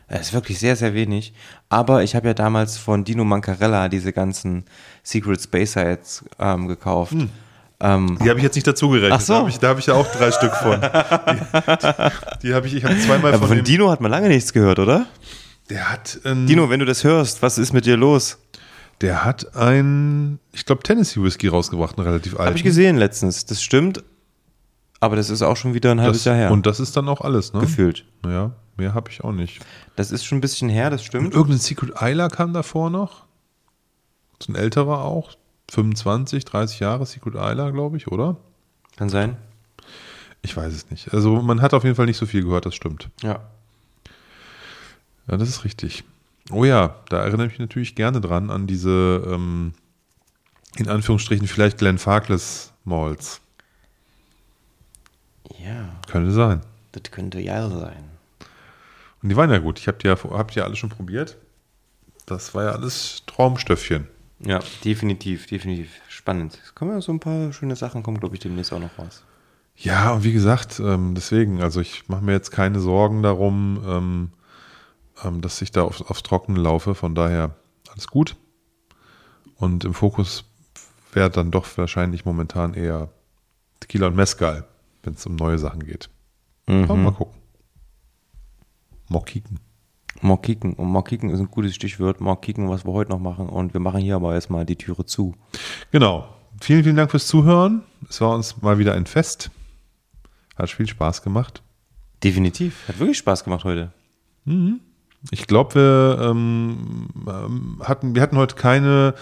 [0.07, 1.33] Das ist wirklich sehr, sehr wenig.
[1.69, 4.65] Aber ich habe ja damals von Dino Mancarella diese ganzen
[5.03, 7.13] Secret Space Sites ähm, gekauft.
[7.79, 9.13] Ähm, Die habe ich jetzt nicht dazu gerechnet.
[9.13, 9.33] Ach so.
[9.33, 10.79] Da habe ich, da hab ich ja auch drei Stück von.
[10.81, 14.53] Die, die habe ich, ich habe zweimal aber von, von Dino hat man lange nichts
[14.53, 15.05] gehört, oder?
[15.69, 18.37] Der hat, ähm, Dino, wenn du das hörst, was ist mit dir los?
[19.01, 22.47] der hat ein, ich glaube, Tennessee Whisky rausgebracht, einen relativ alten.
[22.47, 23.45] Habe ich gesehen letztens.
[23.45, 24.03] Das stimmt.
[24.99, 26.51] Aber das ist auch schon wieder ein halbes das, Jahr her.
[26.51, 27.59] Und das ist dann auch alles, ne?
[27.59, 28.05] gefühlt.
[28.25, 29.63] Ja, mehr habe ich auch nicht.
[29.95, 31.33] Das ist schon ein bisschen her, das Und stimmt.
[31.33, 33.25] irgendein Secret Isla kam davor noch.
[34.41, 35.35] So ein älterer auch.
[35.69, 38.37] 25, 30 Jahre Secret Isla, glaube ich, oder?
[38.95, 39.37] Kann sein.
[40.41, 41.13] Ich weiß es nicht.
[41.13, 43.09] Also man hat auf jeden Fall nicht so viel gehört, das stimmt.
[43.21, 43.41] Ja.
[45.27, 46.03] Ja, das ist richtig.
[46.51, 49.73] Oh ja, da erinnere ich mich natürlich gerne dran an diese, ähm,
[50.77, 53.41] in Anführungsstrichen, vielleicht Glenn Farkless Malls.
[55.57, 56.61] Ja, Könnte sein.
[56.91, 58.03] das könnte ja sein.
[59.21, 59.79] Und die waren ja gut.
[59.79, 61.37] Ich habe die, ja, hab die ja alle schon probiert.
[62.25, 64.07] Das war ja alles Traumstöffchen.
[64.39, 65.89] Ja, definitiv, definitiv.
[66.09, 66.59] Spannend.
[66.63, 69.23] Es kommen ja so ein paar schöne Sachen, kommen, glaube ich, demnächst auch noch raus.
[69.75, 74.31] Ja, und wie gesagt, ähm, deswegen, also ich mache mir jetzt keine Sorgen darum, ähm,
[75.23, 76.95] ähm, dass ich da aufs, aufs Trockene laufe.
[76.95, 77.55] Von daher
[77.89, 78.35] alles gut.
[79.55, 80.43] Und im Fokus
[81.13, 83.09] wäre dann doch wahrscheinlich momentan eher
[83.79, 84.65] Tequila und Mezcal,
[85.07, 86.09] wenn es um neue Sachen geht.
[86.67, 87.41] Aber mal gucken.
[89.07, 89.59] Mokiken.
[90.21, 90.73] Morkiken.
[90.73, 92.19] Und Morkiken ist ein gutes Stichwort.
[92.21, 93.47] Morkiken, was wir heute noch machen.
[93.47, 95.33] Und wir machen hier aber erstmal die Türe zu.
[95.91, 96.27] Genau.
[96.59, 97.83] Vielen, vielen Dank fürs Zuhören.
[98.09, 99.51] Es war uns mal wieder ein Fest.
[100.55, 101.61] Hat viel Spaß gemacht.
[102.23, 102.87] Definitiv.
[102.87, 103.93] Hat wirklich Spaß gemacht heute.
[105.31, 109.13] Ich glaube, wir ähm, ähm, hatten, wir hatten heute keine,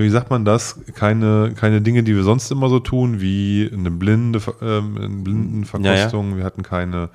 [0.00, 3.90] wie sagt man das, keine, keine Dinge, die wir sonst immer so tun, wie eine
[3.90, 6.36] blinde, ähm, eine Blindenverkostung.
[6.36, 7.10] Wir hatten keine,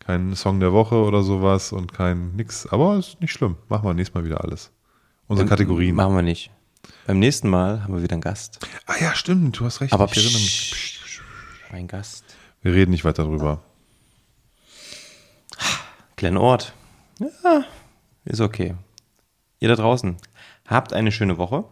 [0.00, 2.66] keinen Song der Woche oder sowas und kein nix.
[2.66, 3.56] Aber ist nicht schlimm.
[3.68, 4.70] Machen wir nächstes Mal wieder alles.
[5.26, 5.94] Unsere Kategorien.
[5.94, 6.50] Machen wir nicht.
[7.06, 8.58] Beim nächsten Mal haben wir wieder einen Gast.
[8.86, 9.58] Ah ja, stimmt.
[9.58, 9.92] Du hast recht.
[9.92, 10.72] Aber ich erinnere mich.
[10.74, 11.22] psch,
[11.70, 12.24] mein Gast.
[12.62, 13.62] Wir reden nicht weiter drüber.
[16.16, 16.72] Kleiner Ort.
[17.18, 17.64] Ja,
[18.24, 18.74] ist okay.
[19.58, 20.16] Ihr da draußen,
[20.66, 21.64] habt eine schöne Woche.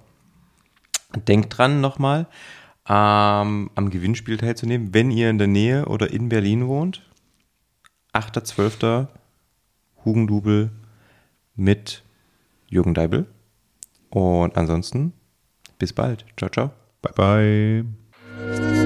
[1.26, 2.26] Denkt dran nochmal,
[2.88, 7.02] ähm, am Gewinnspiel teilzunehmen, wenn ihr in der Nähe oder in Berlin wohnt.
[8.12, 9.06] 8.12.
[10.04, 10.70] Hugendubel
[11.54, 12.02] mit
[12.68, 13.26] Jürgen Deibel.
[14.08, 15.12] Und ansonsten,
[15.78, 16.24] bis bald.
[16.36, 16.70] Ciao, ciao.
[17.02, 17.84] Bye,
[18.44, 18.79] bye.